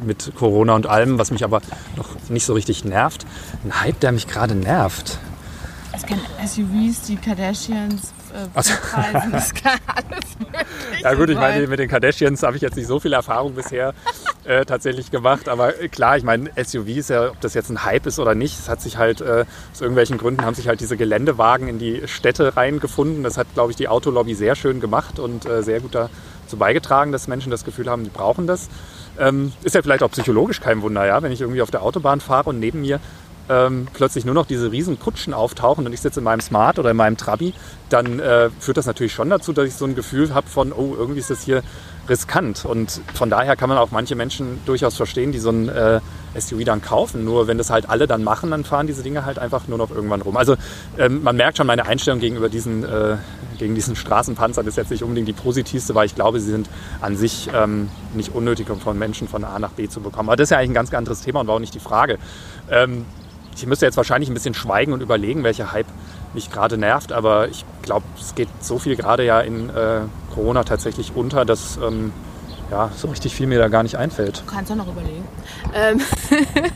mit 0.05 0.33
Corona 0.35 0.75
und 0.75 0.87
allem, 0.87 1.19
was 1.19 1.31
mich 1.31 1.45
aber 1.45 1.61
noch 1.97 2.09
nicht 2.29 2.45
so 2.45 2.55
richtig 2.55 2.85
nervt. 2.85 3.27
Ein 3.65 3.81
Hype, 3.81 4.01
der 4.01 4.13
mich 4.13 4.27
gerade 4.27 4.55
nervt. 4.55 5.19
Es 5.93 6.05
kennen 6.05 6.23
SUVs, 6.45 7.03
die 7.03 7.17
Kardashians, 7.17 8.13
äh, 8.33 8.49
also, 8.55 8.73
das 9.31 9.55
kann 9.63 9.79
alles 9.87 10.39
möglich 10.39 11.03
Ja 11.03 11.15
gut, 11.15 11.31
ich 11.31 11.37
meine, 11.37 11.67
mit 11.67 11.79
den 11.79 11.89
Kardashians 11.89 12.43
habe 12.43 12.57
ich 12.57 12.63
jetzt 12.63 12.77
nicht 12.77 12.87
so 12.87 13.01
viel 13.01 13.13
Erfahrung 13.13 13.55
bisher 13.55 13.95
äh, 14.45 14.65
tatsächlich 14.65 15.11
gemacht. 15.11 15.49
Aber 15.49 15.73
klar, 15.73 16.17
ich 16.17 16.25
meine, 16.25 16.51
SUVs, 16.57 17.09
ja, 17.09 17.31
ob 17.31 17.41
das 17.41 17.55
jetzt 17.55 17.71
ein 17.71 17.85
Hype 17.85 18.07
ist 18.07 18.19
oder 18.19 18.35
nicht, 18.35 18.59
es 18.59 18.69
hat 18.69 18.81
sich 18.81 18.97
halt, 18.97 19.21
äh, 19.21 19.45
aus 19.73 19.81
irgendwelchen 19.81 20.19
Gründen 20.19 20.45
haben 20.45 20.55
sich 20.55 20.69
halt 20.69 20.81
diese 20.81 20.97
Geländewagen 20.97 21.69
in 21.69 21.79
die 21.79 22.03
Städte 22.07 22.57
reingefunden. 22.57 23.23
Das 23.23 23.39
hat, 23.39 23.47
glaube 23.55 23.71
ich, 23.71 23.77
die 23.77 23.89
Autolobby 23.89 24.35
sehr 24.35 24.55
schön 24.55 24.81
gemacht 24.81 25.19
und 25.19 25.47
äh, 25.47 25.63
sehr 25.63 25.81
gut 25.81 25.95
dazu 25.95 26.57
beigetragen, 26.57 27.13
dass 27.13 27.29
Menschen 27.29 27.51
das 27.51 27.65
Gefühl 27.65 27.91
haben, 27.91 28.05
die 28.05 28.11
brauchen 28.11 28.47
das. 28.47 28.69
Ähm, 29.19 29.53
ist 29.65 29.75
ja 29.75 29.83
vielleicht 29.83 30.03
auch 30.03 30.11
psychologisch 30.11 30.61
kein 30.61 30.81
Wunder, 30.83 31.05
ja, 31.05 31.23
wenn 31.23 31.33
ich 31.33 31.41
irgendwie 31.41 31.63
auf 31.63 31.71
der 31.71 31.83
Autobahn 31.83 32.21
fahre 32.21 32.51
und 32.51 32.61
neben 32.61 32.83
mir 32.83 33.01
ähm, 33.49 33.89
plötzlich 33.93 34.25
nur 34.25 34.35
noch 34.35 34.47
diese 34.47 34.71
riesen 34.71 34.99
Kutschen 34.99 35.35
auftauchen 35.35 35.87
und 35.87 35.93
ich 35.93 36.01
sitze 36.01 36.21
in 36.21 36.25
meinem 36.25 36.41
Smart 36.41 36.79
oder 36.79 36.91
in 36.91 36.97
meinem 36.97 37.17
Trabi, 37.17 37.55
dann 37.89 38.21
äh, 38.21 38.51
führt 38.59 38.77
das 38.77 38.87
natürlich 38.87 39.13
schon 39.13 39.31
dazu, 39.31 39.53
dass 39.53 39.67
ich 39.67 39.75
so 39.75 39.85
ein 39.85 39.95
Gefühl 39.95 40.35
habe 40.35 40.49
von, 40.49 40.73
oh, 40.73 40.95
irgendwie 40.97 41.21
ist 41.21 41.31
das 41.31 41.43
hier 41.43 41.63
riskant. 42.09 42.65
Und 42.65 43.01
von 43.15 43.31
daher 43.31 43.57
kann 43.57 43.69
man 43.69 43.79
auch 43.79 43.91
manche 43.91 44.15
Menschen 44.15 44.61
durchaus 44.67 44.97
verstehen, 44.97 45.33
die 45.33 45.39
so 45.39 45.51
ein 45.51 45.69
äh, 45.69 46.01
SUV 46.39 46.65
dann 46.65 46.83
kaufen. 46.83 47.25
Nur 47.25 47.47
wenn 47.47 47.59
das 47.59 47.71
halt 47.71 47.89
alle 47.89 48.07
dann 48.07 48.25
machen, 48.25 48.51
dann 48.51 48.65
fahren 48.65 48.87
diese 48.87 49.03
Dinge 49.03 49.25
halt 49.25 49.39
einfach 49.39 49.69
nur 49.69 49.79
noch 49.79 49.91
irgendwann 49.91 50.23
rum. 50.23 50.37
Also 50.37 50.57
ähm, 50.99 51.23
man 51.23 51.37
merkt 51.37 51.59
schon, 51.59 51.67
meine 51.67 51.87
Einstellung 51.87 52.21
gegenüber 52.21 52.49
diesen, 52.49 52.85
äh, 52.85 53.17
gegen 53.59 53.75
diesen 53.75 53.97
Straßenpanzern 53.97 54.67
ist 54.67 54.77
jetzt 54.77 54.91
nicht 54.91 55.03
unbedingt 55.03 55.29
die 55.29 55.33
positivste, 55.33 55.95
weil 55.95 56.07
ich 56.07 56.15
glaube, 56.15 56.41
sie 56.41 56.51
sind 56.51 56.69
an 57.01 57.17
sich 57.17 57.51
ähm, 57.55 57.91
nicht 58.15 58.35
unnötig, 58.35 58.71
um 58.71 58.81
von 58.81 58.99
Menschen 58.99 59.29
von 59.29 59.45
A 59.45 59.59
nach 59.59 59.73
B 59.73 59.89
zu 59.89 60.01
bekommen. 60.01 60.29
Aber 60.29 60.37
das 60.37 60.45
ist 60.47 60.51
ja 60.51 60.59
eigentlich 60.59 60.71
ein 60.71 60.75
ganz 60.75 60.95
anderes 60.95 61.23
Thema 61.23 61.41
und 61.41 61.47
war 61.47 61.55
auch 61.55 61.61
nicht 61.61 61.75
die 61.75 61.81
Frage. 61.81 62.19
Ähm, 62.71 63.05
ich 63.63 63.67
müsste 63.67 63.87
jetzt 63.87 63.97
wahrscheinlich 63.97 64.31
ein 64.31 64.35
bisschen 64.35 64.55
schweigen 64.55 64.93
und 64.93 65.01
überlegen, 65.01 65.43
welcher 65.43 65.73
Hype 65.73 65.87
mich 66.33 66.51
gerade 66.51 66.79
nervt, 66.79 67.13
aber 67.13 67.49
ich 67.49 67.65
glaube, 67.83 68.07
es 68.19 68.35
geht 68.35 68.49
so 68.61 68.79
viel 68.79 68.97
gerade 68.97 69.25
ja 69.25 69.41
in 69.41 69.71
äh, 69.71 70.01
Corona 70.35 70.65
tatsächlich 70.65 71.13
unter, 71.17 71.45
dass 71.45 71.77
ähm, 71.79 72.13
ja, 72.71 72.91
so 72.95 73.09
richtig 73.09 73.35
viel 73.35 73.47
mir 73.47 73.59
da 73.59 73.69
gar 73.69 73.83
nicht 73.83 73.97
einfällt. 73.97 74.43
Du 74.47 74.53
kannst 74.53 74.71
doch 74.71 74.77
noch 74.77 74.89
überlegen. 74.89 75.25
Ähm 75.75 76.01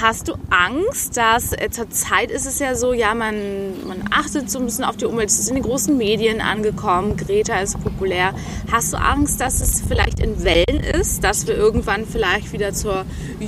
hast 0.00 0.28
du 0.28 0.34
Angst, 0.50 1.16
dass 1.16 1.52
äh, 1.52 1.70
zur 1.70 1.90
Zeit 1.90 2.30
ist 2.30 2.46
es 2.46 2.58
ja 2.58 2.74
so, 2.74 2.92
ja, 2.92 3.14
man, 3.14 3.86
man 3.86 4.04
achtet 4.10 4.50
so 4.50 4.58
ein 4.58 4.64
bisschen 4.64 4.84
auf 4.84 4.96
die 4.96 5.06
Umwelt, 5.06 5.28
es 5.28 5.38
ist 5.38 5.48
in 5.48 5.54
den 5.54 5.64
großen 5.64 5.96
Medien 5.96 6.40
angekommen, 6.40 7.16
Greta 7.16 7.58
ist 7.60 7.80
populär. 7.82 8.34
Hast 8.70 8.92
du 8.92 8.96
Angst, 8.96 9.40
dass 9.40 9.60
es 9.60 9.82
vielleicht 9.86 10.20
in 10.20 10.44
Wellen 10.44 10.80
ist, 10.80 11.24
dass 11.24 11.46
wir 11.46 11.56
irgendwann 11.56 12.06
vielleicht 12.06 12.52
wieder 12.52 12.72
zur 12.72 13.04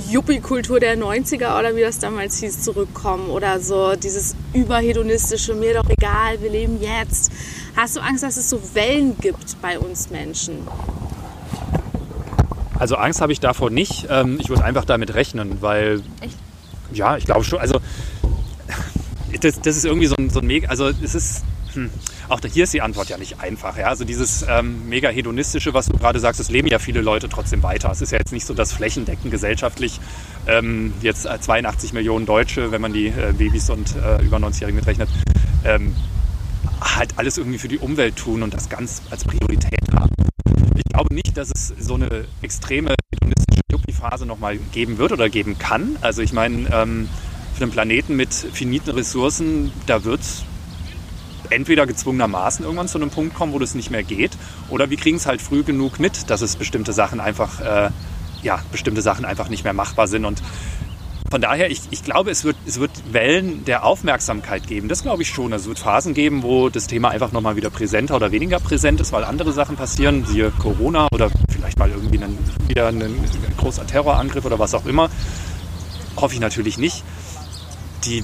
Yuppie-Kultur 0.09 0.79
der 0.79 0.97
90er 0.97 1.57
oder 1.59 1.75
wie 1.75 1.81
das 1.81 1.99
damals 1.99 2.39
hieß, 2.39 2.61
zurückkommen 2.61 3.29
oder 3.29 3.59
so 3.59 3.95
dieses 3.95 4.35
überhedonistische, 4.53 5.53
mir 5.53 5.75
doch 5.75 5.89
egal, 5.89 6.41
wir 6.41 6.49
leben 6.49 6.79
jetzt. 6.81 7.31
Hast 7.75 7.95
du 7.95 8.01
Angst, 8.01 8.23
dass 8.23 8.37
es 8.37 8.49
so 8.49 8.59
Wellen 8.73 9.17
gibt 9.19 9.61
bei 9.61 9.79
uns 9.79 10.09
Menschen? 10.09 10.59
Also 12.79 12.95
Angst 12.95 13.21
habe 13.21 13.31
ich 13.31 13.39
davor 13.39 13.69
nicht. 13.69 14.07
Ähm, 14.09 14.37
ich 14.39 14.49
würde 14.49 14.63
einfach 14.63 14.85
damit 14.85 15.13
rechnen, 15.13 15.61
weil. 15.61 16.01
Echt? 16.21 16.37
Ja, 16.93 17.17
ich 17.17 17.25
glaube 17.25 17.43
schon. 17.43 17.59
Also 17.59 17.79
das, 19.41 19.59
das, 19.61 19.77
ist 19.77 19.85
irgendwie 19.85 20.07
so 20.07 20.15
ein, 20.17 20.29
so 20.29 20.39
ein 20.39 20.47
mega. 20.47 20.69
Also 20.69 20.87
es 20.87 21.15
ist. 21.15 21.43
Hm, 21.73 21.89
auch 22.29 22.39
hier 22.41 22.63
ist 22.63 22.73
die 22.73 22.81
Antwort 22.81 23.09
ja 23.09 23.17
nicht 23.17 23.39
einfach. 23.39 23.77
Ja? 23.77 23.87
Also 23.87 24.03
dieses 24.03 24.45
ähm, 24.47 24.87
mega 24.89 25.09
hedonistische, 25.09 25.73
was 25.73 25.87
du 25.87 25.97
gerade 25.97 26.19
sagst, 26.19 26.39
das 26.39 26.49
leben 26.49 26.67
ja 26.67 26.79
viele 26.79 27.01
Leute 27.01 27.29
trotzdem 27.29 27.63
weiter. 27.63 27.91
Es 27.91 28.01
ist 28.01 28.11
ja 28.11 28.17
jetzt 28.17 28.31
nicht 28.31 28.45
so, 28.45 28.53
dass 28.53 28.73
flächendeckend 28.73 29.31
gesellschaftlich 29.31 29.99
ähm, 30.47 30.93
jetzt 31.01 31.23
82 31.23 31.93
Millionen 31.93 32.25
Deutsche, 32.25 32.71
wenn 32.71 32.81
man 32.81 32.93
die 32.93 33.07
äh, 33.07 33.33
Babys 33.37 33.69
und 33.69 33.95
äh, 33.95 34.23
über 34.23 34.37
90-Jährigen 34.37 34.75
mitrechnet, 34.75 35.09
ähm, 35.65 35.95
halt 36.81 37.17
alles 37.17 37.37
irgendwie 37.37 37.59
für 37.59 37.67
die 37.67 37.77
Umwelt 37.77 38.15
tun 38.15 38.43
und 38.43 38.53
das 38.53 38.69
ganz 38.69 39.01
als 39.09 39.23
Priorität 39.23 39.79
haben 39.93 40.11
glaube 40.97 41.13
nicht, 41.13 41.37
dass 41.37 41.51
es 41.53 41.67
so 41.79 41.93
eine 41.93 42.25
extreme 42.41 42.95
hedonistische 43.13 43.61
Yuppie-Phase 43.71 44.25
nochmal 44.25 44.57
geben 44.57 44.97
wird 44.97 45.11
oder 45.11 45.29
geben 45.29 45.59
kann. 45.59 45.95
Also 46.01 46.23
ich 46.23 46.33
meine, 46.33 46.67
ähm, 46.73 47.07
für 47.53 47.65
einen 47.65 47.71
Planeten 47.71 48.15
mit 48.15 48.33
finiten 48.33 48.89
Ressourcen, 48.89 49.71
da 49.85 50.03
wird 50.03 50.21
es 50.21 50.43
entweder 51.51 51.85
gezwungenermaßen 51.85 52.65
irgendwann 52.65 52.87
zu 52.87 52.97
einem 52.97 53.11
Punkt 53.11 53.35
kommen, 53.35 53.53
wo 53.53 53.59
das 53.59 53.75
nicht 53.75 53.91
mehr 53.91 54.01
geht, 54.01 54.31
oder 54.69 54.89
wir 54.89 54.97
kriegen 54.97 55.17
es 55.17 55.27
halt 55.27 55.39
früh 55.39 55.61
genug 55.61 55.99
mit, 55.99 56.31
dass 56.31 56.41
es 56.41 56.55
bestimmte 56.55 56.93
Sachen 56.93 57.19
einfach, 57.19 57.61
äh, 57.61 57.91
ja, 58.41 58.59
bestimmte 58.71 59.03
Sachen 59.03 59.23
einfach 59.23 59.49
nicht 59.49 59.63
mehr 59.63 59.73
machbar 59.73 60.07
sind. 60.07 60.25
Und 60.25 60.41
von 61.29 61.41
daher, 61.41 61.69
ich, 61.69 61.81
ich 61.91 62.03
glaube, 62.03 62.31
es 62.31 62.45
wird, 62.45 62.55
es 62.65 62.79
wird 62.79 62.91
Wellen 63.11 63.65
der 63.65 63.83
Aufmerksamkeit 63.83 64.65
geben. 64.65 64.87
Das 64.87 65.03
glaube 65.03 65.23
ich 65.23 65.29
schon. 65.29 65.51
Also 65.51 65.63
es 65.63 65.67
wird 65.69 65.79
Phasen 65.79 66.13
geben, 66.13 66.41
wo 66.41 66.69
das 66.69 66.87
Thema 66.87 67.09
einfach 67.09 67.33
nochmal 67.33 67.57
wieder 67.57 67.69
präsenter 67.69 68.15
oder 68.15 68.31
weniger 68.31 68.59
präsent 68.59 69.01
ist, 69.01 69.11
weil 69.11 69.25
andere 69.25 69.51
Sachen 69.51 69.75
passieren, 69.75 70.25
siehe 70.25 70.51
Corona 70.51 71.07
oder 71.11 71.29
vielleicht 71.49 71.77
mal 71.79 71.89
irgendwie 71.89 72.23
einen, 72.23 72.37
wieder 72.67 72.87
ein 72.87 73.13
großer 73.57 73.85
Terrorangriff 73.85 74.45
oder 74.45 74.57
was 74.57 74.73
auch 74.73 74.85
immer. 74.85 75.09
Hoffe 76.15 76.33
ich 76.33 76.39
natürlich 76.39 76.77
nicht. 76.77 77.03
Die, 78.05 78.23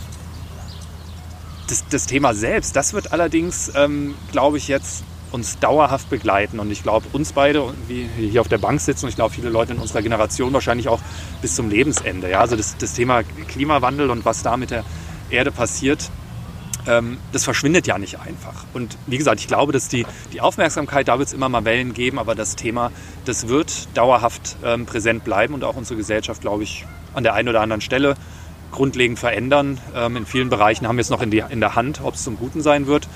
das, 1.67 1.83
das 1.89 2.05
Thema 2.05 2.33
selbst, 2.33 2.75
das 2.75 2.93
wird 2.93 3.11
allerdings, 3.11 3.71
ähm, 3.75 4.15
glaube 4.31 4.57
ich, 4.57 4.69
jetzt 4.69 5.03
uns 5.33 5.59
dauerhaft 5.59 6.09
begleiten. 6.09 6.59
Und 6.59 6.71
ich 6.71 6.83
glaube, 6.83 7.07
uns 7.11 7.33
beide, 7.33 7.73
wie 7.87 8.07
hier 8.17 8.39
auf 8.39 8.47
der 8.47 8.59
Bank 8.59 8.79
sitzen, 8.79 9.05
und 9.05 9.09
ich 9.09 9.15
glaube, 9.15 9.33
viele 9.33 9.49
Leute 9.49 9.73
in 9.73 9.79
unserer 9.79 10.01
Generation 10.01 10.53
wahrscheinlich 10.53 10.87
auch 10.87 11.01
bis 11.41 11.55
zum 11.55 11.69
Lebensende. 11.69 12.29
Ja? 12.29 12.39
Also 12.39 12.55
das, 12.55 12.77
das 12.77 12.93
Thema 12.93 13.23
Klimawandel 13.47 14.09
und 14.11 14.25
was 14.25 14.43
da 14.43 14.57
mit 14.57 14.71
der 14.71 14.85
Erde 15.29 15.51
passiert, 15.51 16.11
ähm, 16.85 17.17
das 17.31 17.43
verschwindet 17.43 17.87
ja 17.87 17.97
nicht 17.97 18.19
einfach. 18.19 18.65
Und 18.73 18.97
wie 19.07 19.17
gesagt, 19.17 19.39
ich 19.39 19.47
glaube, 19.47 19.71
dass 19.71 19.87
die, 19.87 20.05
die 20.31 20.41
Aufmerksamkeit, 20.41 21.07
da 21.07 21.17
wird 21.17 21.29
es 21.29 21.33
immer 21.33 21.49
mal 21.49 21.65
Wellen 21.65 21.93
geben, 21.93 22.19
aber 22.19 22.35
das 22.35 22.55
Thema, 22.55 22.91
das 23.25 23.47
wird 23.47 23.87
dauerhaft 23.95 24.57
ähm, 24.63 24.85
präsent 24.85 25.23
bleiben 25.23 25.53
und 25.55 25.63
auch 25.63 25.75
unsere 25.75 25.97
Gesellschaft, 25.97 26.41
glaube 26.41 26.63
ich, 26.63 26.85
an 27.13 27.23
der 27.23 27.33
einen 27.33 27.49
oder 27.49 27.61
anderen 27.61 27.81
Stelle 27.81 28.15
grundlegend 28.71 29.17
verändern. 29.17 29.79
Ähm, 29.95 30.17
in 30.17 30.25
vielen 30.25 30.49
Bereichen 30.49 30.87
haben 30.87 30.97
wir 30.97 31.01
es 31.01 31.09
noch 31.09 31.21
in, 31.21 31.31
die, 31.31 31.43
in 31.49 31.59
der 31.59 31.75
Hand, 31.75 32.01
ob 32.03 32.15
es 32.15 32.23
zum 32.23 32.37
Guten 32.37 32.61
sein 32.61 32.85
wird 32.85 33.07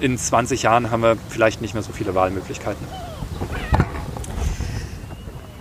in 0.00 0.18
20 0.18 0.62
Jahren 0.62 0.90
haben 0.90 1.02
wir 1.02 1.16
vielleicht 1.30 1.60
nicht 1.60 1.74
mehr 1.74 1.82
so 1.82 1.92
viele 1.92 2.14
Wahlmöglichkeiten. 2.14 2.86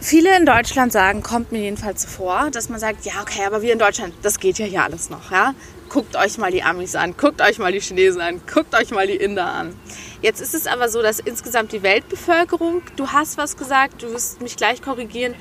Viele 0.02 0.38
in 0.38 0.46
Deutschland 0.46 0.92
sagen, 0.92 1.24
kommt 1.24 1.52
mir 1.52 1.62
jedenfalls 1.62 2.06
vor, 2.06 2.52
dass 2.52 2.70
man 2.70 2.80
sagt, 2.80 3.06
ja, 3.06 3.14
okay, 3.22 3.44
aber 3.44 3.64
wir 3.64 3.74
in 3.74 3.80
Deutschland, 3.80 4.14
das 4.22 4.40
geht 4.40 4.60
ja 4.60 4.66
hier 4.68 4.84
alles 4.84 5.10
noch, 5.10 5.32
ja? 5.32 5.56
Guckt 5.90 6.16
euch 6.16 6.38
mal 6.38 6.52
die 6.52 6.62
Amis 6.62 6.96
an, 6.96 7.18
guckt 7.18 7.42
euch 7.42 7.58
mal 7.58 7.72
die 7.72 7.80
Chinesen 7.80 8.22
an, 8.22 8.42
guckt 8.52 8.76
euch 8.76 8.92
mal 8.92 9.08
die 9.08 9.16
Inder 9.16 9.52
an. 9.52 9.76
Jetzt 10.22 10.42
ist 10.42 10.54
es 10.54 10.68
aber 10.68 10.90
so, 10.90 11.02
dass 11.02 11.20
insgesamt 11.20 11.72
die 11.72 11.82
Weltbevölkerung, 11.82 12.84
du 12.98 13.08
hast 13.08 13.40
was 13.40 13.58
gesagt, 13.58 14.04
du 14.04 14.12
wirst 14.12 14.42
mich 14.42 14.58
gleich 14.58 14.82
korrigieren, 14.82 15.34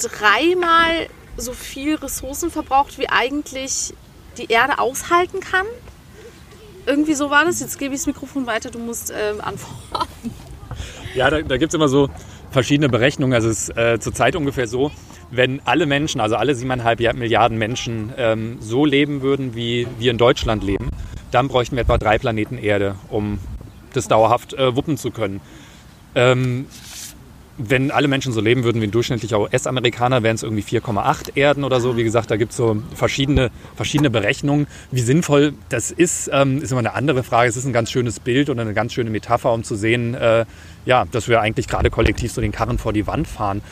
dreimal 0.00 1.06
so 1.36 1.52
viel 1.52 1.94
Ressourcen 1.94 2.50
verbraucht, 2.50 2.98
wie 2.98 3.08
eigentlich 3.08 3.94
die 4.36 4.50
Erde 4.50 4.78
aushalten 4.78 5.40
kann. 5.40 5.66
Irgendwie 6.86 7.14
so 7.14 7.30
war 7.30 7.44
das. 7.44 7.60
Jetzt 7.60 7.78
gebe 7.78 7.94
ich 7.94 8.00
das 8.00 8.06
Mikrofon 8.06 8.46
weiter, 8.46 8.70
du 8.70 8.78
musst 8.78 9.10
äh, 9.10 9.34
antworten. 9.40 10.30
Ja, 11.14 11.28
da, 11.30 11.42
da 11.42 11.56
gibt 11.58 11.72
es 11.72 11.74
immer 11.74 11.88
so 11.88 12.08
verschiedene 12.50 12.88
Berechnungen. 12.88 13.34
Also 13.34 13.48
es 13.48 13.68
ist 13.68 13.76
äh, 13.76 13.98
zurzeit 14.00 14.36
ungefähr 14.36 14.66
so, 14.66 14.90
wenn 15.30 15.60
alle 15.64 15.86
Menschen, 15.86 16.20
also 16.20 16.36
alle 16.36 16.54
siebeneinhalb 16.54 17.00
Milliarden 17.14 17.58
Menschen 17.58 18.12
ähm, 18.16 18.58
so 18.60 18.84
leben 18.84 19.22
würden, 19.22 19.54
wie 19.54 19.86
wir 19.98 20.10
in 20.10 20.18
Deutschland 20.18 20.62
leben, 20.62 20.90
dann 21.30 21.48
bräuchten 21.48 21.76
wir 21.76 21.82
etwa 21.82 21.98
drei 21.98 22.18
Planeten 22.18 22.58
Erde, 22.58 22.96
um 23.08 23.38
das 23.94 24.08
dauerhaft 24.08 24.54
äh, 24.54 24.76
wuppen 24.76 24.96
zu 24.96 25.10
können. 25.10 25.40
Ähm, 26.14 26.66
wenn 27.58 27.90
alle 27.90 28.08
Menschen 28.08 28.32
so 28.32 28.40
leben 28.40 28.64
würden 28.64 28.80
wie 28.80 28.86
ein 28.86 28.90
durchschnittlicher 28.90 29.38
US-Amerikaner, 29.40 30.22
wären 30.22 30.36
es 30.36 30.42
irgendwie 30.42 30.62
4,8 30.62 31.36
Erden 31.36 31.64
oder 31.64 31.80
so. 31.80 31.96
Wie 31.96 32.04
gesagt, 32.04 32.30
da 32.30 32.36
gibt 32.36 32.52
es 32.52 32.56
so 32.56 32.82
verschiedene, 32.94 33.50
verschiedene 33.76 34.10
Berechnungen. 34.10 34.66
Wie 34.90 35.00
sinnvoll 35.00 35.54
das 35.68 35.90
ist, 35.90 36.30
ähm, 36.32 36.62
ist 36.62 36.72
immer 36.72 36.78
eine 36.78 36.94
andere 36.94 37.22
Frage. 37.22 37.48
Es 37.48 37.56
ist 37.56 37.66
ein 37.66 37.72
ganz 37.72 37.90
schönes 37.90 38.20
Bild 38.20 38.48
und 38.48 38.58
eine 38.58 38.74
ganz 38.74 38.92
schöne 38.94 39.10
Metapher, 39.10 39.52
um 39.52 39.64
zu 39.64 39.76
sehen, 39.76 40.14
äh, 40.14 40.46
ja, 40.86 41.04
dass 41.10 41.28
wir 41.28 41.40
eigentlich 41.40 41.68
gerade 41.68 41.90
kollektiv 41.90 42.32
so 42.32 42.40
den 42.40 42.52
Karren 42.52 42.78
vor 42.78 42.92
die 42.92 43.06
Wand 43.06 43.28
fahren. 43.28 43.62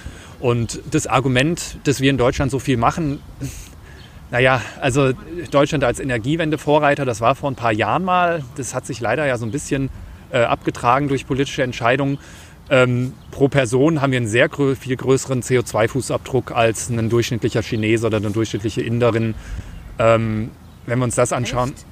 Und 0.40 0.80
das 0.90 1.06
Argument, 1.06 1.78
dass 1.84 2.00
wir 2.00 2.10
in 2.10 2.18
Deutschland 2.18 2.50
so 2.50 2.58
viel 2.58 2.76
machen, 2.76 3.20
naja, 4.30 4.62
also 4.80 5.12
Deutschland 5.50 5.84
als 5.84 5.98
Energiewende-Vorreiter, 6.00 7.04
das 7.04 7.20
war 7.20 7.34
vor 7.34 7.50
ein 7.50 7.56
paar 7.56 7.72
Jahren 7.72 8.04
mal. 8.04 8.44
Das 8.56 8.74
hat 8.74 8.86
sich 8.86 9.00
leider 9.00 9.26
ja 9.26 9.36
so 9.38 9.44
ein 9.44 9.50
bisschen 9.50 9.90
äh, 10.30 10.38
abgetragen 10.38 11.08
durch 11.08 11.26
politische 11.26 11.62
Entscheidungen. 11.62 12.18
Ähm, 12.70 13.14
pro 13.32 13.48
Person 13.48 14.00
haben 14.00 14.12
wir 14.12 14.18
einen 14.18 14.28
sehr 14.28 14.48
grö 14.48 14.76
viel 14.76 14.96
größeren 14.96 15.42
CO2-Fußabdruck 15.42 16.52
als 16.52 16.88
ein 16.88 17.10
durchschnittlicher 17.10 17.62
Chinese 17.62 18.06
oder 18.06 18.18
eine 18.18 18.30
durchschnittliche 18.30 18.80
Inderin. 18.80 19.34
Ähm, 19.98 20.50
wenn 20.86 20.98
wir 20.98 21.04
uns 21.04 21.16
das 21.16 21.32
anschauen. 21.32 21.70
Echt? 21.70 21.86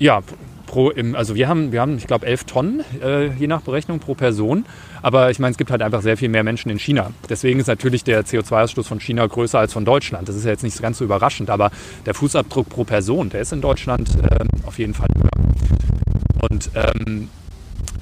Ja, 0.00 0.22
pro, 0.66 0.90
im, 0.90 1.14
also 1.14 1.36
wir 1.36 1.48
haben, 1.48 1.70
wir 1.70 1.80
haben 1.80 1.96
ich 1.96 2.06
glaube, 2.06 2.26
11 2.26 2.44
Tonnen, 2.44 2.84
äh, 3.00 3.28
je 3.28 3.46
nach 3.46 3.62
Berechnung, 3.62 4.00
pro 4.00 4.14
Person. 4.14 4.66
Aber 5.02 5.30
ich 5.30 5.38
meine, 5.38 5.52
es 5.52 5.58
gibt 5.58 5.70
halt 5.70 5.82
einfach 5.82 6.02
sehr 6.02 6.16
viel 6.16 6.28
mehr 6.28 6.42
Menschen 6.42 6.68
in 6.70 6.78
China. 6.78 7.12
Deswegen 7.28 7.60
ist 7.60 7.68
natürlich 7.68 8.02
der 8.02 8.24
CO2-Ausstoß 8.24 8.84
von 8.84 9.00
China 9.00 9.26
größer 9.26 9.58
als 9.58 9.72
von 9.72 9.84
Deutschland. 9.84 10.28
Das 10.28 10.34
ist 10.34 10.44
ja 10.44 10.50
jetzt 10.50 10.64
nicht 10.64 10.80
ganz 10.82 10.98
so 10.98 11.04
überraschend, 11.04 11.48
aber 11.48 11.70
der 12.06 12.14
Fußabdruck 12.14 12.68
pro 12.68 12.84
Person, 12.84 13.30
der 13.30 13.42
ist 13.42 13.52
in 13.52 13.60
Deutschland 13.60 14.10
äh, 14.20 14.44
auf 14.66 14.78
jeden 14.78 14.94
Fall 14.94 15.08
höher. 15.16 15.30
Und 16.50 16.70
ähm, 16.74 17.28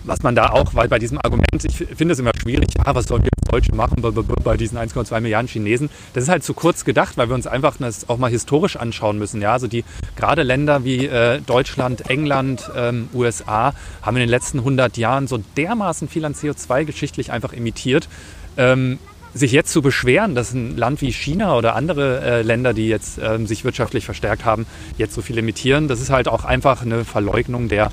was 0.04 0.22
man 0.22 0.34
da 0.34 0.50
auch, 0.50 0.74
weil 0.74 0.88
bei 0.88 0.98
diesem 0.98 1.18
Argument, 1.18 1.64
ich 1.64 1.76
finde 1.76 2.12
es 2.12 2.18
immer 2.18 2.32
schwierig, 2.40 2.68
ja, 2.76 2.94
was 2.94 3.06
sollen 3.06 3.22
wir 3.22 3.30
Deutsche 3.50 3.74
machen 3.74 4.02
bei 4.42 4.56
diesen 4.56 4.78
1,2 4.78 5.20
Milliarden 5.20 5.48
Chinesen? 5.48 5.90
Das 6.14 6.24
ist 6.24 6.28
halt 6.28 6.44
zu 6.44 6.54
kurz 6.54 6.84
gedacht, 6.84 7.16
weil 7.16 7.28
wir 7.28 7.34
uns 7.34 7.46
einfach 7.46 7.76
das 7.78 8.08
auch 8.08 8.18
mal 8.18 8.30
historisch 8.30 8.76
anschauen 8.76 9.18
müssen. 9.18 9.40
Ja, 9.40 9.52
also 9.52 9.66
die 9.66 9.84
gerade 10.16 10.42
Länder 10.42 10.84
wie 10.84 11.06
äh, 11.06 11.40
Deutschland, 11.40 12.08
England, 12.10 12.70
ähm, 12.76 13.08
USA 13.14 13.74
haben 14.02 14.16
in 14.16 14.20
den 14.20 14.28
letzten 14.28 14.58
100 14.58 14.96
Jahren 14.96 15.26
so 15.26 15.38
dermaßen 15.56 16.08
viel 16.08 16.24
an 16.24 16.34
CO2 16.34 16.84
geschichtlich 16.84 17.32
einfach 17.32 17.52
emittiert. 17.52 18.08
Ähm, 18.56 18.98
sich 19.34 19.52
jetzt 19.52 19.72
zu 19.72 19.80
beschweren, 19.80 20.34
dass 20.34 20.52
ein 20.52 20.76
Land 20.76 21.00
wie 21.00 21.12
China 21.12 21.56
oder 21.56 21.74
andere 21.74 22.20
äh, 22.20 22.42
Länder, 22.42 22.74
die 22.74 22.88
jetzt 22.88 23.18
ähm, 23.22 23.46
sich 23.46 23.64
wirtschaftlich 23.64 24.04
verstärkt 24.04 24.44
haben, 24.44 24.66
jetzt 24.98 25.14
so 25.14 25.22
viel 25.22 25.38
emittieren, 25.38 25.88
das 25.88 26.00
ist 26.00 26.10
halt 26.10 26.28
auch 26.28 26.44
einfach 26.44 26.82
eine 26.82 27.04
Verleugnung 27.04 27.68
der 27.68 27.90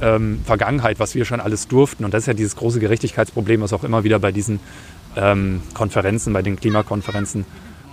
ähm, 0.00 0.40
Vergangenheit, 0.44 0.98
was 0.98 1.14
wir 1.14 1.24
schon 1.24 1.40
alles 1.40 1.68
durften. 1.68 2.04
Und 2.04 2.14
das 2.14 2.24
ist 2.24 2.26
ja 2.26 2.34
dieses 2.34 2.56
große 2.56 2.80
Gerechtigkeitsproblem, 2.80 3.60
was 3.60 3.72
auch 3.72 3.84
immer 3.84 4.04
wieder 4.04 4.18
bei 4.18 4.32
diesen 4.32 4.60
ähm, 5.16 5.62
Konferenzen, 5.74 6.32
bei 6.32 6.42
den 6.42 6.56
Klimakonferenzen 6.56 7.44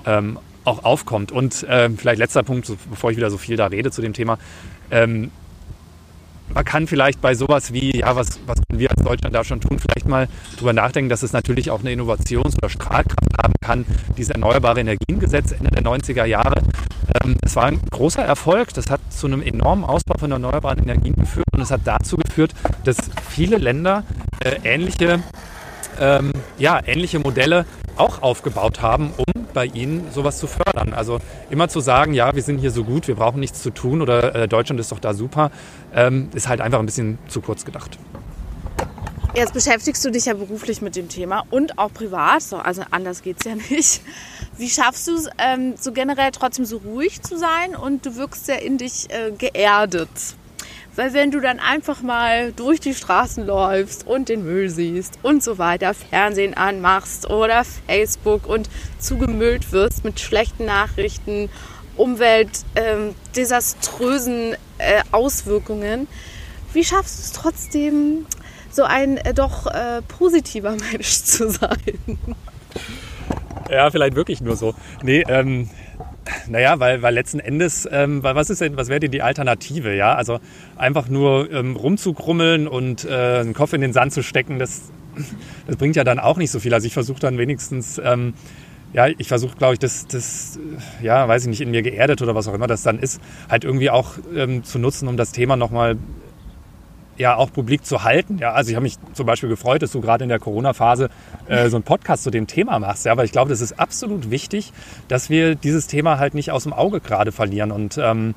ähm, 0.06 0.39
auch 0.64 0.84
aufkommt. 0.84 1.32
Und 1.32 1.66
ähm, 1.70 1.97
vielleicht 1.97 2.20
letzter 2.20 2.43
Punkt, 2.43 2.72
bevor 2.89 3.12
ich 3.12 3.18
wieder 3.18 3.30
so 3.30 3.38
viel 3.38 3.56
da 3.56 3.68
rede 3.68 3.91
zu 3.91 4.01
dem 4.01 4.14
Thema. 4.14 4.38
Ähm, 4.91 5.32
man 6.53 6.64
kann 6.64 6.88
vielleicht 6.88 7.22
bei 7.22 7.34
sowas 7.34 7.74
wie, 7.74 7.97
ja, 7.99 8.16
was, 8.16 8.39
was 8.45 8.60
können 8.68 8.80
wir 8.80 8.91
als 8.91 9.01
Deutschland 9.01 9.34
da 9.34 9.43
schon 9.43 9.62
tun, 9.62 9.80
vielleicht 9.80 10.08
mal 10.08 10.28
drüber 10.58 10.74
nachdenken, 10.74 11.10
dass 11.10 11.24
es 11.24 11.34
natürlich 11.34 11.72
auch 11.72 11.80
eine 11.80 11.91
Innovations- 11.91 12.56
oder 12.58 12.70
Strahlkraft 12.70 13.38
haben 13.41 13.53
kann. 13.62 13.86
Dieses 14.18 14.32
Erneuerbare 14.32 14.80
Energiengesetz 14.80 15.51
Ende 15.51 15.72
der 15.72 15.84
90er 15.84 16.26
Jahre, 16.26 16.62
es 17.41 17.55
war 17.55 17.66
ein 17.66 17.80
großer 17.91 18.24
Erfolg. 18.24 18.74
Das 18.74 18.89
hat 18.89 19.01
zu 19.09 19.28
einem 19.28 19.41
enormen 19.41 19.84
Ausbau 19.86 20.16
von 20.18 20.32
erneuerbaren 20.32 20.80
Energien 20.80 21.16
geführt 21.16 21.45
und 21.53 21.61
es 21.61 21.72
hat 21.72 21.82
dazu 21.86 22.18
geführt, 22.18 22.53
dass 22.84 22.97
viele 23.30 23.57
Länder 23.57 24.03
äh, 24.39 24.57
ähnliche, 24.63 25.22
ähm, 25.99 26.32
ja, 26.57 26.80
ähnliche 26.86 27.20
Modelle 27.20 27.66
auch 27.97 28.22
aufgebaut 28.22 28.82
haben, 28.82 29.13
um 29.16 29.45
bei 29.53 29.66
ihnen 29.66 30.11
sowas 30.11 30.38
zu 30.38 30.47
fördern. 30.47 30.93
Also 30.93 31.20
immer 31.49 31.70
zu 31.70 31.80
sagen, 31.80 32.13
ja, 32.13 32.36
wir 32.36 32.43
sind 32.43 32.59
hier 32.59 32.72
so 32.72 32.84
gut, 32.84 33.07
wir 33.07 33.16
brauchen 33.16 33.39
nichts 33.39 33.61
zu 33.61 33.72
tun 33.72 34.01
oder 34.01 34.36
äh, 34.36 34.47
Deutschland 34.47 34.80
ist 34.80 34.91
doch 34.91 34.99
da 34.99 35.13
super, 35.13 35.49
ähm, 35.93 36.30
ist 36.34 36.47
halt 36.47 36.61
einfach 36.61 36.80
ein 36.80 36.86
bisschen 36.86 37.18
zu 37.28 37.41
kurz 37.41 37.66
gedacht. 37.66 37.97
Jetzt 39.36 39.54
beschäftigst 39.54 40.06
du 40.06 40.12
dich 40.12 40.28
ja 40.28 40.34
beruflich 40.34 40.82
mit 40.82 40.96
dem 40.96 41.10
Thema 41.10 41.44
und 41.50 41.78
auch 41.78 41.92
privat, 41.92 42.42
so, 42.42 42.56
also 42.56 42.84
anders 42.92 43.22
geht 43.22 43.36
es 43.40 43.46
ja 43.46 43.56
nicht. 43.70 44.00
Wie 44.58 44.70
schaffst 44.70 45.10
du 45.10 45.16
es, 45.16 45.28
ähm, 45.38 45.74
so 45.78 45.92
generell 45.92 46.32
trotzdem 46.32 46.64
so 46.64 46.78
ruhig 46.78 47.22
zu 47.22 47.38
sein 47.38 47.76
und 47.76 48.06
du 48.06 48.16
wirkst 48.16 48.46
sehr 48.46 48.62
in 48.62 48.78
dich 48.78 49.10
äh, 49.10 49.32
geerdet? 49.32 50.08
Weil 50.96 51.14
wenn 51.14 51.32
du 51.32 51.42
dann 51.42 51.60
einfach 51.60 52.02
mal 52.02 52.54
durch 52.54 52.80
die 52.80 52.94
Straßen 52.94 53.46
läufst 53.46 54.08
und 54.08 54.30
den 54.30 54.46
Müll 54.46 54.70
siehst 54.70 55.20
und 55.22 55.44
so 55.44 55.58
weiter, 55.58 55.94
Fernsehen 55.94 56.54
anmachst 56.54 57.30
oder 57.30 57.66
Facebook 57.88 58.48
und 58.48 58.70
zugemüllt 59.00 59.74
wirst 59.74 60.06
mit 60.06 60.22
schlechten 60.22 60.64
Nachrichten, 60.64 61.50
umweltdesaströsen 61.98 64.52
ähm, 64.52 64.56
äh, 64.78 65.02
Auswirkungen, 65.12 66.08
wie 66.72 66.86
schaffst 66.86 67.18
du 67.18 67.24
es 67.24 67.34
trotzdem, 67.34 68.26
so 68.76 68.84
ein 68.84 69.17
äh, 69.17 69.34
doch 69.34 69.67
äh, 69.67 70.01
positiver 70.07 70.71
Mensch 70.91 71.23
zu 71.23 71.49
sein? 71.49 72.19
Ja, 73.69 73.89
vielleicht 73.89 74.15
wirklich 74.15 74.41
nur 74.41 74.55
so. 74.55 74.76
Nee, 75.01 75.23
ähm, 75.28 75.69
naja, 76.47 76.80
weil, 76.80 77.01
weil 77.01 77.13
letzten 77.13 77.39
Endes, 77.39 77.88
ähm, 77.91 78.23
weil 78.23 78.36
was 78.36 78.49
ist 78.49 78.61
denn, 78.61 78.78
was 78.78 78.89
wäre 78.89 78.99
denn 78.99 79.11
die 79.11 79.21
Alternative, 79.21 79.95
ja? 79.95 80.15
Also 80.15 80.39
einfach 80.76 81.07
nur 81.07 81.51
ähm, 81.51 81.76
rumzukrummeln 81.76 82.67
und 82.67 83.05
äh, 83.05 83.39
einen 83.39 83.53
Kopf 83.53 83.73
in 83.73 83.82
den 83.82 83.93
Sand 83.93 84.13
zu 84.13 84.23
stecken, 84.23 84.59
das, 84.59 84.91
das 85.67 85.78
bringt 85.78 85.95
ja 85.95 86.03
dann 86.03 86.19
auch 86.19 86.38
nicht 86.38 86.51
so 86.51 86.59
viel. 86.59 86.73
Also 86.73 86.88
ich 86.88 86.93
versuche 86.93 87.19
dann 87.19 87.38
wenigstens, 87.38 87.99
ähm, 88.03 88.34
ja, 88.93 89.07
ich 89.07 89.28
versuche, 89.28 89.55
glaube 89.57 89.73
ich, 89.73 89.80
das, 89.80 90.07
das, 90.07 90.59
ja, 91.01 91.28
weiß 91.28 91.43
ich 91.43 91.49
nicht, 91.49 91.61
in 91.61 91.71
mir 91.71 91.82
geerdet 91.82 92.21
oder 92.21 92.36
was 92.36 92.47
auch 92.47 92.53
immer 92.53 92.67
das 92.67 92.84
dann 92.84 92.99
ist, 92.99 93.19
halt 93.49 93.63
irgendwie 93.63 93.89
auch 93.89 94.13
ähm, 94.36 94.63
zu 94.63 94.80
nutzen, 94.80 95.07
um 95.07 95.17
das 95.17 95.32
Thema 95.32 95.55
nochmal 95.57 95.97
ja 97.18 97.36
auch 97.36 97.51
publik 97.51 97.86
zu 97.86 98.03
halten. 98.03 98.38
Ja, 98.39 98.53
also 98.53 98.70
ich 98.70 98.76
habe 98.76 98.84
mich 98.84 98.97
zum 99.13 99.26
Beispiel 99.26 99.49
gefreut, 99.49 99.82
dass 99.82 99.91
du 99.91 100.01
gerade 100.01 100.24
in 100.24 100.30
der 100.30 100.39
Corona-Phase 100.39 101.09
äh, 101.47 101.70
so 101.70 101.78
einen 101.78 101.84
Podcast 101.84 102.24
zu 102.24 102.32
dem 102.32 102.47
Thema 102.47 102.80
machst. 102.80 103.05
Ja, 103.05 103.11
aber 103.11 103.24
ich 103.24 103.32
glaube, 103.32 103.49
das 103.49 103.61
ist 103.61 103.80
absolut 103.80 104.32
wichtig, 104.32 104.74
dass 105.07 105.30
wir 105.30 105.55
dieses 105.55 105.88
Thema 105.88 106.18
halt 106.20 106.34
nicht 106.34 106.51
aus 106.51 106.63
dem 106.63 106.74
Auge 106.74 106.99
gerade 106.99 107.32
verlieren. 107.32 107.72
Und 107.72 107.97
ähm, 107.97 108.36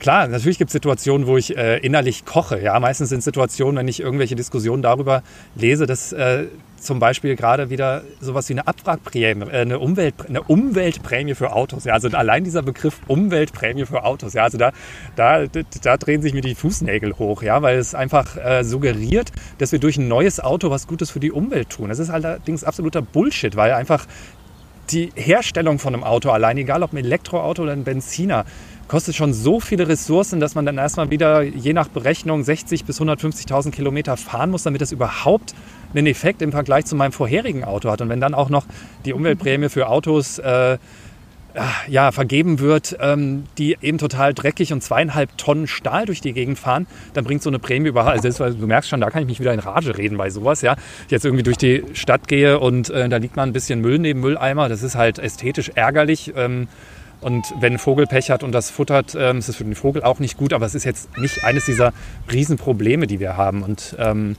klar, 0.00 0.26
natürlich 0.26 0.58
gibt 0.58 0.70
es 0.70 0.72
Situationen, 0.72 1.26
wo 1.26 1.36
ich 1.36 1.56
äh, 1.56 1.78
innerlich 1.78 2.24
koche. 2.24 2.60
Ja, 2.60 2.78
meistens 2.80 3.10
sind 3.10 3.22
Situationen, 3.22 3.76
wenn 3.76 3.88
ich 3.88 4.00
irgendwelche 4.00 4.34
Diskussionen 4.34 4.82
darüber 4.82 5.22
lese, 5.54 5.86
dass 5.86 6.12
äh, 6.12 6.46
zum 6.80 6.98
Beispiel 6.98 7.36
gerade 7.36 7.70
wieder 7.70 8.02
sowas 8.20 8.48
wie 8.48 8.54
eine 8.54 8.66
Abwrackprämie, 8.66 9.44
äh, 9.50 9.60
eine, 9.60 9.78
Umwelt, 9.78 10.14
eine 10.26 10.42
Umweltprämie 10.42 11.34
für 11.34 11.52
Autos. 11.52 11.84
Ja, 11.84 11.92
also 11.92 12.08
allein 12.08 12.42
dieser 12.42 12.62
Begriff 12.62 12.98
Umweltprämie 13.06 13.86
für 13.86 14.04
Autos. 14.04 14.32
Ja, 14.32 14.44
also 14.44 14.58
da, 14.58 14.72
da, 15.14 15.44
da 15.46 15.96
drehen 15.96 16.22
sich 16.22 16.32
mir 16.32 16.40
die 16.40 16.54
Fußnägel 16.54 17.18
hoch, 17.18 17.42
ja, 17.42 17.62
weil 17.62 17.78
es 17.78 17.94
einfach 17.94 18.36
äh, 18.36 18.64
suggeriert, 18.64 19.30
dass 19.58 19.72
wir 19.72 19.78
durch 19.78 19.98
ein 19.98 20.08
neues 20.08 20.40
Auto 20.40 20.70
was 20.70 20.86
Gutes 20.86 21.10
für 21.10 21.20
die 21.20 21.30
Umwelt 21.30 21.70
tun. 21.70 21.90
Das 21.90 21.98
ist 21.98 22.10
allerdings 22.10 22.64
absoluter 22.64 23.02
Bullshit, 23.02 23.54
weil 23.56 23.72
einfach 23.72 24.06
die 24.90 25.12
Herstellung 25.14 25.78
von 25.78 25.94
einem 25.94 26.02
Auto 26.02 26.30
allein, 26.30 26.58
egal 26.58 26.82
ob 26.82 26.92
ein 26.92 26.96
Elektroauto 26.96 27.62
oder 27.62 27.72
ein 27.72 27.84
Benziner, 27.84 28.44
kostet 28.90 29.14
schon 29.14 29.32
so 29.32 29.60
viele 29.60 29.86
Ressourcen, 29.86 30.40
dass 30.40 30.56
man 30.56 30.66
dann 30.66 30.76
erstmal 30.76 31.10
wieder 31.10 31.42
je 31.42 31.72
nach 31.72 31.86
Berechnung 31.86 32.42
60 32.42 32.84
bis 32.84 33.00
150.000 33.00 33.70
Kilometer 33.70 34.16
fahren 34.16 34.50
muss, 34.50 34.64
damit 34.64 34.80
das 34.80 34.90
überhaupt 34.90 35.54
einen 35.94 36.08
Effekt 36.08 36.42
im 36.42 36.50
Vergleich 36.50 36.86
zu 36.86 36.96
meinem 36.96 37.12
vorherigen 37.12 37.62
Auto 37.62 37.88
hat. 37.88 38.00
Und 38.00 38.08
wenn 38.08 38.20
dann 38.20 38.34
auch 38.34 38.50
noch 38.50 38.66
die 39.04 39.12
Umweltprämie 39.12 39.68
für 39.68 39.88
Autos 39.88 40.40
äh, 40.40 40.78
ja, 41.86 42.10
vergeben 42.10 42.58
wird, 42.58 42.96
ähm, 42.98 43.44
die 43.58 43.76
eben 43.80 43.98
total 43.98 44.34
dreckig 44.34 44.72
und 44.72 44.82
zweieinhalb 44.82 45.38
Tonnen 45.38 45.68
Stahl 45.68 46.06
durch 46.06 46.20
die 46.20 46.32
Gegend 46.32 46.58
fahren, 46.58 46.88
dann 47.12 47.22
bringt 47.22 47.44
so 47.44 47.50
eine 47.50 47.60
Prämie 47.60 47.90
überhaupt. 47.90 48.24
Also 48.24 48.50
du 48.50 48.66
merkst 48.66 48.90
schon, 48.90 49.00
da 49.00 49.10
kann 49.10 49.22
ich 49.22 49.28
mich 49.28 49.38
wieder 49.38 49.54
in 49.54 49.60
Rage 49.60 49.96
reden 49.96 50.16
bei 50.16 50.30
sowas. 50.30 50.62
Ja, 50.62 50.74
ich 51.06 51.12
jetzt 51.12 51.24
irgendwie 51.24 51.44
durch 51.44 51.58
die 51.58 51.84
Stadt 51.92 52.26
gehe 52.26 52.58
und 52.58 52.90
äh, 52.90 53.08
da 53.08 53.18
liegt 53.18 53.36
mal 53.36 53.44
ein 53.44 53.52
bisschen 53.52 53.82
Müll 53.82 54.00
neben 54.00 54.18
Mülleimer. 54.18 54.68
Das 54.68 54.82
ist 54.82 54.96
halt 54.96 55.20
ästhetisch 55.20 55.70
ärgerlich. 55.76 56.32
Ähm, 56.34 56.66
und 57.20 57.54
wenn 57.60 57.74
ein 57.74 57.78
Vogel 57.78 58.06
Pech 58.06 58.30
hat 58.30 58.42
und 58.42 58.52
das 58.52 58.70
futtert, 58.70 59.14
ähm, 59.18 59.38
ist 59.38 59.48
es 59.48 59.56
für 59.56 59.64
den 59.64 59.74
Vogel 59.74 60.02
auch 60.02 60.18
nicht 60.20 60.36
gut. 60.36 60.52
Aber 60.52 60.64
es 60.66 60.74
ist 60.74 60.84
jetzt 60.84 61.16
nicht 61.18 61.44
eines 61.44 61.66
dieser 61.66 61.92
Riesenprobleme, 62.32 63.06
die 63.06 63.20
wir 63.20 63.36
haben. 63.36 63.62
Und 63.62 63.94
ähm, 63.98 64.36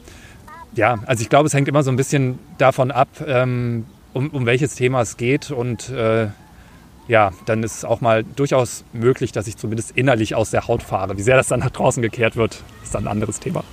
ja, 0.73 0.99
also 1.05 1.21
ich 1.21 1.29
glaube, 1.29 1.47
es 1.47 1.53
hängt 1.53 1.67
immer 1.67 1.83
so 1.83 1.91
ein 1.91 1.95
bisschen 1.95 2.39
davon 2.57 2.91
ab, 2.91 3.09
ähm, 3.25 3.85
um, 4.13 4.29
um 4.29 4.45
welches 4.45 4.75
Thema 4.75 5.01
es 5.01 5.17
geht. 5.17 5.51
Und 5.51 5.89
äh, 5.89 6.27
ja, 7.07 7.31
dann 7.45 7.61
ist 7.61 7.77
es 7.77 7.85
auch 7.85 8.01
mal 8.01 8.23
durchaus 8.23 8.83
möglich, 8.93 9.31
dass 9.31 9.45
ich 9.45 9.57
zumindest 9.57 9.91
innerlich 9.91 10.33
aus 10.33 10.49
der 10.49 10.67
Haut 10.67 10.81
fahre. 10.81 11.17
Wie 11.17 11.21
sehr 11.21 11.35
das 11.35 11.47
dann 11.47 11.59
nach 11.59 11.71
draußen 11.71 12.01
gekehrt 12.01 12.35
wird, 12.35 12.63
ist 12.83 12.95
dann 12.95 13.03
ein 13.03 13.11
anderes 13.11 13.39
Thema. 13.39 13.63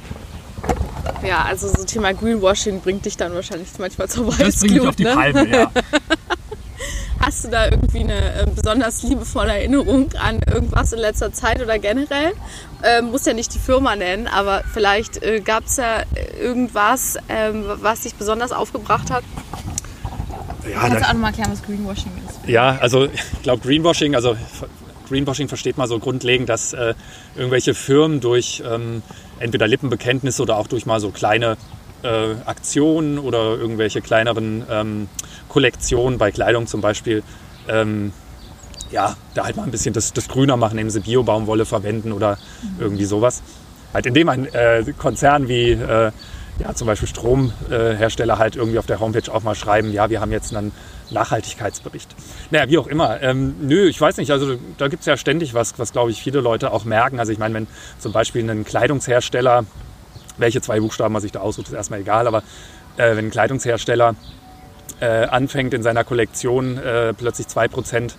Ja, 1.27 1.45
also 1.45 1.69
so 1.69 1.85
Thema 1.85 2.13
Greenwashing 2.13 2.81
bringt 2.81 3.07
dich 3.07 3.17
dann 3.17 3.35
wahrscheinlich 3.35 3.69
manchmal 3.79 4.09
zur 4.09 4.29
Weißglut. 4.29 4.47
Das 4.49 4.61
bringt 4.61 4.75
dich 4.75 4.81
auf 4.87 4.97
die 4.97 5.05
ne? 5.05 5.15
Palme, 5.15 5.49
ja. 5.49 5.71
Hast 7.29 7.45
du 7.45 7.49
da 7.49 7.67
irgendwie 7.67 8.01
eine 8.01 8.15
äh, 8.15 8.47
besonders 8.47 9.03
liebevolle 9.03 9.53
Erinnerung 9.53 10.09
an 10.15 10.41
irgendwas 10.51 10.95
in 10.95 10.99
letzter 10.99 11.31
Zeit 11.31 11.61
oder 11.61 11.79
generell? 11.79 12.33
Ähm, 12.83 13.11
muss 13.11 13.27
ja 13.27 13.35
nicht 13.35 13.53
die 13.53 13.59
Firma 13.59 13.97
nennen, 13.97 14.27
aber 14.27 14.63
vielleicht 14.73 15.23
äh, 15.23 15.41
gab 15.41 15.67
es 15.67 15.77
ja 15.77 16.05
irgendwas, 16.41 17.19
ähm, 17.29 17.67
was 17.67 18.01
dich 18.01 18.15
besonders 18.15 18.51
aufgebracht 18.51 19.11
hat? 19.11 19.25
Ja, 20.73 20.81
Kannst 20.81 21.01
du 21.01 21.05
auch 21.07 21.13
nochmal 21.13 21.33
erklären, 21.33 21.53
was 21.53 21.63
Greenwashing 21.63 22.13
ist? 22.27 22.49
Ja, 22.49 22.79
also 22.81 23.05
ich 23.05 23.43
glaube 23.43 23.61
Greenwashing, 23.61 24.15
also 24.15 24.35
Greenwashing 25.11 25.49
versteht 25.49 25.77
man 25.77 25.87
so 25.87 25.99
grundlegend, 25.99 26.49
dass 26.49 26.73
äh, 26.73 26.95
irgendwelche 27.37 27.75
Firmen 27.75 28.21
durch 28.21 28.63
ähm, 28.67 29.03
entweder 29.39 29.69
Lippenbekenntnisse 29.69 30.43
oder 30.43 30.57
auch 30.57 30.67
durch 30.67 30.87
mal 30.87 30.99
so 30.99 31.11
kleine 31.11 31.59
äh, 32.03 32.35
Aktionen 32.45 33.19
oder 33.19 33.57
irgendwelche 33.57 34.01
kleineren 34.01 34.65
ähm, 34.71 35.09
Kollektionen 35.49 36.19
bei 36.19 36.31
Kleidung 36.31 36.67
zum 36.67 36.81
Beispiel, 36.81 37.23
ähm, 37.69 38.13
ja, 38.91 39.17
da 39.35 39.45
halt 39.45 39.57
mal 39.57 39.65
ein 39.65 39.71
bisschen 39.71 39.93
das, 39.93 40.13
das 40.13 40.29
grüner 40.29 40.57
machen, 40.57 40.79
indem 40.79 40.91
sie 40.91 41.01
Biobaumwolle 41.01 41.67
verwenden 41.67 42.13
oder 42.13 42.39
mhm. 42.63 42.81
irgendwie 42.81 43.05
sowas. 43.05 43.43
Halt 43.93 44.07
indem 44.07 44.29
ein 44.29 44.47
äh, 44.53 44.85
Konzern 44.97 45.49
wie 45.49 45.73
äh, 45.73 46.13
ja, 46.59 46.75
zum 46.75 46.87
Beispiel 46.87 47.09
Stromhersteller 47.09 48.39
halt 48.39 48.57
irgendwie 48.57 48.79
auf 48.79 48.87
der 48.87 49.01
Homepage 49.01 49.33
auch 49.33 49.43
mal 49.43 49.55
schreiben, 49.55 49.93
ja, 49.93 50.11
wir 50.11 50.21
haben 50.21 50.33
jetzt 50.33 50.55
einen 50.55 50.73
Nachhaltigkeitsbericht. 51.11 52.15
Naja, 52.51 52.69
wie 52.69 52.79
auch 52.79 52.87
immer. 52.87 53.23
Ähm, 53.23 53.55
nö, 53.61 53.89
ich 53.89 54.01
weiß 54.01 54.17
nicht, 54.17 54.31
also 54.31 54.57
da 54.77 54.89
gibt 54.89 55.01
es 55.01 55.07
ja 55.07 55.17
ständig 55.17 55.55
was, 55.55 55.79
was 55.79 55.93
glaube 55.93 56.11
ich 56.11 56.21
viele 56.21 56.41
Leute 56.41 56.73
auch 56.73 56.85
merken. 56.85 57.21
Also 57.21 57.33
ich 57.33 57.39
meine, 57.39 57.55
wenn 57.55 57.67
zum 57.99 58.13
Beispiel 58.13 58.49
ein 58.49 58.65
Kleidungshersteller, 58.65 59.65
welche 60.39 60.61
zwei 60.61 60.81
Buchstaben 60.81 61.13
man 61.13 61.23
sich 61.23 61.33
da 61.33 61.41
aussucht, 61.41 61.69
ist 61.69 61.75
erstmal 61.75 62.01
egal, 62.01 62.27
aber 62.27 62.43
äh, 62.97 63.17
wenn 63.17 63.27
ein 63.27 63.31
Kleidungshersteller 63.31 64.15
äh, 65.01 65.07
anfängt 65.07 65.75
in 65.75 65.83
seiner 65.83 66.05
Kollektion 66.05 66.79
äh, 66.79 67.15
plötzlich 67.15 67.47
2% 67.47 68.13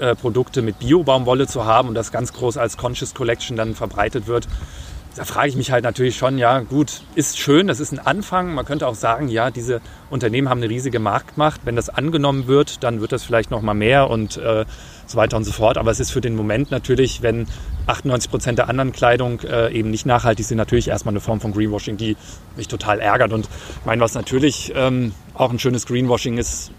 äh, 0.00 0.14
Produkte 0.16 0.62
mit 0.62 0.78
Bio-Baumwolle 0.78 1.46
zu 1.46 1.64
haben 1.64 1.88
und 1.88 1.94
das 1.94 2.10
ganz 2.10 2.32
groß 2.32 2.56
als 2.56 2.76
Conscious 2.76 3.14
Collection 3.14 3.56
dann 3.56 3.74
verbreitet 3.74 4.26
wird, 4.26 4.48
da 5.16 5.24
frage 5.24 5.48
ich 5.48 5.56
mich 5.56 5.70
halt 5.70 5.84
natürlich 5.84 6.16
schon, 6.16 6.38
ja 6.38 6.60
gut, 6.60 7.02
ist 7.14 7.38
schön, 7.38 7.66
das 7.66 7.80
ist 7.80 7.92
ein 7.92 7.98
Anfang. 7.98 8.54
Man 8.54 8.64
könnte 8.64 8.86
auch 8.86 8.94
sagen, 8.94 9.28
ja, 9.28 9.50
diese 9.50 9.80
Unternehmen 10.10 10.48
haben 10.48 10.58
eine 10.58 10.68
riesige 10.68 10.98
Marktmacht. 10.98 11.60
Wenn 11.64 11.76
das 11.76 11.88
angenommen 11.88 12.46
wird, 12.46 12.82
dann 12.82 13.00
wird 13.00 13.12
das 13.12 13.22
vielleicht 13.22 13.50
noch 13.50 13.62
mal 13.62 13.74
mehr 13.74 14.10
und 14.10 14.36
äh, 14.36 14.64
so 15.06 15.16
weiter 15.16 15.36
und 15.36 15.44
so 15.44 15.52
fort. 15.52 15.78
Aber 15.78 15.90
es 15.90 16.00
ist 16.00 16.10
für 16.10 16.20
den 16.20 16.34
Moment 16.34 16.70
natürlich, 16.70 17.22
wenn 17.22 17.46
98 17.86 18.30
Prozent 18.30 18.58
der 18.58 18.68
anderen 18.68 18.92
Kleidung 18.92 19.40
äh, 19.40 19.72
eben 19.72 19.90
nicht 19.90 20.06
nachhaltig 20.06 20.46
sind, 20.46 20.58
natürlich 20.58 20.88
erstmal 20.88 21.12
eine 21.12 21.20
Form 21.20 21.40
von 21.40 21.52
Greenwashing, 21.52 21.96
die 21.96 22.16
mich 22.56 22.68
total 22.68 23.00
ärgert. 23.00 23.32
Und 23.32 23.46
ich 23.46 23.86
meine, 23.86 24.02
was 24.02 24.14
natürlich 24.14 24.72
ähm, 24.74 25.12
auch 25.34 25.50
ein 25.50 25.58
schönes 25.58 25.86
Greenwashing 25.86 26.38
ist, 26.38 26.72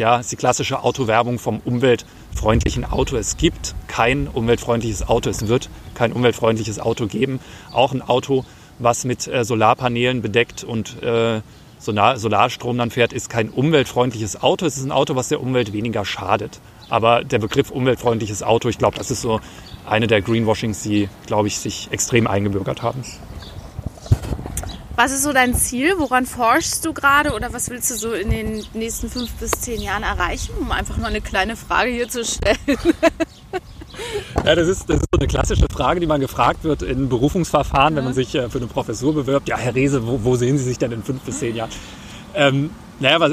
ja, 0.00 0.18
ist 0.18 0.32
die 0.32 0.36
klassische 0.36 0.82
Autowerbung 0.82 1.38
vom 1.38 1.60
umweltfreundlichen 1.64 2.84
Auto. 2.84 3.16
Es 3.16 3.36
gibt 3.36 3.74
kein 3.86 4.26
umweltfreundliches 4.26 5.06
Auto. 5.08 5.30
Es 5.30 5.46
wird 5.46 5.68
kein 5.94 6.12
umweltfreundliches 6.12 6.80
Auto 6.80 7.06
geben. 7.06 7.38
Auch 7.70 7.92
ein 7.92 8.02
Auto, 8.02 8.44
was 8.78 9.04
mit 9.04 9.28
äh, 9.28 9.44
Solarpanelen 9.44 10.22
bedeckt 10.22 10.64
und 10.64 11.00
äh, 11.02 11.42
Solar 11.78 12.18
Solarstrom 12.18 12.76
dann 12.76 12.90
fährt, 12.90 13.12
ist 13.12 13.30
kein 13.30 13.50
umweltfreundliches 13.50 14.42
Auto. 14.42 14.66
Es 14.66 14.76
ist 14.76 14.84
ein 14.84 14.92
Auto, 14.92 15.16
was 15.16 15.28
der 15.28 15.40
Umwelt 15.40 15.72
weniger 15.72 16.04
schadet. 16.04 16.60
Aber 16.88 17.22
der 17.22 17.38
Begriff 17.38 17.70
umweltfreundliches 17.70 18.42
Auto, 18.42 18.68
ich 18.68 18.78
glaube, 18.78 18.96
das 18.98 19.10
ist 19.10 19.20
so 19.20 19.40
eine 19.86 20.06
der 20.06 20.22
Greenwashings, 20.22 20.82
die, 20.82 21.08
glaube 21.26 21.48
ich, 21.48 21.58
sich 21.58 21.88
extrem 21.90 22.26
eingebürgert 22.26 22.82
haben. 22.82 23.02
Was 24.96 25.12
ist 25.12 25.22
so 25.22 25.32
dein 25.32 25.54
Ziel? 25.54 25.94
Woran 25.98 26.26
forschst 26.26 26.84
du 26.84 26.92
gerade 26.92 27.32
oder 27.32 27.52
was 27.52 27.70
willst 27.70 27.90
du 27.90 27.94
so 27.94 28.12
in 28.12 28.30
den 28.30 28.64
nächsten 28.74 29.08
fünf 29.08 29.30
bis 29.34 29.52
zehn 29.52 29.80
Jahren 29.80 30.02
erreichen? 30.02 30.52
Um 30.60 30.70
einfach 30.72 30.96
mal 30.98 31.08
eine 31.08 31.20
kleine 31.20 31.56
Frage 31.56 31.90
hier 31.90 32.08
zu 32.08 32.24
stellen. 32.24 32.58
Ja, 34.44 34.54
das 34.54 34.68
ist, 34.68 34.88
das 34.88 34.96
ist 34.96 35.08
so 35.12 35.18
eine 35.18 35.26
klassische 35.26 35.66
Frage, 35.70 36.00
die 36.00 36.06
man 36.06 36.20
gefragt 36.20 36.64
wird 36.64 36.82
in 36.82 37.08
Berufungsverfahren, 37.08 37.94
ja. 37.94 37.98
wenn 37.98 38.04
man 38.04 38.14
sich 38.14 38.34
äh, 38.34 38.48
für 38.48 38.58
eine 38.58 38.66
Professur 38.66 39.14
bewirbt. 39.14 39.48
Ja, 39.48 39.58
Herr 39.58 39.74
Rehse, 39.74 40.06
wo, 40.06 40.24
wo 40.24 40.36
sehen 40.36 40.58
Sie 40.58 40.64
sich 40.64 40.78
denn 40.78 40.92
in 40.92 41.02
fünf 41.02 41.20
bis 41.22 41.38
zehn 41.38 41.54
Jahren? 41.54 41.70
Ähm, 42.34 42.70
naja, 42.98 43.20
was, 43.20 43.32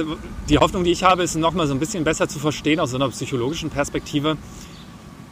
die 0.49 0.57
Hoffnung, 0.57 0.83
die 0.83 0.91
ich 0.91 1.03
habe, 1.03 1.23
ist 1.23 1.35
nochmal 1.35 1.67
so 1.67 1.73
ein 1.73 1.79
bisschen 1.79 2.03
besser 2.03 2.27
zu 2.27 2.39
verstehen 2.39 2.79
aus 2.79 2.91
so 2.91 2.97
einer 2.97 3.09
psychologischen 3.09 3.69
Perspektive, 3.69 4.37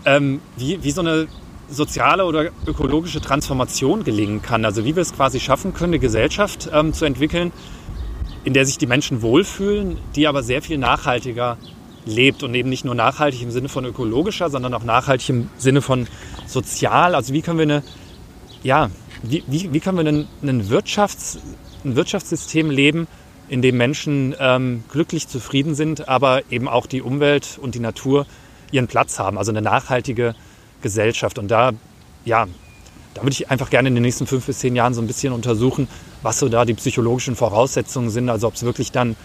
ähm, 0.06 0.42
wie, 0.56 0.84
wie 0.84 0.92
so 0.92 1.02
eine 1.02 1.28
soziale 1.70 2.26
oder 2.26 2.52
ökologische 2.66 3.22
Transformation 3.22 4.04
gelingen 4.04 4.42
kann. 4.42 4.66
Also 4.66 4.86
wie 4.86 4.96
wir 4.96 5.02
es 5.02 5.14
quasi 5.14 5.40
schaffen 5.40 5.74
können, 5.74 5.94
eine 5.94 6.00
Gesellschaft 6.00 6.70
ähm, 6.72 6.94
zu 6.94 7.06
entwickeln, 7.06 7.52
in 8.44 8.54
der 8.54 8.66
sich 8.66 8.78
die 8.78 8.88
Menschen 8.88 9.22
wohlfühlen, 9.22 9.98
die 10.16 10.28
aber 10.28 10.44
sehr 10.44 10.62
viel 10.62 10.78
nachhaltiger 10.78 11.58
lebt 12.06 12.44
und 12.44 12.54
eben 12.54 12.70
nicht 12.70 12.86
nur 12.86 12.96
nachhaltig 12.96 13.42
im 13.42 13.52
Sinne 13.52 13.70
von 13.70 13.86
ökologischer, 13.86 14.50
sondern 14.50 14.74
auch 14.74 14.84
nachhaltig 14.84 15.30
im 15.30 15.50
Sinne 15.58 15.82
von 15.82 16.08
sozial. 16.46 17.16
Also 17.16 17.34
wie 17.34 17.42
können 17.42 17.58
wir 17.58 17.64
eine, 17.64 17.84
ja, 18.64 18.92
wie, 19.24 19.44
wie, 19.48 19.74
wie 19.74 19.80
können 19.80 19.98
wir 19.98 20.08
einen, 20.08 20.28
einen, 20.42 20.70
Wirtschafts-, 20.70 21.40
ein 21.84 21.96
Wirtschaftssystem 21.96 22.70
leben, 22.70 23.08
in 23.50 23.62
dem 23.62 23.78
Menschen 23.78 24.36
ähm, 24.40 24.84
glücklich 24.92 25.28
zufrieden 25.28 25.76
sind, 25.76 26.08
aber 26.08 26.42
eben 26.52 26.68
auch 26.68 26.86
die 26.86 27.02
Umwelt 27.02 27.60
und 27.62 27.76
die 27.76 27.80
Natur 27.80 28.26
ihren 28.72 28.88
Platz 28.88 29.20
haben. 29.20 29.38
Also 29.38 29.52
eine 29.52 29.62
nachhaltige 29.62 30.36
Gesellschaft. 30.82 31.38
Und 31.40 31.50
da, 31.50 31.72
ja, 32.26 32.48
da 33.14 33.24
würde 33.24 33.32
ich 33.32 33.50
einfach 33.50 33.70
gerne 33.70 33.88
in 33.88 33.96
den 33.96 34.04
nächsten 34.04 34.28
fünf 34.28 34.46
bis 34.46 34.60
zehn 34.60 34.76
Jahren 34.76 34.94
so 34.94 35.02
ein 35.02 35.08
bisschen 35.08 35.34
untersuchen, 35.34 35.88
was 36.22 36.40
so 36.40 36.50
da 36.50 36.66
die 36.66 36.74
psychologischen 36.74 37.36
Voraussetzungen 37.36 38.10
sind. 38.10 38.30
Also 38.30 38.48
ob 38.48 38.56
es 38.56 38.64
wirklich 38.64 38.92
dann 38.92 39.16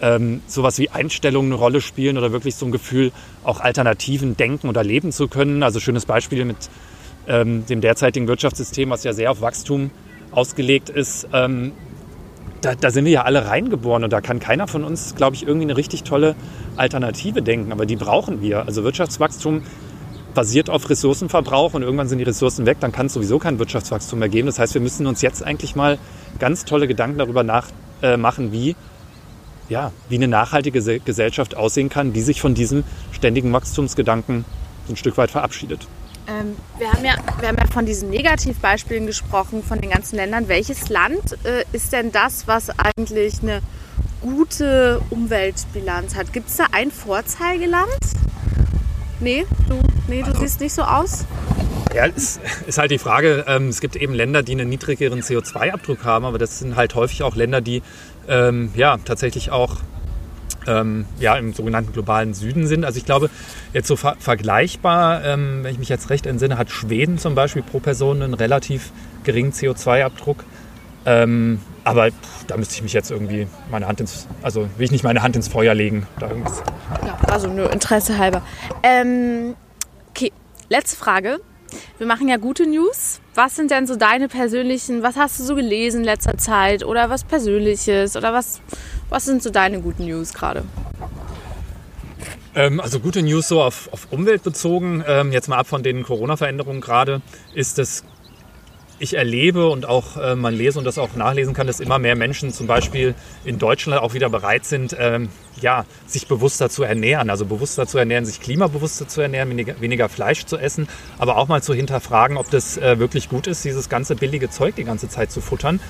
ähm, 0.00 0.42
sowas 0.46 0.78
wie 0.78 0.90
Einstellungen 0.90 1.52
eine 1.52 1.60
Rolle 1.60 1.80
spielen 1.80 2.18
oder 2.18 2.32
wirklich 2.32 2.56
so 2.56 2.66
ein 2.66 2.72
Gefühl, 2.72 3.12
auch 3.44 3.60
Alternativen 3.60 4.36
denken 4.36 4.68
oder 4.68 4.84
leben 4.84 5.12
zu 5.12 5.28
können. 5.28 5.62
Also 5.62 5.80
schönes 5.80 6.06
Beispiel 6.06 6.44
mit 6.44 6.56
ähm, 7.28 7.66
dem 7.66 7.80
derzeitigen 7.80 8.28
Wirtschaftssystem, 8.28 8.90
was 8.90 9.04
ja 9.04 9.12
sehr 9.12 9.30
auf 9.30 9.40
Wachstum 9.40 9.90
ausgelegt 10.32 10.88
ist. 10.88 11.28
Ähm, 11.32 11.72
da, 12.60 12.74
da, 12.74 12.90
sind 12.90 13.04
wir 13.04 13.12
ja 13.12 13.22
alle 13.22 13.46
reingeboren 13.46 14.04
und 14.04 14.12
da 14.12 14.20
kann 14.20 14.40
keiner 14.40 14.66
von 14.66 14.82
uns, 14.82 15.14
glaube 15.14 15.36
ich, 15.36 15.46
irgendwie 15.46 15.66
eine 15.66 15.76
richtig 15.76 16.02
tolle 16.02 16.34
Alternative 16.76 17.42
denken. 17.42 17.72
Aber 17.72 17.86
die 17.86 17.96
brauchen 17.96 18.40
wir. 18.40 18.66
Also 18.66 18.82
Wirtschaftswachstum 18.82 19.62
basiert 20.36 20.68
auf 20.68 20.88
Ressourcenverbrauch 20.88 21.74
und 21.74 21.82
irgendwann 21.82 22.08
sind 22.08 22.18
die 22.18 22.24
Ressourcen 22.24 22.66
weg, 22.66 22.76
dann 22.78 22.92
kann 22.92 23.06
es 23.06 23.14
sowieso 23.14 23.38
kein 23.38 23.58
Wirtschaftswachstum 23.58 24.18
mehr 24.18 24.28
geben. 24.28 24.46
Das 24.46 24.58
heißt, 24.58 24.74
wir 24.74 24.82
müssen 24.82 25.06
uns 25.06 25.22
jetzt 25.22 25.42
eigentlich 25.42 25.74
mal 25.74 25.98
ganz 26.38 26.66
tolle 26.66 26.86
Gedanken 26.86 27.18
darüber 27.18 27.42
nach, 27.42 27.68
äh, 28.02 28.18
machen, 28.18 28.52
wie, 28.52 28.76
ja, 29.70 29.92
wie 30.10 30.16
eine 30.16 30.28
nachhaltige 30.28 31.00
Gesellschaft 31.00 31.56
aussehen 31.56 31.88
kann, 31.88 32.12
die 32.12 32.20
sich 32.20 32.42
von 32.42 32.54
diesem 32.54 32.84
ständigen 33.12 33.50
Wachstumsgedanken 33.52 34.44
so 34.86 34.92
ein 34.92 34.96
Stück 34.96 35.16
weit 35.16 35.30
verabschiedet. 35.30 35.88
Ähm, 36.28 36.54
wir, 36.78 36.92
haben 36.92 37.04
ja, 37.04 37.14
wir 37.40 37.48
haben 37.48 37.56
ja 37.56 37.66
von 37.72 37.86
diesen 37.86 38.10
Negativbeispielen 38.10 39.06
gesprochen, 39.06 39.62
von 39.62 39.80
den 39.80 39.88
ganzen 39.88 40.16
Ländern. 40.16 40.48
Welches 40.48 40.90
Land 40.90 41.38
äh, 41.44 41.64
ist 41.72 41.94
denn 41.94 42.12
das, 42.12 42.46
was 42.46 42.68
eigentlich 42.78 43.42
eine 43.42 43.62
gute 44.20 45.00
Umweltbilanz 45.08 46.14
hat? 46.14 46.34
Gibt 46.34 46.50
es 46.50 46.56
da 46.56 46.66
ein 46.72 46.90
Vorzeigeland? 46.90 47.88
Nee, 49.20 49.46
du, 49.68 49.80
nee, 50.08 50.20
du 50.20 50.26
also, 50.26 50.40
siehst 50.40 50.60
nicht 50.60 50.74
so 50.74 50.82
aus. 50.82 51.24
Ja, 51.94 52.06
es 52.06 52.38
ist 52.66 52.78
halt 52.78 52.90
die 52.90 52.98
Frage, 52.98 53.44
ähm, 53.48 53.68
es 53.68 53.80
gibt 53.80 53.96
eben 53.96 54.12
Länder, 54.12 54.42
die 54.42 54.52
einen 54.52 54.68
niedrigeren 54.68 55.22
CO2-Abdruck 55.22 56.04
haben, 56.04 56.24
aber 56.24 56.38
das 56.38 56.58
sind 56.58 56.76
halt 56.76 56.94
häufig 56.94 57.22
auch 57.22 57.36
Länder, 57.36 57.60
die 57.60 57.82
ähm, 58.28 58.70
ja 58.74 58.98
tatsächlich 59.04 59.50
auch 59.50 59.76
ähm, 60.66 61.06
ja, 61.18 61.36
im 61.36 61.54
sogenannten 61.54 61.92
globalen 61.92 62.34
Süden 62.34 62.66
sind. 62.66 62.84
Also 62.84 62.98
ich 62.98 63.04
glaube, 63.04 63.30
jetzt 63.72 63.88
so 63.88 63.96
ver 63.96 64.16
vergleichbar, 64.18 65.24
ähm, 65.24 65.60
wenn 65.62 65.72
ich 65.72 65.78
mich 65.78 65.88
jetzt 65.88 66.10
recht 66.10 66.26
entsinne, 66.26 66.58
hat 66.58 66.70
Schweden 66.70 67.18
zum 67.18 67.34
Beispiel 67.34 67.62
pro 67.62 67.78
Person 67.78 68.20
einen 68.22 68.34
relativ 68.34 68.92
geringen 69.24 69.52
CO2-Abdruck. 69.52 70.44
Ähm, 71.04 71.60
aber 71.86 72.10
pff, 72.10 72.44
da 72.48 72.56
müsste 72.56 72.74
ich 72.74 72.82
mich 72.82 72.92
jetzt 72.92 73.12
irgendwie 73.12 73.46
meine 73.70 73.86
Hand 73.86 74.00
ins, 74.00 74.26
also 74.42 74.68
will 74.76 74.84
ich 74.84 74.90
nicht 74.90 75.04
meine 75.04 75.22
Hand 75.22 75.36
ins 75.36 75.46
Feuer 75.46 75.72
legen. 75.72 76.06
Da 76.18 76.28
ja, 76.28 77.16
also 77.28 77.46
nur 77.48 77.72
Interesse 77.72 78.18
halber. 78.18 78.42
Ähm, 78.82 79.54
okay, 80.10 80.32
letzte 80.68 80.96
Frage. 80.96 81.38
Wir 81.98 82.06
machen 82.06 82.28
ja 82.28 82.38
gute 82.38 82.66
News. 82.66 83.20
Was 83.36 83.54
sind 83.54 83.70
denn 83.70 83.86
so 83.86 83.94
deine 83.94 84.26
persönlichen, 84.26 85.04
was 85.04 85.16
hast 85.16 85.38
du 85.38 85.44
so 85.44 85.54
gelesen 85.54 86.00
in 86.00 86.04
letzter 86.04 86.36
Zeit 86.38 86.84
oder 86.84 87.08
was 87.08 87.22
Persönliches 87.22 88.16
oder 88.16 88.32
was, 88.32 88.60
was 89.08 89.24
sind 89.24 89.42
so 89.42 89.50
deine 89.50 89.80
guten 89.80 90.06
News 90.06 90.32
gerade? 90.32 90.64
Ähm, 92.56 92.80
also 92.80 92.98
gute 92.98 93.22
News 93.22 93.46
so 93.46 93.62
auf, 93.62 93.88
auf 93.92 94.08
Umwelt 94.10 94.42
bezogen, 94.42 95.04
ähm, 95.06 95.30
jetzt 95.30 95.48
mal 95.48 95.58
ab 95.58 95.68
von 95.68 95.84
den 95.84 96.02
Corona-Veränderungen 96.02 96.80
gerade, 96.80 97.20
ist 97.54 97.78
es 97.78 98.02
ich 98.98 99.14
erlebe 99.14 99.68
und 99.68 99.86
auch 99.86 100.16
äh, 100.16 100.34
man 100.34 100.54
lese 100.54 100.78
und 100.78 100.84
das 100.84 100.98
auch 100.98 101.14
nachlesen 101.16 101.54
kann, 101.54 101.66
dass 101.66 101.80
immer 101.80 101.98
mehr 101.98 102.16
Menschen 102.16 102.52
zum 102.52 102.66
Beispiel 102.66 103.14
in 103.44 103.58
Deutschland 103.58 104.00
auch 104.00 104.14
wieder 104.14 104.30
bereit 104.30 104.64
sind, 104.64 104.96
ähm, 104.98 105.28
ja, 105.60 105.84
sich 106.06 106.28
bewusster 106.28 106.70
zu 106.70 106.82
ernähren, 106.82 107.30
also 107.30 107.44
bewusster 107.44 107.86
zu 107.86 107.98
ernähren, 107.98 108.24
sich 108.24 108.40
klimabewusster 108.40 109.08
zu 109.08 109.20
ernähren, 109.20 109.50
weniger, 109.50 109.80
weniger 109.80 110.08
Fleisch 110.08 110.44
zu 110.46 110.56
essen, 110.56 110.88
aber 111.18 111.36
auch 111.36 111.48
mal 111.48 111.62
zu 111.62 111.74
hinterfragen, 111.74 112.36
ob 112.36 112.50
das 112.50 112.76
äh, 112.78 112.98
wirklich 112.98 113.28
gut 113.28 113.46
ist, 113.46 113.64
dieses 113.64 113.88
ganze 113.88 114.16
billige 114.16 114.50
Zeug 114.50 114.74
die 114.76 114.84
ganze 114.84 115.08
Zeit 115.08 115.30
zu 115.30 115.40
futtern. 115.40 115.80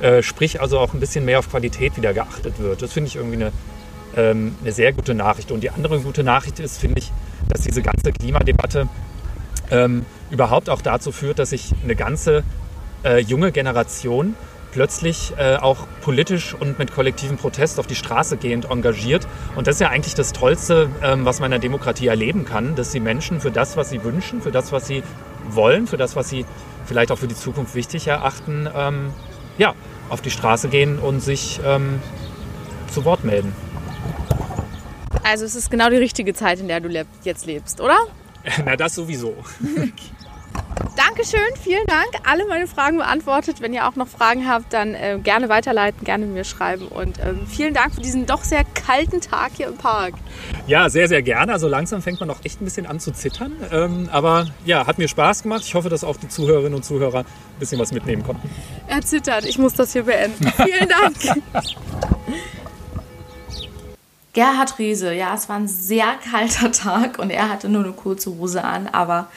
Äh, 0.00 0.22
sprich 0.22 0.60
also 0.60 0.78
auch 0.78 0.92
ein 0.92 1.00
bisschen 1.00 1.24
mehr 1.24 1.38
auf 1.38 1.50
Qualität 1.50 1.96
wieder 1.96 2.14
geachtet 2.14 2.58
wird. 2.58 2.82
Das 2.82 2.92
finde 2.92 3.08
ich 3.08 3.16
irgendwie 3.16 3.36
eine, 3.36 3.52
ähm, 4.16 4.54
eine 4.60 4.72
sehr 4.72 4.92
gute 4.92 5.14
Nachricht. 5.14 5.50
Und 5.50 5.62
die 5.62 5.70
andere 5.70 6.00
gute 6.00 6.22
Nachricht 6.22 6.60
ist, 6.60 6.78
finde 6.78 7.00
ich, 7.00 7.12
dass 7.48 7.62
diese 7.62 7.82
ganze 7.82 8.12
Klimadebatte 8.12 8.88
ähm, 9.70 10.04
überhaupt 10.30 10.70
auch 10.70 10.82
dazu 10.82 11.12
führt, 11.12 11.38
dass 11.38 11.50
sich 11.50 11.72
eine 11.82 11.96
ganze 11.96 12.42
äh, 13.04 13.20
junge 13.20 13.52
Generation 13.52 14.34
plötzlich 14.72 15.32
äh, 15.38 15.56
auch 15.56 15.86
politisch 16.02 16.52
und 16.52 16.78
mit 16.78 16.92
kollektivem 16.92 17.38
Protest 17.38 17.80
auf 17.80 17.86
die 17.86 17.94
Straße 17.94 18.36
gehend 18.36 18.70
engagiert. 18.70 19.26
Und 19.54 19.66
das 19.66 19.76
ist 19.76 19.80
ja 19.80 19.88
eigentlich 19.88 20.14
das 20.14 20.32
Tollste, 20.34 20.90
ähm, 21.02 21.24
was 21.24 21.40
man 21.40 21.46
in 21.46 21.52
der 21.52 21.60
Demokratie 21.60 22.08
erleben 22.08 22.44
kann, 22.44 22.74
dass 22.74 22.90
die 22.90 23.00
Menschen 23.00 23.40
für 23.40 23.50
das, 23.50 23.78
was 23.78 23.88
sie 23.88 24.04
wünschen, 24.04 24.42
für 24.42 24.50
das, 24.50 24.72
was 24.72 24.86
sie 24.86 25.02
wollen, 25.48 25.86
für 25.86 25.96
das, 25.96 26.14
was 26.14 26.28
sie 26.28 26.44
vielleicht 26.84 27.10
auch 27.10 27.16
für 27.16 27.26
die 27.26 27.34
Zukunft 27.34 27.74
wichtig 27.74 28.06
erachten, 28.08 28.68
ähm, 28.76 29.14
ja, 29.56 29.74
auf 30.10 30.20
die 30.20 30.30
Straße 30.30 30.68
gehen 30.68 30.98
und 30.98 31.20
sich 31.20 31.58
ähm, 31.64 32.00
zu 32.92 33.06
Wort 33.06 33.24
melden. 33.24 33.54
Also 35.22 35.44
es 35.44 35.54
ist 35.54 35.70
genau 35.70 35.88
die 35.88 35.96
richtige 35.96 36.34
Zeit, 36.34 36.60
in 36.60 36.68
der 36.68 36.80
du 36.80 36.88
jetzt 37.24 37.46
lebst, 37.46 37.80
oder? 37.80 37.96
Na, 38.64 38.76
das 38.76 38.94
sowieso. 38.94 39.34
Dankeschön, 40.96 41.40
vielen 41.62 41.86
Dank. 41.86 42.08
Alle 42.24 42.46
meine 42.46 42.66
Fragen 42.66 42.98
beantwortet. 42.98 43.60
Wenn 43.60 43.72
ihr 43.72 43.88
auch 43.88 43.96
noch 43.96 44.08
Fragen 44.08 44.48
habt, 44.48 44.72
dann 44.72 44.94
äh, 44.94 45.18
gerne 45.22 45.48
weiterleiten, 45.48 46.04
gerne 46.04 46.26
mir 46.26 46.44
schreiben. 46.44 46.88
Und 46.88 47.18
ähm, 47.24 47.46
vielen 47.46 47.74
Dank 47.74 47.94
für 47.94 48.00
diesen 48.00 48.26
doch 48.26 48.44
sehr 48.44 48.64
kalten 48.64 49.20
Tag 49.20 49.52
hier 49.56 49.68
im 49.68 49.76
Park. 49.76 50.14
Ja, 50.66 50.88
sehr, 50.88 51.08
sehr 51.08 51.22
gerne. 51.22 51.52
Also 51.52 51.68
langsam 51.68 52.02
fängt 52.02 52.20
man 52.20 52.30
auch 52.30 52.44
echt 52.44 52.60
ein 52.60 52.64
bisschen 52.64 52.86
an 52.86 53.00
zu 53.00 53.12
zittern. 53.12 53.52
Ähm, 53.72 54.08
aber 54.12 54.46
ja, 54.64 54.86
hat 54.86 54.98
mir 54.98 55.08
Spaß 55.08 55.42
gemacht. 55.42 55.62
Ich 55.64 55.74
hoffe, 55.74 55.88
dass 55.88 56.04
auch 56.04 56.16
die 56.16 56.28
Zuhörerinnen 56.28 56.74
und 56.74 56.84
Zuhörer 56.84 57.20
ein 57.20 57.58
bisschen 57.58 57.78
was 57.78 57.92
mitnehmen 57.92 58.22
konnten. 58.22 58.50
Er 58.86 59.00
zittert. 59.00 59.44
Ich 59.46 59.58
muss 59.58 59.74
das 59.74 59.92
hier 59.92 60.04
beenden. 60.04 60.50
vielen 60.56 60.88
Dank. 60.88 61.16
Gerhard 64.36 64.78
Riese, 64.78 65.14
ja, 65.14 65.34
es 65.34 65.48
war 65.48 65.56
ein 65.56 65.66
sehr 65.66 66.14
kalter 66.30 66.70
Tag 66.70 67.18
und 67.18 67.30
er 67.30 67.48
hatte 67.48 67.70
nur 67.70 67.82
eine 67.82 67.94
kurze 67.94 68.30
Hose 68.30 68.62
an, 68.62 68.86
aber 68.86 69.28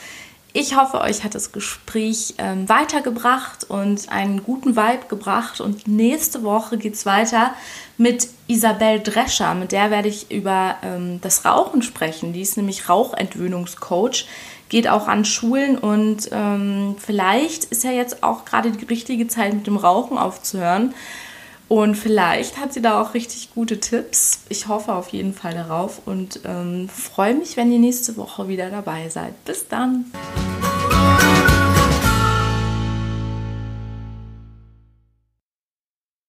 ich 0.51 0.75
hoffe, 0.75 1.01
euch 1.01 1.23
hat 1.23 1.35
das 1.35 1.51
Gespräch 1.51 2.33
ähm, 2.39 2.67
weitergebracht 2.67 3.65
und 3.69 4.09
einen 4.09 4.43
guten 4.43 4.75
Vibe 4.75 5.05
gebracht. 5.07 5.61
Und 5.61 5.87
nächste 5.87 6.43
Woche 6.43 6.77
geht 6.77 6.95
es 6.95 7.05
weiter 7.05 7.53
mit 7.97 8.29
Isabel 8.47 8.99
Drescher. 8.99 9.53
Mit 9.53 9.71
der 9.71 9.91
werde 9.91 10.09
ich 10.09 10.31
über 10.31 10.77
ähm, 10.81 11.21
das 11.21 11.45
Rauchen 11.45 11.83
sprechen. 11.83 12.33
Die 12.33 12.41
ist 12.41 12.57
nämlich 12.57 12.89
Rauchentwöhnungscoach, 12.89 14.25
geht 14.69 14.87
auch 14.87 15.07
an 15.07 15.23
Schulen 15.23 15.77
und 15.77 16.29
ähm, 16.31 16.95
vielleicht 16.97 17.65
ist 17.65 17.83
ja 17.83 17.91
jetzt 17.91 18.23
auch 18.23 18.45
gerade 18.45 18.71
die 18.71 18.85
richtige 18.85 19.27
Zeit, 19.27 19.53
mit 19.53 19.67
dem 19.67 19.77
Rauchen 19.77 20.17
aufzuhören. 20.17 20.95
Und 21.69 21.95
vielleicht 21.95 22.57
hat 22.57 22.73
sie 22.73 22.81
da 22.81 22.99
auch 22.99 23.13
richtig 23.13 23.53
gute 23.53 23.79
Tipps. 23.79 24.41
Ich 24.49 24.67
hoffe 24.67 24.93
auf 24.93 25.09
jeden 25.09 25.33
Fall 25.33 25.53
darauf 25.53 26.01
und 26.05 26.41
ähm, 26.43 26.89
freue 26.89 27.35
mich, 27.35 27.57
wenn 27.57 27.71
ihr 27.71 27.79
nächste 27.79 28.17
Woche 28.17 28.47
wieder 28.47 28.71
dabei 28.71 29.07
seid. 29.09 29.45
Bis 29.45 29.67
dann! 29.67 30.05